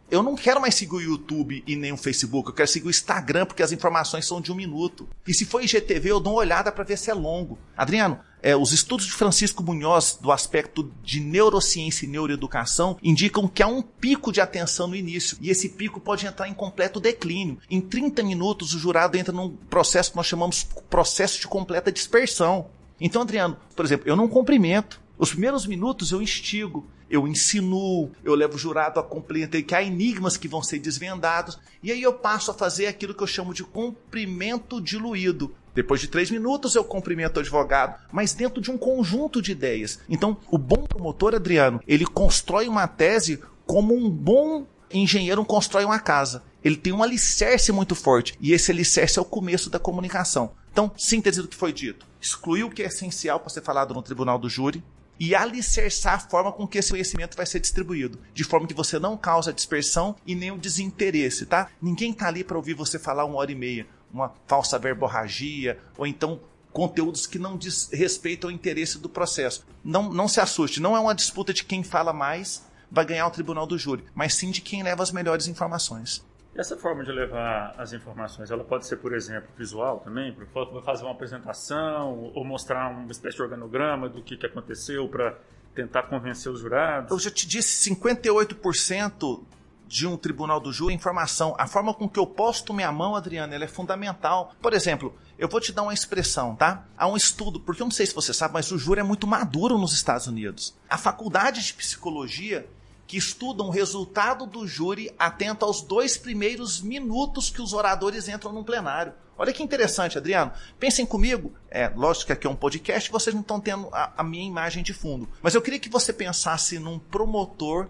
Eu 0.09 0.23
não 0.23 0.37
quero 0.37 0.61
mais 0.61 0.75
seguir 0.77 0.95
o 0.95 1.01
YouTube 1.01 1.65
e 1.67 1.75
nem 1.75 1.93
o 1.93 1.97
Facebook, 1.97 2.49
eu 2.49 2.55
quero 2.55 2.69
seguir 2.69 2.87
o 2.87 2.91
Instagram 2.91 3.45
porque 3.45 3.63
as 3.63 3.73
informações 3.73 4.25
são 4.25 4.41
de 4.41 4.53
um 4.53 4.55
minuto. 4.55 5.09
E 5.27 5.35
se 5.35 5.45
for 5.45 5.63
IGTV, 5.63 6.13
eu 6.13 6.21
dou 6.21 6.35
uma 6.35 6.41
olhada 6.41 6.71
para 6.71 6.85
ver 6.85 6.97
se 6.97 7.11
é 7.11 7.15
longo. 7.15 7.59
Adriano, 7.77 8.21
é, 8.41 8.55
os 8.55 8.71
estudos 8.71 9.07
de 9.07 9.13
Francisco 9.13 9.65
Munhoz 9.65 10.17
do 10.21 10.31
aspecto 10.31 10.93
de 11.03 11.19
neurociência 11.19 12.07
e 12.07 12.09
neuroeducação 12.09 12.97
indicam 13.03 13.49
que 13.49 13.65
há 13.65 13.67
um 13.67 13.83
pico 13.83 14.31
de 14.31 14.41
atenção 14.41 14.87
no 14.87 14.95
início 14.95 15.37
e 15.41 15.51
esse 15.51 15.71
pico 15.71 15.99
pode 15.99 16.25
entrar 16.25 16.49
em 16.49 16.55
completo 16.55 17.01
declínio. 17.01 17.59
Em 17.69 17.81
30 17.81 18.23
minutos, 18.23 18.75
o 18.75 18.79
jurado 18.79 19.17
entra 19.17 19.35
num 19.35 19.57
processo 19.69 20.13
que 20.13 20.17
nós 20.17 20.27
chamamos 20.27 20.63
processo 20.89 21.41
de 21.41 21.49
completa 21.49 21.91
dispersão. 21.91 22.71
Então, 23.01 23.23
Adriano, 23.23 23.57
por 23.75 23.85
exemplo, 23.85 24.09
eu 24.09 24.15
não 24.15 24.29
cumprimento. 24.29 25.01
Os 25.19 25.31
primeiros 25.31 25.67
minutos 25.67 26.13
eu 26.13 26.23
instigo, 26.23 26.87
eu 27.09 27.27
insinuo, 27.27 28.11
eu 28.25 28.35
levo 28.35 28.57
o 28.57 28.59
jurado 28.59 28.99
a 28.99 29.03
compreender 29.03 29.63
que 29.63 29.75
há 29.75 29.83
enigmas 29.83 30.37
que 30.37 30.49
vão 30.49 30.63
ser 30.63 30.79
desvendados, 30.79 31.59
e 31.83 31.93
aí 31.93 32.03
eu 32.03 32.13
passo 32.13 32.51
a 32.51 32.55
fazer 32.55 32.87
aquilo 32.87 33.15
que 33.15 33.23
eu 33.23 33.27
chamo 33.27 33.55
de 33.55 33.65
cumprimento 33.65 34.81
diluído. 34.81 35.55
Depois 35.75 36.01
de 36.01 36.09
três 36.09 36.31
minutos 36.31 36.75
eu 36.75 36.83
cumprimento 36.83 37.37
o 37.37 37.41
advogado, 37.41 38.01
mas 38.11 38.33
dentro 38.33 38.61
de 38.61 38.71
um 38.71 38.79
conjunto 38.79 39.43
de 39.43 39.53
ideias. 39.53 40.01
Então, 40.09 40.37
o 40.51 40.57
bom 40.57 40.85
promotor, 40.85 41.35
Adriano, 41.35 41.81
ele 41.87 42.07
constrói 42.07 42.67
uma 42.67 42.87
tese 42.87 43.41
como 43.67 43.95
um 43.95 44.09
bom 44.09 44.67
engenheiro 44.91 45.45
constrói 45.45 45.85
uma 45.85 45.99
casa. 45.99 46.43
Ele 46.63 46.77
tem 46.77 46.93
um 46.93 47.03
alicerce 47.03 47.71
muito 47.73 47.95
forte, 47.95 48.37
e 48.41 48.53
esse 48.53 48.71
alicerce 48.71 49.19
é 49.19 49.23
o 49.23 49.25
começo 49.25 49.71
da 49.71 49.79
comunicação. 49.79 50.53
Então, 50.73 50.93
síntese 50.97 51.41
do 51.41 51.49
que 51.49 51.57
foi 51.57 51.73
dito. 51.73 52.07
Excluiu 52.21 52.67
o 52.67 52.71
que 52.71 52.83
é 52.83 52.87
essencial 52.87 53.41
para 53.41 53.51
ser 53.51 53.63
falado 53.63 53.95
no 53.95 54.03
tribunal 54.03 54.39
do 54.39 54.49
júri, 54.49 54.83
e 55.19 55.35
alicerçar 55.35 56.15
a 56.15 56.19
forma 56.19 56.53
com 56.53 56.67
que 56.67 56.79
esse 56.79 56.91
conhecimento 56.91 57.37
vai 57.37 57.47
ser 57.47 57.61
distribuído, 57.61 58.19
de 58.35 58.45
forma 58.45 58.67
que 58.67 58.75
você 58.75 58.99
não 58.99 59.17
causa 59.17 59.53
dispersão 59.53 60.17
e 60.27 60.35
nem 60.35 60.51
o 60.51 60.59
desinteresse, 60.59 61.47
tá? 61.47 61.71
Ninguém 61.81 62.13
tá 62.13 62.29
ali 62.29 62.45
para 62.45 62.57
ouvir 62.57 62.75
você 62.75 62.99
falar 62.99 63.25
uma 63.25 63.37
hora 63.37 63.53
e 63.53 63.55
meia, 63.55 63.87
uma 64.13 64.33
falsa 64.47 64.79
verborragia, 64.79 65.79
ou 65.97 66.07
então 66.07 66.41
conteúdos 66.73 67.27
que 67.27 67.39
não 67.39 67.57
diz 67.57 67.89
respeito 67.91 68.47
ao 68.47 68.51
interesse 68.51 68.99
do 68.99 69.09
processo. 69.09 69.65
Não, 69.83 70.13
não 70.13 70.29
se 70.29 70.41
assuste, 70.41 70.81
não 70.81 70.95
é 70.95 71.01
uma 71.01 71.15
disputa 71.15 71.53
de 71.55 71.65
quem 71.65 71.83
fala 71.83 72.13
mais 72.13 72.65
vai 72.91 73.05
ganhar 73.05 73.27
o 73.27 73.31
tribunal 73.31 73.67
do 73.67 73.79
júri, 73.79 74.05
mas 74.15 74.35
sim 74.35 74.51
de 74.51 74.61
quem 74.61 74.83
leva 74.83 75.03
as 75.03 75.11
melhores 75.11 75.49
informações. 75.49 76.25
Essa 76.57 76.77
forma 76.77 77.05
de 77.05 77.13
levar 77.13 77.75
as 77.77 77.93
informações, 77.93 78.51
ela 78.51 78.65
pode 78.65 78.87
ser, 78.87 78.97
por 78.97 79.15
exemplo, 79.15 79.49
visual 79.57 80.01
também, 80.01 80.33
para 80.33 80.47
fazer 80.83 81.05
uma 81.05 81.13
apresentação 81.13 82.33
ou 82.35 82.45
mostrar 82.45 82.91
uma 82.91 83.11
espécie 83.11 83.37
de 83.37 83.43
organograma 83.43 84.09
do 84.09 84.23
que, 84.23 84.37
que 84.37 84.47
aconteceu 84.47 85.07
para 85.09 85.39
tentar 85.75 86.05
convencer 86.05 86.51
os 86.51 86.61
jurados? 86.61 87.11
Eu 87.11 87.19
já 87.19 87.31
te 87.31 87.47
disse, 87.47 87.91
58% 87.91 89.43
de 89.87 90.07
um 90.07 90.17
tribunal 90.17 90.59
do 90.59 90.73
júri 90.73 90.93
é 90.93 90.97
informação. 90.97 91.55
A 91.59 91.67
forma 91.67 91.95
com 91.95 92.09
que 92.09 92.19
eu 92.19 92.27
posto 92.27 92.75
minha 92.75 92.91
mão, 92.91 93.15
Adriana, 93.15 93.55
ela 93.55 93.65
é 93.65 93.69
fundamental. 93.69 94.53
Por 94.61 94.73
exemplo, 94.73 95.15
eu 95.39 95.49
vou 95.49 95.61
te 95.61 95.73
dar 95.73 95.83
uma 95.83 95.95
expressão, 95.95 96.57
tá? 96.57 96.85
Há 96.97 97.07
um 97.07 97.17
estudo, 97.17 97.61
porque 97.61 97.83
eu 97.83 97.87
não 97.87 97.93
sei 97.93 98.07
se 98.07 98.15
você 98.15 98.35
sabe, 98.35 98.55
mas 98.55 98.73
o 98.73 98.79
júri 98.79 99.01
é 99.01 99.05
muito 99.05 99.27
maduro 99.27 99.79
nos 99.79 99.93
Estados 99.93 100.27
Unidos. 100.27 100.75
A 100.89 100.99
faculdade 100.99 101.65
de 101.65 101.75
psicologia 101.75 102.67
que 103.07 103.17
estudam 103.17 103.69
o 103.69 103.71
resultado 103.71 104.47
do 104.47 104.67
júri 104.67 105.15
atento 105.19 105.65
aos 105.65 105.81
dois 105.81 106.17
primeiros 106.17 106.81
minutos 106.81 107.51
que 107.51 107.63
os 107.63 107.73
oradores 107.73 108.29
entram 108.29 108.53
no 108.53 108.65
plenário. 108.65 109.13
Olha 109.39 109.53
que 109.53 109.63
interessante, 109.63 110.17
Adriano. 110.17 110.51
Pensem 110.79 111.05
comigo, 111.05 111.53
é 111.71 111.89
lógico 111.89 112.27
que 112.27 112.33
aqui 112.33 112.47
é 112.47 112.51
um 112.51 112.57
podcast, 112.57 113.11
vocês 113.11 113.35
não 113.35 113.43
estão 113.43 113.61
tendo 113.61 113.89
a, 113.93 114.13
a 114.17 114.25
minha 114.25 114.47
imagem 114.47 114.83
de 114.83 114.95
fundo, 114.95 115.29
mas 115.43 115.55
eu 115.55 115.61
queria 115.61 115.79
que 115.79 115.91
você 115.91 116.13
pensasse 116.13 116.79
num 116.79 116.99
promotor 116.99 117.89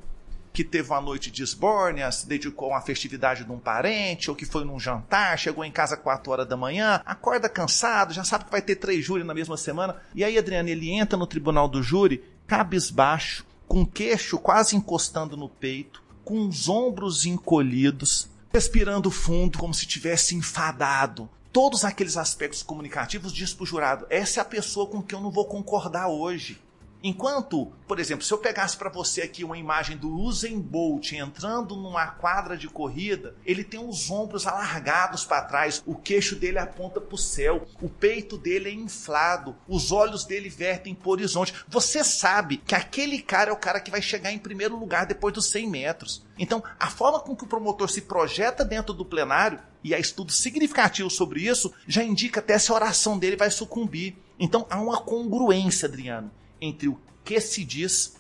que 0.53 0.65
teve 0.65 0.89
uma 0.91 1.03
noite 1.03 1.31
de 1.31 1.43
esbórnia, 1.43 2.11
se 2.11 2.27
dedicou 2.27 2.69
a 2.69 2.77
uma 2.77 2.81
festividade 2.81 3.45
de 3.45 3.53
um 3.53 3.59
parente, 3.59 4.31
ou 4.31 4.35
que 4.35 4.47
foi 4.47 4.65
num 4.65 4.81
jantar, 4.81 5.39
chegou 5.39 5.63
em 5.63 5.71
casa 5.71 5.99
4 5.99 6.33
horas 6.33 6.49
da 6.49 6.57
manhã, 6.57 7.03
acorda 7.05 7.47
cansado, 7.47 8.15
já 8.15 8.25
sabe 8.25 8.47
que 8.47 8.51
vai 8.51 8.63
ter 8.63 8.77
três 8.77 9.05
júri 9.05 9.23
na 9.23 9.35
mesma 9.35 9.59
semana. 9.59 9.97
E 10.15 10.25
aí, 10.25 10.39
Adriano, 10.39 10.71
ele 10.71 10.91
entra 10.91 11.19
no 11.19 11.27
tribunal 11.27 11.69
do 11.69 11.83
júri, 11.83 12.25
cabisbaixo, 12.47 13.45
com 13.69 13.83
o 13.83 13.87
queixo 13.87 14.39
quase 14.39 14.77
encostando 14.77 15.37
no 15.37 15.49
peito, 15.49 16.03
com 16.25 16.47
os 16.47 16.69
ombros 16.69 17.27
encolhidos, 17.27 18.29
respirando 18.53 19.11
fundo 19.11 19.59
como 19.59 19.75
se 19.75 19.87
tivesse 19.87 20.35
enfadado. 20.35 21.29
Todos 21.53 21.85
aqueles 21.85 22.17
aspectos 22.17 22.63
comunicativos 22.63 23.33
diz 23.33 23.55
para 23.55 23.65
o 23.65 23.67
jurado: 23.67 24.07
essa 24.11 24.41
é 24.41 24.43
a 24.43 24.45
pessoa 24.45 24.87
com 24.87 25.03
quem 25.03 25.19
eu 25.19 25.23
não 25.23 25.31
vou 25.31 25.47
concordar 25.47 26.09
hoje. 26.09 26.61
Enquanto, 27.09 27.67
por 27.87 28.01
exemplo, 28.01 28.25
se 28.25 28.35
eu 28.35 28.39
pegasse 28.39 28.77
para 28.77 28.91
você 28.91 29.23
aqui 29.23 29.45
uma 29.45 29.57
imagem 29.57 29.97
do 29.97 30.13
Usain 30.13 30.59
Bolt 30.59 31.13
entrando 31.13 31.77
numa 31.77 32.09
quadra 32.09 32.57
de 32.57 32.67
corrida, 32.67 33.37
ele 33.47 33.63
tem 33.63 33.79
os 33.79 34.11
ombros 34.11 34.45
alargados 34.45 35.25
para 35.25 35.45
trás, 35.45 35.81
o 35.87 35.95
queixo 35.95 36.35
dele 36.35 36.59
aponta 36.59 37.01
para 37.01 37.15
o 37.15 37.17
céu, 37.17 37.65
o 37.81 37.89
peito 37.89 38.37
dele 38.37 38.71
é 38.71 38.73
inflado, 38.73 39.55
os 39.69 39.93
olhos 39.93 40.25
dele 40.25 40.49
vertem 40.49 40.97
para 40.97 41.09
o 41.09 41.13
horizonte. 41.13 41.55
Você 41.69 42.03
sabe 42.03 42.57
que 42.57 42.75
aquele 42.75 43.23
cara 43.23 43.51
é 43.51 43.53
o 43.53 43.57
cara 43.57 43.79
que 43.79 43.93
vai 43.93 44.03
chegar 44.03 44.33
em 44.33 44.39
primeiro 44.41 44.77
lugar 44.77 45.07
depois 45.07 45.33
dos 45.33 45.47
100 45.47 45.71
metros. 45.71 46.27
Então, 46.37 46.61
a 46.77 46.91
forma 46.91 47.21
com 47.21 47.37
que 47.37 47.45
o 47.45 47.49
promotor 47.49 47.89
se 47.89 48.01
projeta 48.01 48.65
dentro 48.65 48.93
do 48.93 49.05
plenário, 49.05 49.61
e 49.85 49.95
há 49.95 49.99
estudos 50.01 50.41
significativos 50.41 51.15
sobre 51.15 51.43
isso, 51.43 51.73
já 51.87 52.03
indica 52.03 52.41
até 52.41 52.59
se 52.59 52.73
a 52.73 52.75
oração 52.75 53.17
dele 53.17 53.37
vai 53.37 53.53
sucumbir. 53.53 54.17
Então, 54.41 54.67
há 54.69 54.81
uma 54.81 55.01
congruência, 55.01 55.87
Adriano 55.87 56.33
entre 56.61 56.89
o 56.89 56.99
que 57.25 57.41
se 57.41 57.65
diz, 57.65 58.17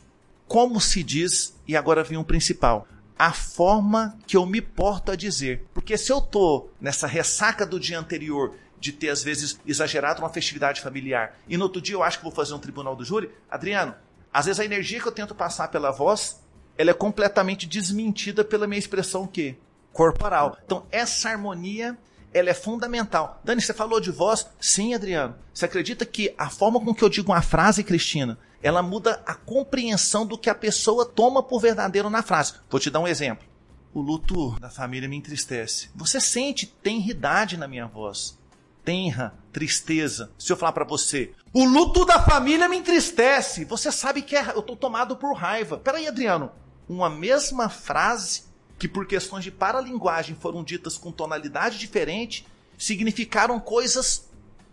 como 0.47 0.80
se 0.80 1.03
diz 1.03 1.57
e 1.66 1.76
agora 1.76 2.05
vem 2.05 2.18
o 2.18 2.24
principal. 2.24 2.87
A 3.18 3.32
forma 3.32 4.18
que 4.26 4.37
eu 4.37 4.45
me 4.45 4.61
porto 4.61 5.11
a 5.11 5.16
dizer. 5.16 5.66
Porque 5.72 5.97
se 5.97 6.12
eu 6.12 6.20
tô 6.20 6.68
nessa 6.80 7.07
ressaca 7.07 7.64
do 7.64 7.80
dia 7.80 7.99
anterior 7.99 8.55
de 8.78 8.93
ter 8.93 9.09
às 9.09 9.22
vezes 9.22 9.59
exagerado 9.66 10.20
uma 10.20 10.28
festividade 10.28 10.82
familiar 10.82 11.39
e 11.49 11.57
no 11.57 11.64
outro 11.64 11.80
dia 11.80 11.95
eu 11.95 12.03
acho 12.03 12.18
que 12.18 12.24
vou 12.24 12.32
fazer 12.32 12.53
um 12.53 12.59
tribunal 12.59 12.95
do 12.95 13.05
júri, 13.05 13.30
Adriano, 13.51 13.95
às 14.32 14.45
vezes 14.47 14.61
a 14.61 14.64
energia 14.64 15.01
que 15.01 15.09
eu 15.09 15.12
tento 15.12 15.34
passar 15.34 15.68
pela 15.68 15.91
voz, 15.91 16.43
ela 16.76 16.91
é 16.91 16.95
completamente 16.95 17.66
desmentida 17.66 18.45
pela 18.45 18.66
minha 18.66 18.78
expressão 18.78 19.26
que 19.26 19.57
corporal. 19.93 20.59
Então 20.64 20.87
essa 20.91 21.30
harmonia 21.30 21.97
ela 22.37 22.51
é 22.51 22.55
fundamental. 22.55 23.41
Dani, 23.43 23.62
você 23.62 23.72
falou 23.72 23.99
de 23.99 24.11
voz? 24.11 24.47
Sim, 24.61 24.95
Adriano. 24.95 25.34
Você 25.55 25.64
acredita 25.64 26.05
que 26.05 26.34
a 26.37 26.51
forma 26.51 26.78
com 26.78 26.95
que 26.95 27.03
eu 27.03 27.09
digo 27.09 27.32
uma 27.32 27.41
frase, 27.41 27.82
Cristina, 27.82 28.39
ela 28.62 28.82
muda 28.82 29.22
a 29.24 29.34
compreensão 29.34 30.26
do 30.26 30.37
que 30.37 30.51
a 30.51 30.55
pessoa 30.55 31.07
toma 31.07 31.43
por 31.43 31.61
verdadeiro 31.61 32.11
na 32.11 32.22
frase. 32.22 32.53
Vou 32.68 32.78
te 32.78 32.91
dar 32.91 33.01
um 33.01 33.09
exemplo. 33.09 33.49
O 33.95 34.03
luto 34.03 34.61
da 34.61 34.68
família 34.68 35.09
me 35.09 35.16
entristece. 35.16 35.89
Você 35.95 36.20
sente 36.20 36.66
tenridade 36.66 37.57
na 37.57 37.66
minha 37.66 37.87
voz. 37.87 38.39
Tenra, 38.84 39.34
tristeza. 39.51 40.30
Se 40.39 40.53
eu 40.53 40.57
falar 40.59 40.72
para 40.72 40.84
você, 40.84 41.32
o 41.55 41.64
luto 41.64 42.05
da 42.05 42.22
família 42.22 42.68
me 42.68 42.76
entristece. 42.76 43.64
Você 43.64 43.91
sabe 43.91 44.20
que 44.20 44.37
é, 44.37 44.51
eu 44.51 44.61
tô 44.61 44.76
tomado 44.76 45.16
por 45.16 45.34
raiva. 45.34 45.78
Peraí, 45.78 46.07
Adriano. 46.07 46.53
Uma 46.87 47.09
mesma 47.09 47.70
frase 47.70 48.45
que 48.78 48.88
por 48.88 49.06
questões 49.06 49.44
de 49.44 49.50
paralinguagem 49.50 50.36
foram 50.36 50.62
ditas 50.62 50.98
com 50.98 51.10
tonalidade 51.10 51.78
diferente, 51.78 52.46
significaram 52.78 53.58
coisas 53.58 54.28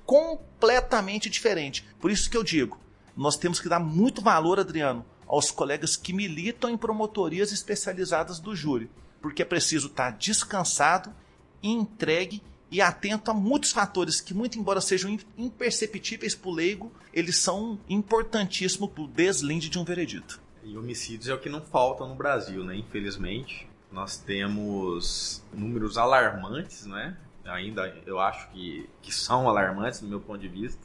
completamente 0.05 1.29
diferentes. 1.29 1.85
Por 1.99 2.11
isso 2.11 2.29
que 2.29 2.35
eu 2.35 2.43
digo, 2.43 2.77
nós 3.15 3.37
temos 3.37 3.59
que 3.59 3.69
dar 3.69 3.79
muito 3.79 4.21
valor, 4.21 4.59
Adriano, 4.59 5.05
aos 5.27 5.51
colegas 5.51 5.95
que 5.95 6.13
militam 6.13 6.69
em 6.69 6.77
promotorias 6.77 7.51
especializadas 7.51 8.39
do 8.39 8.55
júri, 8.55 8.89
porque 9.21 9.41
é 9.41 9.45
preciso 9.45 9.87
estar 9.87 10.11
descansado, 10.11 11.13
entregue 11.61 12.41
e 12.69 12.81
atento 12.81 13.31
a 13.31 13.33
muitos 13.33 13.71
fatores 13.71 14.19
que, 14.19 14.33
muito 14.33 14.57
embora 14.57 14.81
sejam 14.81 15.17
imperceptíveis 15.37 16.35
para 16.35 16.49
o 16.49 16.53
leigo, 16.53 16.91
eles 17.13 17.37
são 17.37 17.79
importantíssimos 17.87 18.89
para 18.89 19.03
o 19.03 19.07
deslinde 19.07 19.69
de 19.69 19.79
um 19.79 19.85
veredito. 19.85 20.41
E 20.63 20.75
homicídios 20.75 21.29
é 21.29 21.33
o 21.33 21.39
que 21.39 21.49
não 21.49 21.61
falta 21.61 22.05
no 22.05 22.15
Brasil, 22.15 22.63
né? 22.63 22.75
Infelizmente, 22.75 23.67
nós 23.93 24.17
temos 24.17 25.43
números 25.53 25.97
alarmantes, 25.97 26.85
né? 26.87 27.15
Ainda 27.45 27.95
eu 28.07 28.19
acho 28.19 28.49
que, 28.49 28.89
que 29.01 29.13
são 29.13 29.47
alarmantes 29.47 30.01
do 30.01 30.07
meu 30.07 30.19
ponto 30.19 30.39
de 30.39 30.47
vista. 30.47 30.81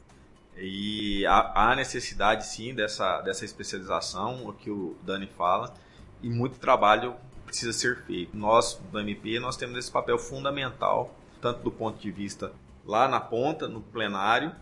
E 0.55 1.25
há, 1.25 1.73
necessidade 1.75 2.45
sim 2.45 2.73
dessa, 2.73 3.21
dessa 3.21 3.45
especialização, 3.45 4.45
o 4.47 4.53
que 4.53 4.69
o 4.69 4.95
Dani 5.03 5.25
fala, 5.25 5.73
e 6.21 6.29
muito 6.29 6.59
trabalho 6.59 7.15
precisa 7.45 7.73
ser 7.73 8.03
feito. 8.03 8.37
Nós, 8.37 8.79
do 8.91 8.99
MP, 8.99 9.39
nós 9.39 9.57
temos 9.57 9.77
esse 9.77 9.91
papel 9.91 10.19
fundamental, 10.19 11.15
tanto 11.41 11.63
do 11.63 11.71
ponto 11.71 11.97
de 11.97 12.11
vista 12.11 12.51
lá 12.85 13.07
na 13.07 13.19
ponta, 13.19 13.67
no 13.67 13.81
plenário, 13.81 14.53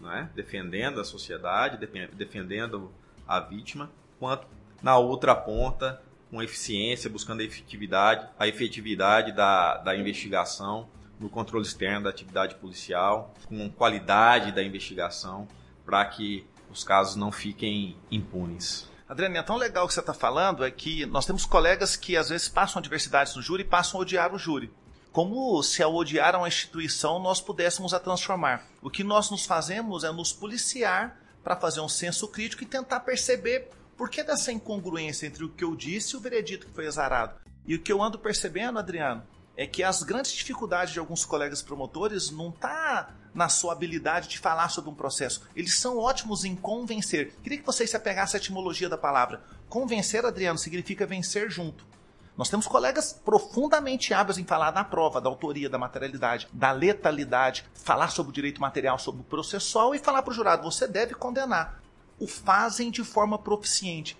né? 0.00 0.28
defendendo 0.34 1.00
a 1.00 1.04
sociedade, 1.04 1.78
defendendo 2.12 2.90
a 3.26 3.40
vítima, 3.40 3.88
quanto 4.18 4.46
na 4.82 4.98
outra 4.98 5.34
ponta, 5.34 6.02
com 6.30 6.42
eficiência, 6.42 7.08
buscando 7.08 7.40
a 7.40 7.44
efetividade, 7.44 8.28
a 8.38 8.48
efetividade 8.48 9.32
da, 9.32 9.78
da 9.78 9.96
investigação, 9.96 10.88
no 11.18 11.28
controle 11.28 11.64
externo 11.64 12.04
da 12.04 12.10
atividade 12.10 12.56
policial, 12.56 13.34
com 13.46 13.70
qualidade 13.70 14.52
da 14.52 14.62
investigação, 14.62 15.48
para 15.84 16.04
que 16.04 16.46
os 16.70 16.84
casos 16.84 17.16
não 17.16 17.32
fiquem 17.32 17.96
impunes. 18.10 18.88
Adriane, 19.08 19.38
é 19.38 19.42
tão 19.42 19.56
legal 19.56 19.86
que 19.86 19.94
você 19.94 20.00
está 20.00 20.12
falando 20.12 20.64
é 20.64 20.70
que 20.70 21.06
nós 21.06 21.24
temos 21.24 21.46
colegas 21.46 21.96
que 21.96 22.16
às 22.16 22.28
vezes 22.28 22.48
passam 22.48 22.80
adversidades 22.80 23.36
no 23.36 23.42
júri 23.42 23.62
e 23.62 23.66
passam 23.66 24.00
a 24.00 24.02
odiar 24.02 24.34
o 24.34 24.38
júri. 24.38 24.72
Como 25.12 25.62
se 25.62 25.82
ao 25.82 25.94
odiar 25.94 26.34
uma 26.34 26.48
instituição 26.48 27.20
nós 27.20 27.40
pudéssemos 27.40 27.94
a 27.94 28.00
transformar. 28.00 28.66
O 28.82 28.90
que 28.90 29.04
nós 29.04 29.30
nos 29.30 29.46
fazemos 29.46 30.02
é 30.02 30.10
nos 30.10 30.32
policiar 30.32 31.18
para 31.42 31.56
fazer 31.56 31.80
um 31.80 31.88
senso 31.88 32.26
crítico 32.26 32.64
e 32.64 32.66
tentar 32.66 33.00
perceber 33.00 33.70
por 33.96 34.10
que 34.10 34.22
dessa 34.22 34.52
incongruência 34.52 35.26
entre 35.26 35.44
o 35.44 35.48
que 35.48 35.64
eu 35.64 35.74
disse 35.74 36.14
e 36.14 36.16
o 36.18 36.20
veredito 36.20 36.66
que 36.66 36.74
foi 36.74 36.86
exarado? 36.86 37.34
E 37.66 37.74
o 37.74 37.82
que 37.82 37.90
eu 37.90 38.02
ando 38.02 38.18
percebendo, 38.18 38.78
Adriano, 38.78 39.24
é 39.56 39.66
que 39.66 39.82
as 39.82 40.02
grandes 40.02 40.32
dificuldades 40.32 40.92
de 40.92 40.98
alguns 40.98 41.24
colegas 41.24 41.62
promotores 41.62 42.30
não 42.30 42.52
tá 42.52 43.14
na 43.34 43.48
sua 43.48 43.72
habilidade 43.72 44.28
de 44.28 44.38
falar 44.38 44.68
sobre 44.68 44.90
um 44.90 44.94
processo. 44.94 45.42
Eles 45.56 45.78
são 45.78 45.98
ótimos 45.98 46.44
em 46.44 46.54
convencer. 46.54 47.34
Queria 47.42 47.58
que 47.58 47.66
vocês 47.66 47.88
se 47.88 47.96
apegassem 47.96 48.38
à 48.38 48.40
etimologia 48.40 48.88
da 48.88 48.98
palavra. 48.98 49.42
Convencer, 49.68 50.24
Adriano, 50.26 50.58
significa 50.58 51.06
vencer 51.06 51.50
junto. 51.50 51.86
Nós 52.36 52.50
temos 52.50 52.66
colegas 52.66 53.14
profundamente 53.14 54.12
hábeis 54.12 54.36
em 54.36 54.44
falar 54.44 54.70
da 54.70 54.84
prova, 54.84 55.22
da 55.22 55.30
autoria, 55.30 55.70
da 55.70 55.78
materialidade, 55.78 56.46
da 56.52 56.70
letalidade, 56.70 57.64
falar 57.72 58.10
sobre 58.10 58.30
o 58.30 58.34
direito 58.34 58.60
material, 58.60 58.98
sobre 58.98 59.22
o 59.22 59.24
processual 59.24 59.94
e 59.94 59.98
falar 59.98 60.20
para 60.20 60.32
o 60.32 60.34
jurado: 60.34 60.62
você 60.62 60.86
deve 60.86 61.14
condenar 61.14 61.80
o 62.18 62.26
fazem 62.26 62.90
de 62.90 63.04
forma 63.04 63.38
proficiente, 63.38 64.16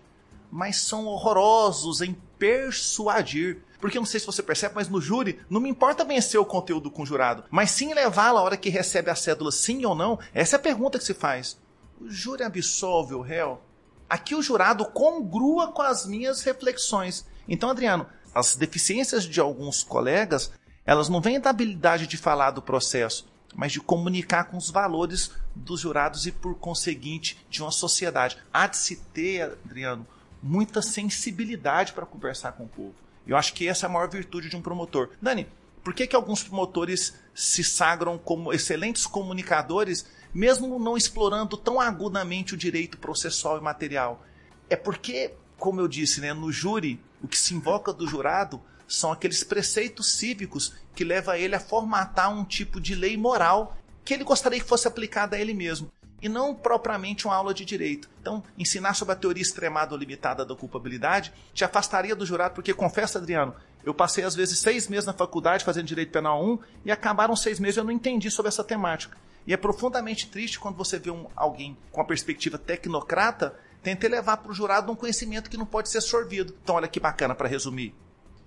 mas 0.50 0.76
são 0.76 1.06
horrorosos 1.06 2.00
em 2.00 2.14
persuadir. 2.38 3.62
Porque 3.80 3.98
eu 3.98 4.00
não 4.00 4.06
sei 4.06 4.20
se 4.20 4.26
você 4.26 4.42
percebe, 4.42 4.74
mas 4.74 4.88
no 4.88 5.00
júri 5.00 5.40
não 5.50 5.60
me 5.60 5.68
importa 5.68 6.04
vencer 6.04 6.40
o 6.40 6.44
conteúdo 6.44 6.90
com 6.90 7.02
o 7.02 7.06
jurado, 7.06 7.44
mas 7.50 7.70
sim 7.70 7.92
levá-lo 7.92 8.38
a 8.38 8.42
hora 8.42 8.56
que 8.56 8.70
recebe 8.70 9.10
a 9.10 9.14
cédula, 9.14 9.52
sim 9.52 9.84
ou 9.84 9.94
não. 9.94 10.18
Essa 10.32 10.56
é 10.56 10.58
a 10.58 10.62
pergunta 10.62 10.98
que 10.98 11.04
se 11.04 11.14
faz. 11.14 11.58
O 12.00 12.08
júri 12.08 12.42
absolve 12.42 13.14
o 13.14 13.20
réu? 13.20 13.60
Aqui 14.08 14.34
o 14.34 14.42
jurado 14.42 14.84
congrua 14.86 15.72
com 15.72 15.82
as 15.82 16.06
minhas 16.06 16.42
reflexões. 16.42 17.26
Então, 17.48 17.70
Adriano, 17.70 18.06
as 18.34 18.54
deficiências 18.54 19.24
de 19.24 19.40
alguns 19.40 19.82
colegas, 19.82 20.52
elas 20.84 21.08
não 21.08 21.20
vêm 21.20 21.40
da 21.40 21.50
habilidade 21.50 22.06
de 22.06 22.16
falar 22.16 22.52
do 22.52 22.62
processo, 22.62 23.26
mas 23.54 23.72
de 23.72 23.80
comunicar 23.80 24.44
com 24.44 24.56
os 24.56 24.70
valores 24.70 25.30
dos 25.54 25.80
jurados 25.80 26.26
e, 26.26 26.32
por 26.32 26.54
conseguinte, 26.56 27.38
de 27.48 27.62
uma 27.62 27.70
sociedade. 27.70 28.36
Há 28.52 28.66
de 28.66 28.76
se 28.76 28.96
ter, 28.96 29.42
Adriano, 29.64 30.06
muita 30.42 30.82
sensibilidade 30.82 31.92
para 31.92 32.06
conversar 32.06 32.52
com 32.52 32.64
o 32.64 32.68
povo. 32.68 32.94
Eu 33.26 33.36
acho 33.36 33.54
que 33.54 33.66
essa 33.66 33.86
é 33.86 33.88
a 33.88 33.92
maior 33.92 34.08
virtude 34.08 34.48
de 34.48 34.56
um 34.56 34.62
promotor. 34.62 35.10
Dani, 35.20 35.48
por 35.82 35.94
que, 35.94 36.06
que 36.06 36.16
alguns 36.16 36.42
promotores 36.42 37.14
se 37.34 37.62
sagram 37.62 38.18
como 38.18 38.52
excelentes 38.52 39.06
comunicadores, 39.06 40.06
mesmo 40.32 40.78
não 40.78 40.96
explorando 40.96 41.56
tão 41.56 41.80
agudamente 41.80 42.54
o 42.54 42.56
direito 42.56 42.98
processual 42.98 43.58
e 43.58 43.62
material? 43.62 44.24
É 44.68 44.76
porque, 44.76 45.32
como 45.58 45.80
eu 45.80 45.88
disse, 45.88 46.20
né, 46.20 46.32
no 46.32 46.52
júri, 46.52 47.00
o 47.22 47.28
que 47.28 47.38
se 47.38 47.54
invoca 47.54 47.92
do 47.92 48.06
jurado 48.06 48.60
são 48.86 49.12
aqueles 49.12 49.42
preceitos 49.42 50.12
cívicos 50.12 50.74
que 50.94 51.04
levam 51.04 51.34
ele 51.34 51.54
a 51.54 51.60
formatar 51.60 52.32
um 52.32 52.44
tipo 52.44 52.80
de 52.80 52.94
lei 52.94 53.16
moral 53.16 53.76
que 54.04 54.14
ele 54.14 54.24
gostaria 54.24 54.60
que 54.60 54.66
fosse 54.66 54.86
aplicada 54.86 55.36
a 55.36 55.40
ele 55.40 55.52
mesmo 55.52 55.90
e 56.20 56.28
não 56.28 56.54
propriamente 56.54 57.26
uma 57.26 57.34
aula 57.34 57.52
de 57.52 57.64
direito. 57.64 58.08
Então, 58.20 58.42
ensinar 58.56 58.94
sobre 58.94 59.12
a 59.12 59.16
teoria 59.16 59.42
extremada 59.42 59.92
ou 59.92 59.98
limitada 59.98 60.44
da 60.44 60.54
culpabilidade 60.54 61.32
te 61.52 61.64
afastaria 61.64 62.16
do 62.16 62.24
jurado, 62.24 62.54
porque 62.54 62.72
confessa, 62.72 63.18
Adriano, 63.18 63.54
eu 63.84 63.94
passei 63.94 64.24
às 64.24 64.34
vezes 64.34 64.58
seis 64.58 64.88
meses 64.88 65.06
na 65.06 65.12
faculdade 65.12 65.64
fazendo 65.64 65.86
direito 65.86 66.10
penal 66.10 66.42
1 66.44 66.58
e 66.86 66.90
acabaram 66.90 67.36
seis 67.36 67.60
meses 67.60 67.76
eu 67.76 67.84
não 67.84 67.92
entendi 67.92 68.30
sobre 68.30 68.48
essa 68.48 68.64
temática. 68.64 69.16
E 69.46 69.52
é 69.52 69.56
profundamente 69.56 70.28
triste 70.28 70.58
quando 70.58 70.76
você 70.76 70.98
vê 70.98 71.10
um, 71.10 71.26
alguém 71.36 71.76
com 71.92 72.00
a 72.00 72.04
perspectiva 72.04 72.58
tecnocrata 72.58 73.54
tentar 73.82 74.08
levar 74.08 74.38
para 74.38 74.50
o 74.50 74.54
jurado 74.54 74.90
um 74.90 74.96
conhecimento 74.96 75.48
que 75.48 75.56
não 75.56 75.66
pode 75.66 75.88
ser 75.88 76.00
sorvido. 76.00 76.56
Então, 76.62 76.74
olha 76.74 76.88
que 76.88 76.98
bacana 76.98 77.36
para 77.36 77.46
resumir. 77.46 77.94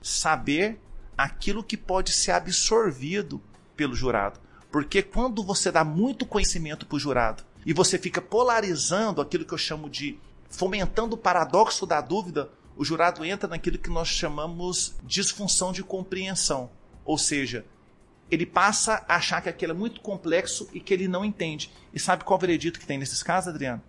Saber 0.02 0.80
aquilo 1.18 1.64
que 1.64 1.76
pode 1.76 2.12
ser 2.14 2.32
absorvido 2.32 3.42
pelo 3.76 3.96
jurado. 3.96 4.40
Porque 4.72 5.02
quando 5.02 5.44
você 5.44 5.72
dá 5.72 5.84
muito 5.84 6.26
conhecimento 6.26 6.86
para 6.86 6.96
o 6.96 7.00
jurado 7.00 7.44
e 7.66 7.74
você 7.74 7.98
fica 7.98 8.22
polarizando 8.22 9.22
aquilo 9.22 9.46
que 9.46 9.54
eu 9.54 9.58
chamo 9.58 9.90
de 9.90 10.20
fomentando 10.50 11.16
o 11.16 11.18
paradoxo 11.18 11.86
da 11.86 12.02
dúvida, 12.02 12.50
o 12.76 12.86
jurado 12.86 13.26
entra 13.26 13.48
naquilo 13.50 13.78
que 13.78 13.90
nós 13.90 14.08
chamamos 14.08 14.96
disfunção 15.04 15.72
de 15.72 15.84
compreensão. 15.84 16.70
Ou 17.04 17.18
seja, 17.18 17.66
ele 18.32 18.46
passa 18.46 19.04
a 19.08 19.16
achar 19.16 19.42
que 19.42 19.50
aquilo 19.50 19.74
é 19.74 19.76
muito 19.76 20.02
complexo 20.02 20.70
e 20.74 20.80
que 20.80 20.94
ele 20.94 21.08
não 21.08 21.26
entende. 21.26 21.72
E 21.94 22.00
sabe 22.00 22.24
qual 22.24 22.38
é 22.38 22.42
veredito 22.42 22.80
que 22.80 22.86
tem 22.86 22.98
nesses 22.98 23.24
casos, 23.24 23.50
Adriano? 23.50 23.82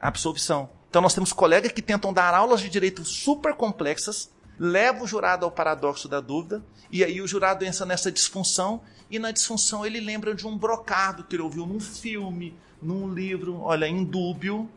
Absolvição. 0.00 0.70
Então 0.88 1.02
nós 1.02 1.14
temos 1.14 1.32
colegas 1.32 1.72
que 1.72 1.82
tentam 1.82 2.12
dar 2.12 2.32
aulas 2.34 2.60
de 2.60 2.68
direito 2.68 3.04
super 3.04 3.54
complexas, 3.54 4.30
levam 4.58 5.02
o 5.02 5.06
jurado 5.06 5.44
ao 5.44 5.50
paradoxo 5.50 6.08
da 6.08 6.20
dúvida, 6.20 6.62
e 6.90 7.02
aí 7.02 7.20
o 7.20 7.26
jurado 7.26 7.64
entra 7.64 7.84
nessa 7.84 8.10
disfunção, 8.10 8.80
e 9.10 9.18
na 9.18 9.30
disfunção 9.30 9.84
ele 9.84 10.00
lembra 10.00 10.34
de 10.34 10.46
um 10.46 10.56
brocado 10.56 11.24
que 11.24 11.36
ele 11.36 11.42
ouviu 11.42 11.66
num 11.66 11.80
filme, 11.80 12.56
num 12.80 13.12
livro, 13.12 13.60
olha, 13.60 13.88
indúbio, 13.88 14.68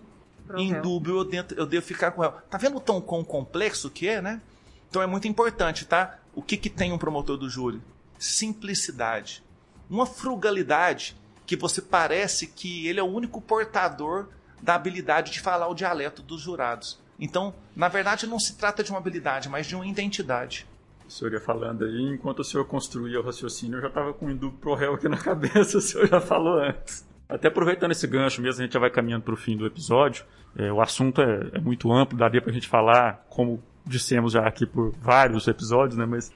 indúbio 0.55 1.17
eu, 1.17 1.25
dentro, 1.25 1.57
eu 1.57 1.65
devo 1.65 1.85
ficar 1.85 2.11
com 2.11 2.23
ela. 2.23 2.43
Tá 2.49 2.57
vendo 2.57 2.77
o 2.77 2.81
tão 2.81 3.01
quão 3.01 3.23
complexo 3.23 3.89
que 3.89 4.07
é, 4.07 4.21
né? 4.21 4.41
Então 4.89 5.01
é 5.01 5.07
muito 5.07 5.27
importante, 5.27 5.85
tá? 5.85 6.17
O 6.33 6.41
que, 6.41 6.55
que 6.55 6.69
tem 6.69 6.93
um 6.93 6.97
promotor 6.97 7.37
do 7.37 7.49
júri? 7.49 7.81
Simplicidade. 8.17 9.43
Uma 9.89 10.05
frugalidade 10.05 11.17
que 11.45 11.55
você 11.55 11.81
parece 11.81 12.47
que 12.47 12.87
ele 12.87 12.99
é 12.99 13.03
o 13.03 13.07
único 13.07 13.41
portador 13.41 14.27
da 14.61 14.75
habilidade 14.75 15.31
de 15.31 15.39
falar 15.39 15.67
o 15.67 15.73
dialeto 15.73 16.21
dos 16.21 16.41
jurados. 16.41 16.99
Então, 17.19 17.53
na 17.75 17.87
verdade, 17.87 18.27
não 18.27 18.39
se 18.39 18.57
trata 18.57 18.83
de 18.83 18.91
uma 18.91 18.99
habilidade, 18.99 19.49
mas 19.49 19.65
de 19.65 19.75
uma 19.75 19.87
identidade. 19.87 20.67
O 21.07 21.11
senhor 21.11 21.33
ia 21.33 21.39
falando 21.39 21.85
aí, 21.85 22.13
enquanto 22.13 22.39
o 22.39 22.43
senhor 22.43 22.65
construía 22.65 23.19
o 23.19 23.23
raciocínio, 23.23 23.77
eu 23.77 23.81
já 23.81 23.87
estava 23.87 24.13
com 24.13 24.25
o 24.25 24.31
indúbio 24.31 24.59
pro 24.59 24.75
réu 24.75 24.93
aqui 24.93 25.07
na 25.07 25.17
cabeça, 25.17 25.77
o 25.77 25.81
senhor 25.81 26.07
já 26.07 26.19
falou 26.19 26.59
antes. 26.59 27.07
Até 27.29 27.47
aproveitando 27.47 27.91
esse 27.91 28.05
gancho 28.07 28.41
mesmo, 28.41 28.61
a 28.61 28.65
gente 28.65 28.73
já 28.73 28.79
vai 28.79 28.89
caminhando 28.89 29.23
para 29.23 29.33
o 29.33 29.37
fim 29.37 29.57
do 29.57 29.65
episódio. 29.65 30.25
É, 30.55 30.71
o 30.71 30.81
assunto 30.81 31.21
é, 31.21 31.49
é, 31.53 31.59
muito 31.59 31.91
amplo, 31.91 32.17
daria 32.17 32.41
para 32.41 32.51
a 32.51 32.53
gente 32.53 32.67
falar, 32.67 33.25
como 33.29 33.61
dissemos 33.85 34.33
já 34.33 34.45
aqui 34.45 34.65
por 34.65 34.93
vários 35.01 35.47
episódios, 35.47 35.97
né? 35.97 36.05
Mas 36.05 36.31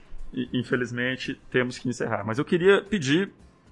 infelizmente 0.54 1.40
temos 1.50 1.78
que 1.78 1.90
encerrar. 1.90 2.24
Mas 2.26 2.40
eu 2.40 2.46
queria 2.46 2.82
pedir 2.82 3.32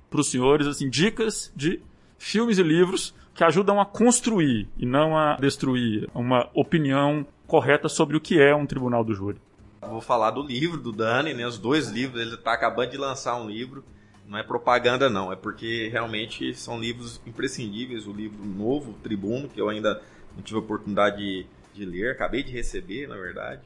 para 0.09 0.19
os 0.19 0.29
senhores 0.29 0.67
assim 0.67 0.89
dicas 0.89 1.51
de 1.55 1.81
filmes 2.17 2.57
e 2.57 2.63
livros 2.63 3.13
que 3.39 3.43
ajudam 3.45 3.79
a 3.79 3.85
construir 3.85 4.67
e 4.77 4.85
não 4.85 5.17
a 5.17 5.37
destruir 5.37 6.09
uma 6.13 6.49
opinião 6.53 7.25
correta 7.47 7.87
sobre 7.87 8.17
o 8.17 8.19
que 8.19 8.37
é 8.37 8.53
um 8.53 8.65
tribunal 8.65 9.01
do 9.01 9.15
júri. 9.15 9.39
Vou 9.79 10.01
falar 10.01 10.31
do 10.31 10.41
livro 10.43 10.77
do 10.77 10.91
Dani, 10.91 11.33
né? 11.33 11.47
Os 11.47 11.57
dois 11.57 11.87
livros, 11.87 12.21
ele 12.21 12.35
está 12.35 12.51
acabando 12.51 12.91
de 12.91 12.97
lançar 12.97 13.41
um 13.41 13.49
livro 13.49 13.81
não 14.27 14.37
é 14.37 14.43
propaganda 14.43 15.09
não, 15.09 15.31
é 15.31 15.35
porque 15.35 15.87
realmente 15.87 16.53
são 16.53 16.79
livros 16.79 17.19
imprescindíveis. 17.25 18.05
O 18.05 18.11
livro 18.11 18.45
novo, 18.45 18.93
Tribuno, 19.01 19.47
que 19.47 19.59
eu 19.59 19.69
ainda 19.69 20.01
não 20.35 20.43
tive 20.43 20.57
a 20.57 20.61
oportunidade 20.61 21.17
de, 21.17 21.47
de 21.73 21.85
ler, 21.85 22.11
acabei 22.11 22.43
de 22.43 22.51
receber, 22.51 23.07
na 23.07 23.15
verdade. 23.15 23.61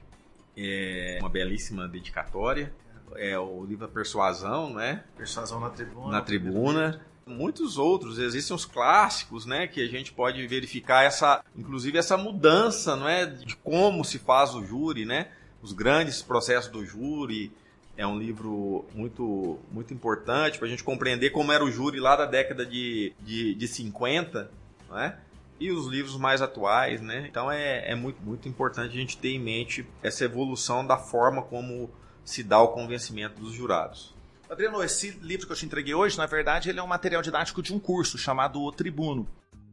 É 0.55 1.17
uma 1.19 1.29
belíssima 1.29 1.87
dedicatória. 1.87 2.71
É 3.15 3.37
o 3.37 3.65
livro 3.65 3.85
A 3.85 3.89
Persuasão, 3.89 4.73
né? 4.73 5.03
Persuasão 5.17 5.59
na 5.59 5.71
Tribuna. 5.71 6.11
Na 6.11 6.21
Tribuna. 6.21 7.01
Muitos 7.25 7.77
outros, 7.77 8.19
existem 8.19 8.55
os 8.55 8.65
clássicos, 8.65 9.45
né, 9.45 9.65
que 9.67 9.81
a 9.81 9.87
gente 9.87 10.11
pode 10.11 10.45
verificar 10.45 11.03
essa, 11.03 11.43
inclusive 11.55 11.97
essa 11.97 12.17
mudança, 12.17 12.95
não 12.95 13.07
é, 13.07 13.25
de 13.25 13.55
como 13.57 14.03
se 14.03 14.19
faz 14.19 14.53
o 14.53 14.63
júri, 14.65 15.05
né? 15.05 15.31
Os 15.61 15.71
grandes 15.71 16.21
processos 16.21 16.69
do 16.69 16.85
júri, 16.85 17.51
é 17.95 18.05
um 18.05 18.17
livro 18.17 18.85
muito, 18.93 19.59
muito 19.71 19.93
importante 19.93 20.57
para 20.57 20.67
a 20.67 20.69
gente 20.69 20.83
compreender 20.83 21.29
como 21.29 21.51
era 21.51 21.63
o 21.63 21.71
júri 21.71 21.99
lá 21.99 22.15
da 22.15 22.25
década 22.25 22.65
de, 22.65 23.13
de, 23.21 23.53
de 23.55 23.67
50, 23.67 24.51
né? 24.89 25.17
e 25.59 25.71
os 25.71 25.87
livros 25.87 26.17
mais 26.17 26.41
atuais, 26.41 27.01
né? 27.01 27.25
Então 27.29 27.49
é, 27.49 27.91
é 27.91 27.95
muito, 27.95 28.21
muito 28.21 28.49
importante 28.49 28.89
a 28.89 28.99
gente 28.99 29.17
ter 29.17 29.29
em 29.29 29.39
mente 29.39 29.87
essa 30.01 30.25
evolução 30.25 30.85
da 30.85 30.97
forma 30.97 31.41
como 31.41 31.89
se 32.25 32.43
dá 32.43 32.59
o 32.59 32.69
convencimento 32.69 33.39
dos 33.39 33.53
jurados. 33.53 34.13
Adriano, 34.53 34.83
esse 34.83 35.09
livro 35.21 35.47
que 35.47 35.51
eu 35.51 35.57
te 35.57 35.65
entreguei 35.65 35.95
hoje, 35.95 36.17
na 36.17 36.27
verdade, 36.27 36.69
ele 36.69 36.79
é 36.79 36.83
um 36.83 36.87
material 36.87 37.21
didático 37.21 37.61
de 37.61 37.73
um 37.73 37.79
curso 37.79 38.17
chamado 38.17 38.61
O 38.61 38.71
Tribuno. 38.71 39.27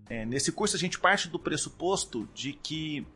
É, 0.09 0.25
nesse 0.25 0.51
curso 0.51 0.75
a 0.75 0.79
gente 0.79 0.99
parte 0.99 1.29
do 1.29 1.39
pressuposto 1.39 2.29
de 2.35 2.55
que 2.55 3.07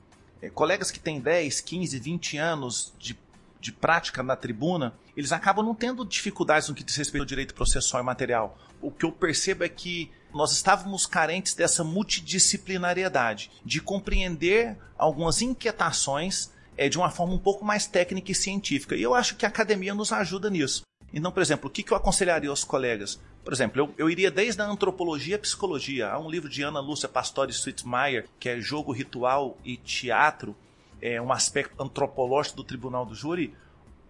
é, 0.43 0.51
colegas 0.51 0.91
que 0.91 1.01
têm 1.01 1.21
10, 1.21 1.63
15, 1.63 1.99
20 1.99 2.37
anos 2.37 2.93
de 2.99 3.19
de 3.65 3.73
prática 3.73 4.23
na 4.23 4.37
tribuna, 4.37 4.93
eles 5.17 5.33
acabam 5.33 5.65
não 5.65 5.75
tendo 5.75 6.05
dificuldades 6.05 6.69
no 6.69 6.75
que 6.75 6.85
diz 6.85 6.95
respeito 6.97 7.23
ao 7.23 7.27
direito 7.27 7.55
processual 7.55 8.03
e 8.03 8.05
material. 8.05 8.59
O 8.79 8.91
que 8.91 9.07
eu 9.07 9.11
percebo 9.11 9.65
é 9.65 9.71
que 9.71 10.11
nós 10.35 10.53
estávamos 10.53 11.07
carentes 11.07 11.55
dessa 11.55 11.83
multidisciplinariedade, 11.83 13.51
de 13.65 13.81
compreender 13.81 14.77
algumas 14.99 15.41
inquietações 15.41 16.51
é, 16.77 16.91
de 16.91 16.99
uma 16.99 17.09
forma 17.09 17.33
um 17.33 17.39
pouco 17.39 17.65
mais 17.65 17.87
técnica 17.87 18.33
e 18.33 18.35
científica. 18.35 18.95
E 18.95 19.03
eu 19.03 19.15
acho 19.15 19.35
que 19.35 19.47
a 19.47 19.49
academia 19.49 19.95
nos 19.95 20.13
ajuda 20.13 20.51
nisso. 20.51 20.83
Então, 21.15 21.31
por 21.31 21.41
exemplo, 21.41 21.69
o 21.69 21.71
que, 21.71 21.85
eu 21.93 21.97
aconselharia 21.97 22.51
aos 22.51 22.65
colegas? 22.65 23.21
Por 23.45 23.53
exemplo, 23.53 23.81
eu, 23.81 23.95
eu 23.97 24.11
iria 24.11 24.33
desde 24.33 24.61
a 24.61 24.67
antropologia 24.67 25.37
à 25.37 25.39
psicologia. 25.39 26.09
Há 26.09 26.19
um 26.19 26.29
livro 26.29 26.49
de 26.49 26.63
Ana 26.63 26.81
Lúcia 26.81 27.09
Pastore 27.09 27.53
Sweetmeyer, 27.53 28.27
que 28.41 28.49
é 28.49 28.61
Jogo, 28.61 28.91
Ritual 28.91 29.57
e 29.65 29.77
Teatro, 29.77 30.57
é, 31.01 31.23
um 31.23 31.33
aspecto 31.33 31.81
antropológico 31.81 32.57
do 32.57 32.65
Tribunal 32.65 33.07
do 33.07 33.15
Júri, 33.15 33.55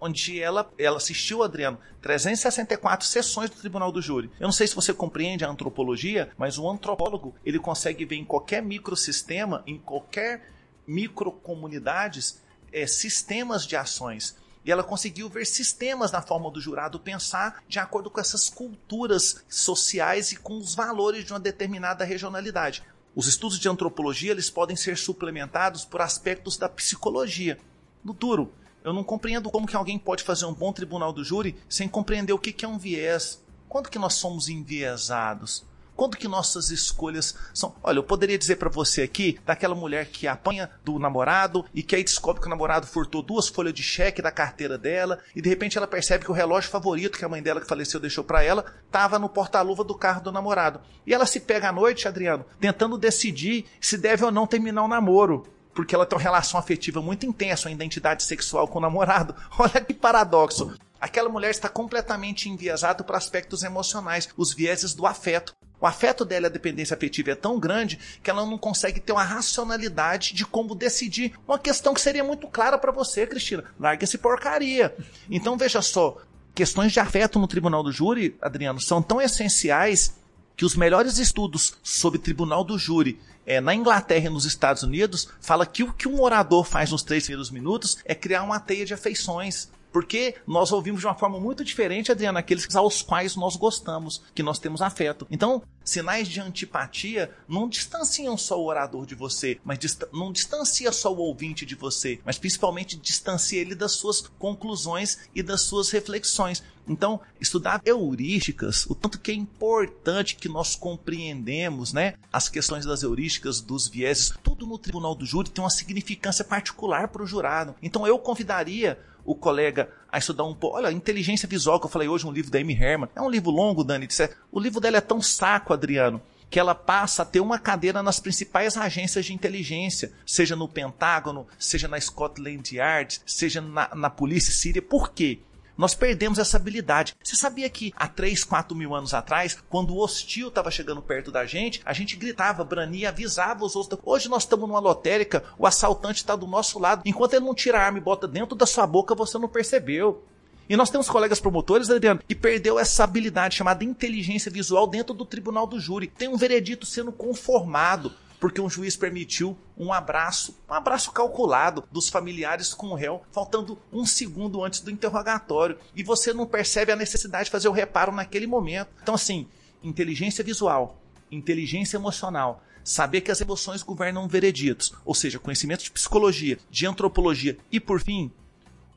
onde 0.01 0.41
ela, 0.41 0.71
ela 0.79 0.97
assistiu, 0.97 1.43
Adriano, 1.43 1.79
364 2.01 3.07
sessões 3.07 3.51
do 3.51 3.57
Tribunal 3.57 3.93
do 3.93 4.01
Júri. 4.01 4.31
Eu 4.41 4.45
não 4.45 4.53
sei 4.53 4.67
se 4.67 4.75
você 4.75 4.95
compreende 4.95 5.45
a 5.45 5.49
antropologia, 5.49 6.31
mas 6.39 6.59
o 6.59 6.69
antropólogo 6.69 7.35
ele 7.45 7.59
consegue 7.59 8.07
ver 8.07 8.17
em 8.17 8.25
qualquer 8.25 8.63
microsistema, 8.63 9.63
em 9.67 9.79
qualquer 9.79 10.51
microcomunidades, 10.87 12.43
é, 12.73 12.87
sistemas 12.87 13.67
de 13.67 13.77
ações. 13.77 14.37
E 14.65 14.71
ela 14.71 14.83
conseguiu 14.83 15.29
ver 15.29 15.45
sistemas 15.45 16.11
na 16.11 16.23
forma 16.23 16.51
do 16.51 16.61
jurado 16.61 16.99
pensar 16.99 17.63
de 17.69 17.79
acordo 17.79 18.11
com 18.11 18.21
essas 18.21 18.49
culturas 18.49 19.45
sociais 19.49 20.33
e 20.33 20.37
com 20.37 20.57
os 20.57 20.75
valores 20.75 21.25
de 21.25 21.33
uma 21.33 21.41
determinada 21.41 22.05
regionalidade. 22.05 22.83
Os 23.15 23.27
estudos 23.27 23.59
de 23.59 23.69
antropologia 23.69 24.33
eles 24.33 24.51
podem 24.51 24.75
ser 24.75 24.97
suplementados 24.97 25.85
por 25.85 26.01
aspectos 26.01 26.57
da 26.57 26.69
psicologia. 26.69 27.59
No 28.03 28.13
duro, 28.13 28.53
eu 28.83 28.93
não 28.93 29.05
compreendo 29.05 29.51
como 29.51 29.67
que 29.67 29.77
alguém 29.77 29.99
pode 29.99 30.25
fazer 30.25 30.47
um 30.47 30.55
bom 30.55 30.73
tribunal 30.73 31.13
do 31.13 31.23
júri 31.23 31.57
sem 31.69 31.89
compreender 31.89 32.33
o 32.33 32.39
que 32.39 32.65
é 32.65 32.69
um 32.69 32.79
viés. 32.79 33.41
Quando 33.69 33.91
que 33.91 33.99
nós 33.99 34.15
somos 34.15 34.49
enviesados? 34.49 35.65
Quando 35.97 36.17
que 36.17 36.27
nossas 36.27 36.71
escolhas 36.71 37.37
são. 37.53 37.75
Olha, 37.83 37.99
eu 37.99 38.03
poderia 38.03 38.39
dizer 38.39 38.57
para 38.57 38.69
você 38.69 39.03
aqui 39.03 39.39
daquela 39.45 39.75
mulher 39.75 40.07
que 40.07 40.27
apanha 40.27 40.71
do 40.85 40.99
namorado 40.99 41.65
e 41.73 41.83
que 41.83 41.95
aí 41.95 42.03
descobre 42.03 42.41
que 42.41 42.47
o 42.47 42.51
namorado 42.51 42.87
furtou 42.87 43.23
duas 43.23 43.49
folhas 43.49 43.73
de 43.73 43.83
cheque 43.83 44.21
da 44.21 44.31
carteira 44.31 44.77
dela 44.77 45.19
e 45.35 45.41
de 45.41 45.49
repente 45.49 45.79
ela 45.79 45.87
percebe 45.87 46.25
que 46.25 46.31
o 46.31 46.35
relógio 46.35 46.71
favorito 46.71 47.19
que 47.19 47.25
a 47.25 47.29
mãe 47.29 47.43
dela 47.43 47.61
que 47.61 47.67
faleceu 47.67 48.01
deixou 48.01 48.25
para 48.25 48.43
ela 48.43 48.65
estava 48.87 49.19
no 49.19 49.29
porta-luva 49.29 49.85
do 49.85 49.95
carro 49.95 50.23
do 50.23 50.33
namorado. 50.33 50.81
E 51.07 51.15
ela 51.15 51.27
se 51.27 51.41
pega 51.41 51.69
à 51.69 51.73
noite, 51.73 52.09
Adriano, 52.09 52.45
tentando 52.59 52.99
decidir 52.99 53.67
se 53.81 53.97
deve 53.97 54.25
ou 54.25 54.33
não 54.33 54.47
terminar 54.47 54.83
o 54.83 54.89
namoro 54.89 55.47
porque 55.75 55.95
ela 55.95 56.07
tem 56.07 56.17
uma 56.17 56.23
relação 56.23 56.59
afetiva 56.59 57.03
muito 57.03 57.27
intensa, 57.27 57.69
uma 57.69 57.75
identidade 57.75 58.23
sexual 58.23 58.69
com 58.69 58.79
o 58.79 58.81
namorado. 58.81 59.35
Olha 59.59 59.81
que 59.81 59.93
paradoxo. 59.93 60.73
Aquela 61.01 61.29
mulher 61.29 61.51
está 61.51 61.69
completamente 61.69 62.49
enviesada 62.49 63.05
para 63.05 63.19
aspectos 63.19 63.63
emocionais, 63.63 64.29
os 64.37 64.55
vieses 64.55 64.95
do 64.95 65.05
afeto. 65.05 65.55
O 65.81 65.87
afeto 65.87 66.25
dela, 66.25 66.47
a 66.47 66.51
dependência 66.51 66.95
afetiva 66.95 67.33
é 67.33 67.35
tão 67.35 67.59
grande 67.59 67.99
que 68.23 68.31
ela 68.31 68.47
não 68.47 68.57
consegue 68.57 69.01
ter 69.01 69.13
uma 69.13 69.25
racionalidade 69.25 70.33
de 70.33 70.47
como 70.47 70.75
decidir 70.75 71.35
uma 71.47 71.59
questão 71.59 71.93
que 71.93 72.01
seria 72.01 72.25
muito 72.25 72.47
clara 72.47 72.79
para 72.79 72.93
você, 72.93 73.27
Cristina. 73.27 73.65
Larga 73.79 74.05
esse 74.05 74.17
porcaria. 74.17 74.95
Então 75.31 75.59
veja 75.59 75.83
só, 75.83 76.17
questões 76.55 76.93
de 76.93 77.01
afeto 77.01 77.39
no 77.39 77.49
tribunal 77.49 77.83
do 77.83 77.93
júri, 77.93 78.37
Adriano, 78.41 78.81
são 78.81 79.03
tão 79.03 79.21
essenciais 79.21 80.15
que 80.57 80.65
os 80.65 80.77
melhores 80.77 81.19
estudos 81.19 81.75
sobre 81.83 82.19
tribunal 82.19 82.63
do 82.65 82.79
júri 82.79 83.21
é, 83.47 83.61
na 83.61 83.75
Inglaterra 83.75 84.27
e 84.27 84.31
nos 84.31 84.45
Estados 84.45 84.83
Unidos 84.83 85.29
fala 85.41 85.67
que 85.67 85.83
o 85.83 85.93
que 85.93 86.09
um 86.09 86.21
orador 86.21 86.65
faz 86.65 86.91
nos 86.91 87.03
três 87.03 87.25
primeiros 87.25 87.51
minutos 87.51 87.99
é 88.05 88.15
criar 88.15 88.43
uma 88.43 88.61
teia 88.61 88.87
de 88.87 88.95
afeições. 88.95 89.71
Porque 89.95 90.35
nós 90.45 90.73
ouvimos 90.73 91.03
de 91.03 91.07
uma 91.07 91.15
forma 91.15 91.39
muito 91.39 91.65
diferente, 91.65 92.11
Adriana, 92.11 92.41
aqueles 92.41 92.75
aos 92.75 93.01
quais 93.01 93.37
nós 93.37 93.55
gostamos, 93.55 94.21
que 94.35 94.43
nós 94.43 94.59
temos 94.59 94.83
afeto. 94.83 95.25
Então, 95.31 95.63
sinais 95.85 96.27
de 96.27 96.41
antipatia 96.41 97.31
não 97.47 97.69
distanciam 97.69 98.37
só 98.37 98.61
o 98.61 98.67
orador 98.67 99.07
de 99.07 99.15
você, 99.15 99.61
mas 99.63 99.79
dista 99.79 100.09
não 100.13 100.33
distancia 100.33 100.91
só 100.91 101.15
o 101.15 101.19
ouvinte 101.19 101.65
de 101.65 101.77
você, 101.77 102.19
mas 102.25 102.39
principalmente 102.39 102.97
distancia 102.97 103.61
ele 103.61 103.77
das 103.77 103.93
suas 103.93 104.23
conclusões 104.37 105.29
e 105.33 105.45
das 105.45 105.61
suas 105.61 105.91
reflexões. 105.91 106.61
Então, 106.89 107.21
estudar 107.41 107.81
heurísticas, 107.85 108.87
o 108.87 108.95
tanto 108.95 109.19
que 109.19 109.31
é 109.31 109.35
importante 109.35 110.37
que 110.37 110.49
nós 110.49 110.75
compreendemos, 110.75 111.93
né, 111.93 112.15
as 112.33 112.49
questões 112.49 112.85
das 112.85 113.03
heurísticas, 113.03 113.61
dos 113.61 113.89
vieses, 113.89 114.35
tudo 114.43 114.67
no 114.67 114.77
tribunal 114.77 115.15
do 115.15 115.25
júri 115.25 115.51
tem 115.51 115.63
uma 115.65 115.71
significância 115.71 116.45
particular 116.45 117.09
para 117.09 117.23
o 117.23 117.27
jurado. 117.27 117.75
Então, 117.83 118.07
eu 118.07 118.19
convidaria 118.19 118.99
o 119.25 119.35
colega 119.35 119.89
a 120.11 120.19
estudar 120.19 120.45
um 120.45 120.55
pouco. 120.55 120.77
Olha, 120.77 120.93
inteligência 120.93 121.49
visual, 121.49 121.81
que 121.81 121.87
eu 121.87 121.91
falei 121.91 122.09
hoje, 122.09 122.27
um 122.27 122.33
livro 122.33 122.51
da 122.51 122.59
Amy 122.59 122.75
Herman. 122.75 123.09
É 123.15 123.21
um 123.21 123.31
livro 123.31 123.51
longo, 123.51 123.83
Dani. 123.83 124.09
O 124.53 124.61
livro 124.61 124.81
dela 124.81 124.99
é 124.99 125.01
tão 125.01 125.21
saco, 125.21 125.73
Adriano, 125.73 126.21
que 126.51 126.61
ela 126.61 126.75
passa 126.75 127.23
a 127.23 127.25
ter 127.25 127.41
uma 127.41 127.59
cadeira 127.59 128.03
nas 128.03 128.21
principais 128.21 128.77
agências 128.77 129.25
de 129.25 129.33
inteligência, 129.33 130.13
seja 130.27 130.55
no 130.55 130.69
Pentágono, 130.69 131.47
seja 131.59 131.89
na 131.89 132.01
Scotland 132.01 132.77
Yard, 132.77 133.21
seja 133.27 133.61
na, 133.61 133.95
na 133.95 134.11
polícia 134.11 134.53
síria. 134.53 134.83
Por 134.83 135.13
quê? 135.13 135.41
Nós 135.77 135.95
perdemos 135.95 136.39
essa 136.39 136.57
habilidade. 136.57 137.17
Você 137.23 137.35
sabia 137.35 137.69
que 137.69 137.93
há 137.97 138.07
3, 138.07 138.45
4 138.45 138.77
mil 138.77 138.95
anos 138.95 139.13
atrás, 139.13 139.59
quando 139.69 139.93
o 139.93 139.99
hostil 139.99 140.49
estava 140.49 140.71
chegando 140.71 141.03
perto 141.03 141.33
da 141.33 141.45
gente, 141.45 141.83
a 141.85 141.93
gente 141.93 142.17
gritava, 142.17 142.65
brania, 142.65 143.09
avisava 143.09 143.65
os 143.65 143.75
outros. 143.75 144.01
Hoje 144.05 144.29
nós 144.29 144.45
estamos 144.45 144.69
numa 144.69 144.79
lotérica, 144.79 145.43
o 145.59 145.67
assaltante 145.67 146.19
está 146.19 146.37
do 146.37 146.47
nosso 146.47 146.79
lado. 146.79 147.03
Enquanto 147.05 147.35
ele 147.35 147.45
não 147.45 147.55
tira 147.55 147.79
a 147.79 147.83
arma 147.83 147.99
e 147.99 148.01
bota 148.01 148.29
dentro 148.29 148.55
da 148.55 148.67
sua 148.67 148.87
boca, 148.87 149.15
você 149.15 149.37
não 149.37 149.49
percebeu. 149.49 150.25
E 150.69 150.77
nós 150.77 150.89
temos 150.89 151.11
colegas 151.11 151.41
promotores, 151.41 151.91
Adriano, 151.91 152.21
que 152.27 152.35
perdeu 152.35 152.79
essa 152.79 153.05
habilidade 153.05 153.57
chamada 153.57 153.85
inteligência 153.85 154.51
visual 154.51 154.87
dentro 154.87 155.13
do 155.13 155.27
tribunal 155.27 155.67
do 155.67 155.79
júri. 155.79 156.07
Tem 156.07 156.29
um 156.29 156.37
veredito 156.37 156.87
sendo 156.87 157.13
conformado 157.13 158.13
porque 158.45 158.61
um 158.61 158.69
juiz 158.69 158.95
permitiu 158.95 159.57
um 159.75 159.91
abraço, 159.91 160.55
um 160.69 160.75
abraço 160.75 161.11
calculado 161.13 161.83
dos 161.91 162.11
familiares 162.11 162.75
com 162.75 162.89
o 162.89 162.95
réu, 162.95 163.23
faltando 163.33 163.79
um 163.91 164.05
segundo 164.05 164.63
antes 164.63 164.81
do 164.81 164.91
interrogatório. 164.91 165.79
E 165.97 166.03
você 166.03 166.31
não 166.35 166.45
percebe 166.45 166.93
a 166.93 166.97
necessidade 166.97 167.47
de 167.47 167.51
fazer 167.51 167.69
o 167.69 167.73
reparo 167.73 168.13
naquele 168.13 168.47
momento. 168.47 168.91
Então, 169.03 169.15
assim, 169.15 169.49
inteligência 169.83 170.45
visual, 170.45 171.01
inteligência 171.33 171.97
emocional, 171.97 172.63
saber 172.85 173.23
que 173.23 173.31
as 173.31 173.41
emoções 173.41 173.83
governam 173.83 174.29
vereditos, 174.29 174.93
ou 175.07 175.15
seja, 175.15 175.39
conhecimento 175.39 175.83
de 175.83 175.91
psicologia, 175.91 176.59
de 176.71 176.87
antropologia 176.87 177.57
e, 177.73 177.81
por 177.81 177.99
fim, 177.99 178.31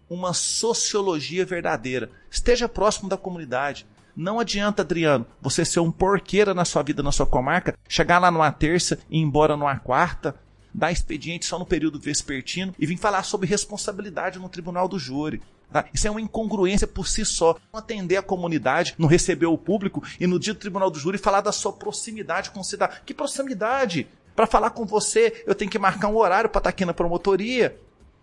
uma 0.10 0.34
sociologia 0.34 1.46
verdadeira. 1.46 2.12
Esteja 2.30 2.68
próximo 2.68 3.08
da 3.08 3.16
comunidade. 3.16 3.88
Não 4.20 4.40
adianta, 4.40 4.82
Adriano, 4.82 5.28
você 5.40 5.64
ser 5.64 5.80
um 5.80 5.92
porqueira 5.92 6.52
na 6.52 6.66
sua 6.66 6.82
vida, 6.82 7.04
na 7.04 7.12
sua 7.12 7.28
comarca, 7.28 7.78
chegar 7.88 8.18
lá 8.18 8.32
numa 8.32 8.52
terça 8.52 8.98
e 9.12 9.20
ir 9.20 9.22
embora 9.22 9.56
numa 9.56 9.78
quarta, 9.78 10.36
dar 10.74 10.92
expediente 10.92 11.46
só 11.46 11.60
no 11.60 11.68
período 11.68 12.00
vespertino 12.00 12.74
e 12.80 12.86
vir 12.88 12.98
falar 12.98 13.22
sobre 13.22 13.48
responsabilidade 13.48 14.40
no 14.40 14.50
tribunal 14.50 14.88
do 14.88 14.98
júri. 14.98 15.40
Tá? 15.72 15.86
Isso 15.94 16.08
é 16.08 16.10
uma 16.10 16.20
incongruência 16.20 16.88
por 16.88 17.08
si 17.08 17.24
só. 17.24 17.58
Não 17.72 17.80
atender 17.80 18.18
a 18.18 18.24
comunidade, 18.24 18.96
não 18.98 19.08
receber 19.08 19.46
o 19.46 19.58
público 19.58 20.02
e 20.20 20.26
no 20.26 20.40
dia 20.40 20.56
do 20.56 20.60
tribunal 20.60 20.90
do 20.90 20.98
júri 20.98 21.20
falar 21.20 21.42
da 21.42 21.52
sua 21.52 21.72
proximidade 21.72 22.50
com 22.50 22.62
o 22.62 22.64
cidadão. 22.64 22.98
Que 23.06 23.14
proximidade? 23.14 24.08
Para 24.36 24.48
falar 24.48 24.72
com 24.72 24.84
você, 24.84 25.44
eu 25.46 25.54
tenho 25.54 25.70
que 25.70 25.78
marcar 25.78 26.08
um 26.08 26.18
horário 26.18 26.50
para 26.50 26.58
estar 26.58 26.70
aqui 26.72 26.86
na 26.86 26.94
promotoria. 26.94 27.80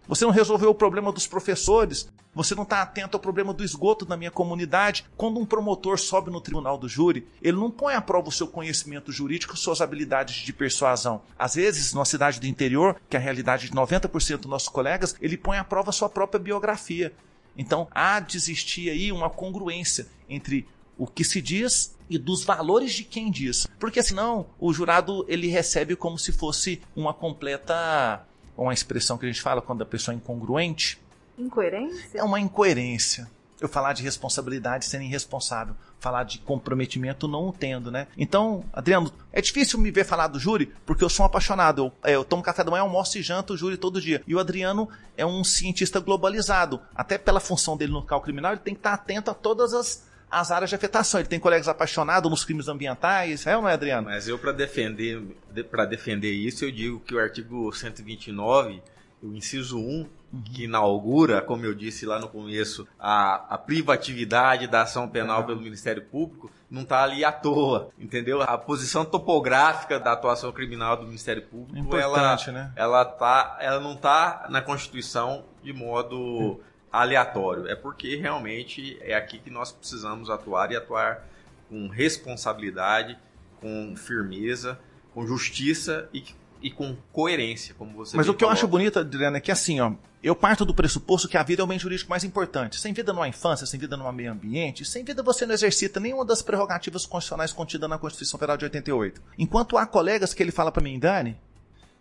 Você 0.06 0.24
não 0.24 0.32
resolveu 0.32 0.70
o 0.70 0.74
problema 0.74 1.10
dos 1.10 1.26
professores. 1.26 2.08
Você 2.34 2.54
não 2.54 2.64
está 2.64 2.82
atento 2.82 3.16
ao 3.16 3.20
problema 3.20 3.54
do 3.54 3.64
esgoto 3.64 4.06
na 4.06 4.16
minha 4.16 4.30
comunidade. 4.30 5.06
Quando 5.16 5.38
um 5.38 5.46
promotor 5.46 5.98
sobe 5.98 6.30
no 6.30 6.40
tribunal 6.40 6.76
do 6.76 6.88
júri, 6.88 7.26
ele 7.40 7.56
não 7.56 7.70
põe 7.70 7.94
à 7.94 8.00
prova 8.00 8.28
o 8.28 8.32
seu 8.32 8.46
conhecimento 8.48 9.12
jurídico, 9.12 9.56
suas 9.56 9.80
habilidades 9.80 10.44
de 10.44 10.52
persuasão. 10.52 11.22
Às 11.38 11.54
vezes, 11.54 11.94
numa 11.94 12.04
cidade 12.04 12.40
do 12.40 12.46
interior, 12.46 13.00
que 13.08 13.16
é 13.16 13.20
a 13.20 13.22
realidade 13.22 13.68
de 13.68 13.74
90% 13.74 14.38
dos 14.38 14.50
nossos 14.50 14.68
colegas, 14.68 15.14
ele 15.20 15.36
põe 15.36 15.58
à 15.58 15.64
prova 15.64 15.90
a 15.90 15.92
sua 15.92 16.08
própria 16.08 16.40
biografia. 16.40 17.12
Então, 17.56 17.86
há 17.92 18.18
de 18.20 18.36
existir 18.36 18.90
aí 18.90 19.12
uma 19.12 19.30
congruência 19.30 20.08
entre 20.28 20.66
o 20.98 21.06
que 21.06 21.24
se 21.24 21.40
diz 21.40 21.96
e 22.08 22.18
dos 22.18 22.44
valores 22.44 22.92
de 22.92 23.04
quem 23.04 23.30
diz. 23.30 23.66
Porque 23.78 24.02
senão 24.02 24.46
o 24.58 24.72
jurado 24.72 25.24
ele 25.28 25.48
recebe 25.48 25.96
como 25.96 26.18
se 26.18 26.32
fosse 26.32 26.82
uma 26.94 27.14
completa 27.14 28.26
uma 28.62 28.72
expressão 28.72 29.18
que 29.18 29.26
a 29.26 29.28
gente 29.28 29.42
fala 29.42 29.60
quando 29.60 29.82
a 29.82 29.86
pessoa 29.86 30.14
é 30.14 30.16
incongruente. 30.16 31.00
Incoerência? 31.38 32.18
É 32.18 32.22
uma 32.22 32.40
incoerência. 32.40 33.28
Eu 33.60 33.68
falar 33.68 33.92
de 33.92 34.02
responsabilidade 34.02 34.84
sendo 34.84 35.04
irresponsável, 35.04 35.74
falar 35.98 36.24
de 36.24 36.38
comprometimento 36.38 37.26
não 37.26 37.48
o 37.48 37.52
tendo, 37.52 37.90
né? 37.90 38.08
Então, 38.16 38.64
Adriano, 38.72 39.10
é 39.32 39.40
difícil 39.40 39.78
me 39.78 39.90
ver 39.90 40.04
falar 40.04 40.26
do 40.26 40.38
júri 40.38 40.72
porque 40.84 41.02
eu 41.02 41.08
sou 41.08 41.24
um 41.24 41.26
apaixonado. 41.26 41.84
Eu, 41.84 41.92
é, 42.04 42.14
eu 42.14 42.24
tomo 42.24 42.42
café 42.42 42.62
da 42.62 42.70
manhã, 42.70 42.82
almoço 42.82 43.16
e 43.16 43.22
janto 43.22 43.54
o 43.54 43.56
júri 43.56 43.76
todo 43.76 44.00
dia. 44.00 44.22
E 44.26 44.34
o 44.34 44.38
Adriano 44.38 44.88
é 45.16 45.24
um 45.24 45.42
cientista 45.42 46.00
globalizado. 46.00 46.80
Até 46.94 47.16
pela 47.16 47.40
função 47.40 47.76
dele 47.76 47.92
no 47.92 48.02
cálculo 48.02 48.24
criminal, 48.24 48.52
ele 48.52 48.60
tem 48.60 48.74
que 48.74 48.80
estar 48.80 48.92
atento 48.92 49.30
a 49.30 49.34
todas 49.34 49.72
as 49.72 50.04
as 50.34 50.50
áreas 50.50 50.68
de 50.68 50.76
afetação. 50.76 51.20
Ele 51.20 51.28
tem 51.28 51.38
colegas 51.38 51.68
apaixonados 51.68 52.30
nos 52.30 52.44
crimes 52.44 52.68
ambientais, 52.68 53.46
é 53.46 53.56
ou 53.56 53.62
não 53.62 53.68
é, 53.68 53.74
Adriano? 53.74 54.08
Mas 54.08 54.26
eu, 54.26 54.38
para 54.38 54.52
defender, 54.52 55.22
para 55.70 55.84
defender 55.84 56.32
isso, 56.32 56.64
eu 56.64 56.72
digo 56.72 57.00
que 57.00 57.14
o 57.14 57.20
artigo 57.20 57.72
129, 57.72 58.82
o 59.22 59.32
inciso 59.32 59.78
1, 59.78 59.80
uhum. 59.80 60.08
que 60.42 60.64
inaugura, 60.64 61.40
como 61.40 61.64
eu 61.64 61.72
disse 61.72 62.04
lá 62.04 62.18
no 62.18 62.28
começo, 62.28 62.86
a, 62.98 63.54
a 63.54 63.58
privatividade 63.58 64.66
da 64.66 64.82
ação 64.82 65.08
penal 65.08 65.40
uhum. 65.40 65.46
pelo 65.46 65.60
Ministério 65.60 66.02
Público, 66.02 66.50
não 66.68 66.82
está 66.82 67.04
ali 67.04 67.24
à 67.24 67.30
toa, 67.30 67.90
entendeu? 67.98 68.42
A 68.42 68.58
posição 68.58 69.04
topográfica 69.04 70.00
da 70.00 70.12
atuação 70.12 70.50
criminal 70.50 70.96
do 70.96 71.04
Ministério 71.04 71.42
Público, 71.42 71.96
ela, 71.96 72.36
né? 72.48 72.72
ela, 72.74 73.04
tá, 73.04 73.56
ela 73.60 73.78
não 73.78 73.92
está 73.94 74.46
na 74.50 74.60
Constituição 74.60 75.44
de 75.62 75.72
modo... 75.72 76.16
Uhum 76.16 76.73
aleatório, 76.94 77.66
é 77.66 77.74
porque 77.74 78.14
realmente 78.14 78.96
é 79.00 79.16
aqui 79.16 79.40
que 79.40 79.50
nós 79.50 79.72
precisamos 79.72 80.30
atuar 80.30 80.70
e 80.70 80.76
atuar 80.76 81.26
com 81.68 81.88
responsabilidade, 81.88 83.18
com 83.60 83.96
firmeza, 83.96 84.78
com 85.12 85.26
justiça 85.26 86.08
e, 86.14 86.24
e 86.62 86.70
com 86.70 86.96
coerência, 87.12 87.74
como 87.76 87.92
você 87.94 88.16
Mas 88.16 88.28
o 88.28 88.34
que 88.34 88.44
eu 88.44 88.48
acho 88.48 88.68
bonito, 88.68 89.00
Adriana, 89.00 89.38
é 89.38 89.40
que 89.40 89.50
assim, 89.50 89.80
ó, 89.80 89.92
eu 90.22 90.36
parto 90.36 90.64
do 90.64 90.72
pressuposto 90.72 91.26
que 91.26 91.36
a 91.36 91.42
vida 91.42 91.62
é 91.62 91.64
o 91.64 91.66
bem 91.66 91.80
jurídico 91.80 92.08
mais 92.08 92.22
importante. 92.22 92.78
Sem 92.78 92.92
vida 92.92 93.12
não 93.12 93.22
há 93.22 93.28
infância, 93.28 93.66
sem 93.66 93.80
vida 93.80 93.96
não 93.96 94.06
há 94.06 94.12
meio 94.12 94.30
ambiente, 94.30 94.84
sem 94.84 95.02
vida 95.02 95.20
você 95.20 95.44
não 95.44 95.52
exercita 95.52 95.98
nenhuma 95.98 96.24
das 96.24 96.42
prerrogativas 96.42 97.04
constitucionais 97.04 97.52
contidas 97.52 97.90
na 97.90 97.98
Constituição 97.98 98.38
Federal 98.38 98.56
de 98.56 98.66
88. 98.66 99.20
Enquanto 99.36 99.76
há 99.76 99.84
colegas 99.84 100.32
que 100.32 100.40
ele 100.40 100.52
fala 100.52 100.70
para 100.70 100.82
mim, 100.82 100.96
Dani, 100.96 101.36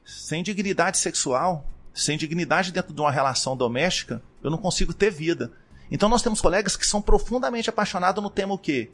sem 0.05 0.43
dignidade 0.43 0.99
sexual, 0.99 1.65
sem 1.93 2.17
dignidade 2.17 2.71
dentro 2.71 2.93
de 2.93 2.99
uma 2.99 3.11
relação 3.11 3.55
doméstica, 3.55 4.21
eu 4.41 4.49
não 4.49 4.57
consigo 4.57 4.93
ter 4.93 5.11
vida. 5.11 5.51
Então 5.91 6.09
nós 6.09 6.21
temos 6.21 6.41
colegas 6.41 6.75
que 6.75 6.87
são 6.87 7.01
profundamente 7.01 7.69
apaixonados 7.69 8.23
no 8.23 8.29
tema 8.29 8.53
o 8.53 8.57
quê? 8.57 8.91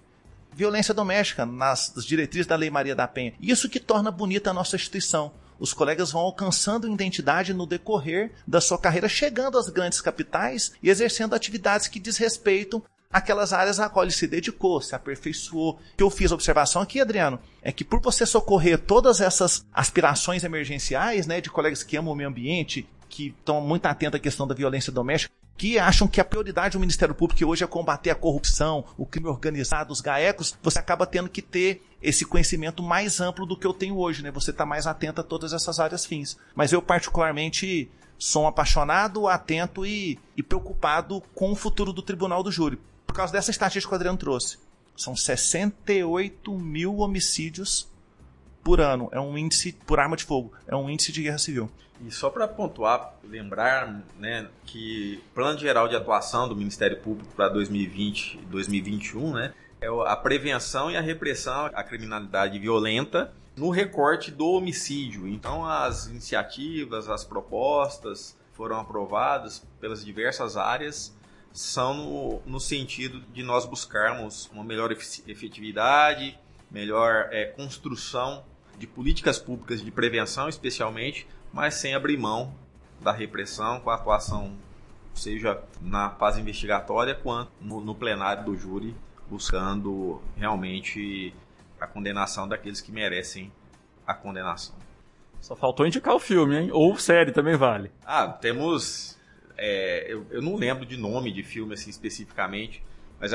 Violência 0.52 0.93
doméstica, 0.93 1.45
nas 1.45 1.93
diretrizes 2.06 2.47
da 2.47 2.56
Lei 2.56 2.70
Maria 2.70 2.95
da 2.95 3.08
Penha. 3.08 3.34
Isso 3.39 3.70
que 3.70 3.80
torna 3.80 4.12
bonita 4.12 4.50
a 4.50 4.54
nossa 4.54 4.76
instituição. 4.76 5.32
Os 5.60 5.74
colegas 5.74 6.12
vão 6.12 6.22
alcançando 6.22 6.91
identidade 6.91 7.54
no 7.54 7.66
decorrer 7.68 8.32
da 8.47 8.60
sua 8.60 8.78
carreira, 8.78 9.08
chegando 9.10 9.58
às 9.58 9.70
grandes 9.70 10.02
capitais 10.02 10.74
e 10.82 10.89
exercendo 10.89 11.36
atividades 11.36 11.88
que 11.88 12.00
desrespeitam 12.00 12.82
aquelas 13.12 13.53
áreas 13.53 13.80
a 13.80 13.89
qual 13.89 14.05
ele 14.05 14.12
se 14.12 14.28
dedicou, 14.28 14.82
se 14.82 14.93
aperfeiçoou. 14.93 15.72
O 15.72 15.97
que 15.97 16.03
eu 16.03 16.10
fiz 16.10 16.32
a 16.32 16.36
observação 16.36 16.82
aqui, 16.82 17.01
Adriano, 17.01 17.39
é 17.62 17.72
que 17.72 17.84
por 17.84 17.99
você 17.99 18.26
socorrer 18.26 18.78
todas 18.78 19.20
essas 19.20 19.66
aspirações 19.74 20.43
emergenciais, 20.43 21.26
né, 21.26 21.41
de 21.41 21.49
colegas 21.49 21.82
que 21.82 21.97
amam 21.97 22.14
o 22.14 22.16
meio 22.16 22.30
ambiente, 22.30 22.88
que 23.10 23.34
estão 23.39 23.60
muito 23.62 23.88
atentos 23.88 24.20
à 24.20 24.22
questão 24.22 24.47
da 24.47 24.53
violência 24.53 24.93
doméstica, 24.93 25.34
que 25.57 25.80
acham 25.80 26.07
que 26.07 26.22
a 26.22 26.26
prioridade 26.26 26.74
do 26.74 26.80
Ministério 26.80 27.16
Público 27.16 27.43
hoje 27.45 27.64
é 27.64 27.68
combater 27.68 28.12
a 28.12 28.16
corrupção, 28.16 28.86
o 28.95 29.05
crime 29.05 29.28
organizado, 29.28 29.91
os 29.91 29.99
gaecos, 29.99 30.55
você 30.62 30.78
acaba 30.78 31.07
tendo 31.07 31.28
que 31.28 31.41
ter 31.41 31.84
esse 32.01 32.24
conhecimento 32.24 32.82
mais 32.84 33.20
amplo 33.20 33.45
do 33.45 33.57
que 33.57 33.68
eu 33.68 33.74
tenho 33.74 33.97
hoje, 33.97 34.24
né? 34.24 34.32
Você 34.32 34.51
está 34.51 34.66
mais 34.66 34.88
atento 34.88 35.20
a 35.20 35.24
todas 35.24 35.51
essas 35.51 35.80
áreas 35.80 36.05
fins. 36.05 36.38
Mas 36.55 36.72
eu, 36.72 36.82
particularmente, 36.82 37.91
sou 38.18 38.43
um 38.43 38.47
apaixonado, 38.47 39.28
atento 39.28 39.86
e, 39.86 40.18
e 40.38 40.41
preocupado 40.41 41.22
com 41.36 41.51
o 41.51 41.55
futuro 41.57 41.91
do 41.91 42.01
Tribunal 42.01 42.41
do 42.41 42.51
Júri 42.51 42.80
por 43.10 43.16
causa 43.16 43.34
dessa 43.34 43.49
estatística 43.49 43.89
que 43.89 43.93
o 43.93 43.95
Adriano 43.95 44.20
trouxe. 44.20 44.60
São 44.95 45.16
68 45.16 46.53
mil 46.53 46.97
homicídios 46.97 47.89
por 48.64 48.80
ano. 48.80 49.10
É 49.12 49.20
um 49.20 49.36
índice 49.36 49.74
por 49.88 49.99
arma 49.99 50.16
de 50.16 50.24
fogo. 50.24 50.53
É 50.68 50.76
um 50.76 50.88
índice 50.88 51.12
de 51.12 51.24
guerra 51.24 51.39
civil. 51.39 51.72
E 52.05 52.12
só 52.12 52.30
para 52.30 52.47
pontuar, 52.47 53.16
lembrar 53.24 54.03
né, 54.20 54.47
que 54.64 55.24
o 55.32 55.34
plano 55.34 55.57
geral 55.57 55.88
de 55.88 55.95
atuação 55.95 56.47
do 56.47 56.55
Ministério 56.55 56.97
Público 57.01 57.34
para 57.36 57.49
2020 57.49 58.36
e 58.36 58.45
2021 58.45 59.34
né, 59.34 59.53
é 59.82 59.88
a 59.88 60.16
prevenção 60.16 60.91
e 60.91 60.95
a 60.95 61.01
repressão 61.01 61.66
à 61.74 61.84
criminalidade 61.84 62.60
violenta 62.60 63.34
no 63.57 63.72
recorte 63.72 64.30
do 64.30 64.45
homicídio. 64.45 65.28
Então, 65.28 65.66
as 65.66 66.05
iniciativas, 66.05 67.10
as 67.10 67.26
propostas 67.26 68.38
foram 68.53 68.80
aprovadas 68.80 69.66
pelas 69.82 70.05
diversas 70.05 70.55
áreas 70.55 71.18
são 71.60 71.93
no, 71.93 72.41
no 72.45 72.57
sentido 72.57 73.20
de 73.34 73.43
nós 73.43 73.66
buscarmos 73.66 74.49
uma 74.53 74.64
melhor 74.64 74.93
efetividade, 74.93 76.39
melhor 76.72 77.28
é, 77.32 77.47
construção 77.47 78.45
de 78.78 78.88
políticas 78.88 79.38
públicas 79.38 79.82
de 79.82 79.91
prevenção, 79.91 80.47
especialmente, 80.47 81.28
mas 81.51 81.74
sem 81.74 81.93
abrir 81.93 82.16
mão 82.16 82.55
da 83.01 83.12
repressão, 83.12 83.82
com 83.82 83.89
a 83.89 83.95
atuação, 83.95 84.53
seja 85.14 85.62
na 85.82 86.12
fase 86.12 86.39
investigatória 86.39 87.14
quanto 87.14 87.51
no, 87.60 87.82
no 87.82 87.93
plenário 87.93 88.45
do 88.45 88.55
júri, 88.55 88.95
buscando 89.30 90.22
realmente 90.38 91.36
a 91.78 91.86
condenação 91.86 92.47
daqueles 92.47 92.80
que 92.80 92.89
merecem 92.89 93.51
a 94.07 94.14
condenação. 94.14 94.76
Só 95.41 95.57
faltou 95.57 95.86
indicar 95.86 96.16
o 96.16 96.20
filme, 96.20 96.55
hein? 96.55 96.70
Ou 96.72 96.97
série 96.97 97.34
também 97.34 97.57
vale. 97.57 97.91
Ah, 98.05 98.30
temos. 98.30 99.18
É, 99.62 100.05
eu, 100.07 100.26
eu, 100.32 100.41
não 100.41 100.55
lembro 100.55 100.86
de 100.86 100.95
nome 100.95 101.34
de 101.34 101.43
filme 101.43 101.74
assim 101.74 101.89
especificamente, 101.89 102.82
mas 103.20 103.32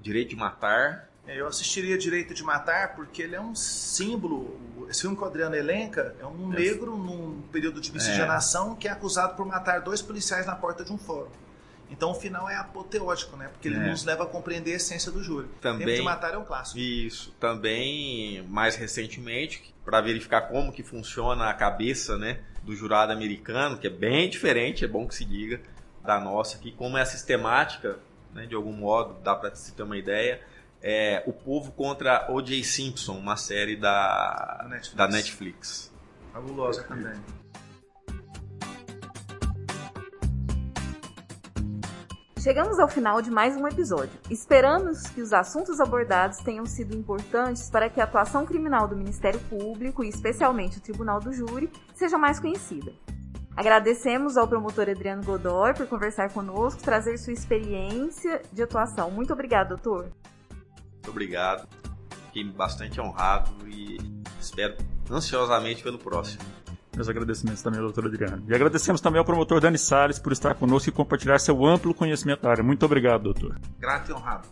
Direito 0.00 0.30
de 0.30 0.36
Matar. 0.36 1.10
É, 1.26 1.38
eu 1.38 1.46
assistiria 1.46 1.98
Direito 1.98 2.32
de 2.32 2.42
Matar 2.42 2.94
porque 2.94 3.22
ele 3.22 3.34
é 3.34 3.40
um 3.40 3.54
símbolo. 3.54 4.58
Esse 4.88 5.02
filme 5.02 5.16
que 5.16 5.22
o 5.22 5.26
Adriano 5.26 5.54
elenca 5.54 6.16
é 6.18 6.24
um 6.24 6.52
é. 6.54 6.56
negro 6.56 6.96
num 6.96 7.42
período 7.52 7.80
de 7.80 7.92
miscigenação 7.92 8.72
é. 8.72 8.76
que 8.76 8.88
é 8.88 8.90
acusado 8.90 9.36
por 9.36 9.44
matar 9.44 9.80
dois 9.80 10.00
policiais 10.00 10.46
na 10.46 10.56
porta 10.56 10.82
de 10.82 10.92
um 10.92 10.96
fórum. 10.98 11.30
Então 11.90 12.10
o 12.10 12.14
final 12.14 12.48
é 12.48 12.56
apoteótico, 12.56 13.36
né? 13.36 13.48
Porque 13.48 13.68
ele 13.68 13.76
é. 13.76 13.90
nos 13.90 14.04
leva 14.04 14.24
a 14.24 14.26
compreender 14.26 14.72
a 14.72 14.76
essência 14.76 15.12
do 15.12 15.22
júri. 15.22 15.48
Também, 15.60 15.86
Tempo 15.86 15.98
de 15.98 16.04
Matar 16.04 16.34
é 16.34 16.38
um 16.38 16.44
clássico. 16.44 16.78
Isso. 16.78 17.34
Também, 17.38 18.42
mais 18.48 18.76
recentemente, 18.76 19.74
para 19.84 20.00
verificar 20.00 20.42
como 20.42 20.72
que 20.72 20.82
funciona 20.82 21.48
a 21.48 21.54
cabeça 21.54 22.16
né, 22.16 22.40
do 22.66 22.74
jurado 22.74 23.12
americano, 23.12 23.78
que 23.78 23.86
é 23.86 23.90
bem 23.90 24.28
diferente, 24.28 24.84
é 24.84 24.88
bom 24.88 25.06
que 25.06 25.14
se 25.14 25.24
diga, 25.24 25.60
da 26.04 26.20
nossa 26.20 26.58
aqui, 26.58 26.72
como 26.72 26.98
é 26.98 27.02
a 27.02 27.06
sistemática, 27.06 27.96
né, 28.34 28.44
de 28.44 28.54
algum 28.54 28.72
modo, 28.72 29.16
dá 29.22 29.34
para 29.34 29.54
se 29.54 29.72
ter 29.72 29.84
uma 29.84 29.96
ideia, 29.96 30.42
é 30.82 31.22
O 31.26 31.32
Povo 31.32 31.72
contra 31.72 32.30
O.J. 32.30 32.62
Simpson, 32.64 33.14
uma 33.14 33.36
série 33.36 33.76
da. 33.76 34.68
Da 34.94 35.08
Netflix. 35.08 35.92
Fabulosa 36.32 36.82
também. 36.82 37.14
Chegamos 42.46 42.78
ao 42.78 42.86
final 42.86 43.20
de 43.20 43.28
mais 43.28 43.56
um 43.56 43.66
episódio. 43.66 44.20
Esperamos 44.30 45.02
que 45.08 45.20
os 45.20 45.32
assuntos 45.32 45.80
abordados 45.80 46.38
tenham 46.38 46.64
sido 46.64 46.96
importantes 46.96 47.68
para 47.68 47.90
que 47.90 48.00
a 48.00 48.04
atuação 48.04 48.46
criminal 48.46 48.86
do 48.86 48.94
Ministério 48.94 49.40
Público 49.50 50.04
e 50.04 50.08
especialmente 50.08 50.78
o 50.78 50.80
Tribunal 50.80 51.18
do 51.18 51.32
Júri 51.32 51.68
seja 51.92 52.16
mais 52.16 52.38
conhecida. 52.38 52.92
Agradecemos 53.56 54.36
ao 54.36 54.46
promotor 54.46 54.88
Adriano 54.88 55.24
Godoy 55.24 55.74
por 55.74 55.88
conversar 55.88 56.32
conosco, 56.32 56.80
trazer 56.80 57.18
sua 57.18 57.32
experiência 57.32 58.40
de 58.52 58.62
atuação. 58.62 59.10
Muito 59.10 59.32
obrigado, 59.32 59.70
doutor. 59.70 60.12
Muito 60.92 61.10
obrigado. 61.10 61.68
Fiquei 62.26 62.44
bastante 62.44 63.00
honrado 63.00 63.50
e 63.66 63.98
espero 64.40 64.76
ansiosamente 65.10 65.82
pelo 65.82 65.98
próximo. 65.98 66.44
Meus 66.96 67.10
agradecimentos 67.10 67.62
também 67.62 67.78
ao 67.78 67.84
doutor 67.84 68.06
Adriano. 68.06 68.42
E 68.48 68.54
agradecemos 68.54 69.02
também 69.02 69.18
ao 69.18 69.24
promotor 69.24 69.60
Dani 69.60 69.76
Salles 69.76 70.18
por 70.18 70.32
estar 70.32 70.54
conosco 70.54 70.88
e 70.88 70.92
compartilhar 70.92 71.38
seu 71.38 71.64
amplo 71.64 71.92
conhecimento 71.92 72.42
da 72.42 72.50
área. 72.50 72.64
Muito 72.64 72.86
obrigado, 72.86 73.24
doutor. 73.24 73.60
Grato 73.78 74.10
e 74.10 74.14
honrado. 74.14 74.48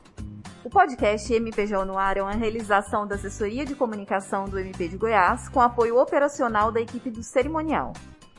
O 0.62 0.68
podcast 0.68 1.32
MPJ 1.32 1.84
no 1.86 1.98
Ar 1.98 2.18
é 2.18 2.22
uma 2.22 2.32
realização 2.32 3.06
da 3.06 3.14
Assessoria 3.14 3.64
de 3.64 3.74
Comunicação 3.74 4.44
do 4.44 4.58
MP 4.58 4.88
de 4.88 4.98
Goiás, 4.98 5.48
com 5.48 5.60
apoio 5.60 5.98
operacional 5.98 6.70
da 6.70 6.80
equipe 6.82 7.10
do 7.10 7.22
cerimonial. 7.22 7.94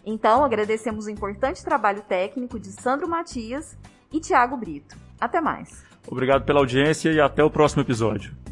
Então, 0.05 0.43
agradecemos 0.43 1.07
o 1.07 1.09
importante 1.09 1.63
trabalho 1.63 2.03
técnico 2.03 2.59
de 2.59 2.71
Sandro 2.71 3.07
Matias 3.07 3.75
e 4.13 4.19
Tiago 4.19 4.55
Brito. 4.55 4.95
Até 5.19 5.41
mais. 5.41 5.83
Obrigado 6.07 6.45
pela 6.45 6.59
audiência 6.59 7.11
e 7.11 7.19
até 7.19 7.43
o 7.43 7.49
próximo 7.49 7.81
episódio. 7.81 8.44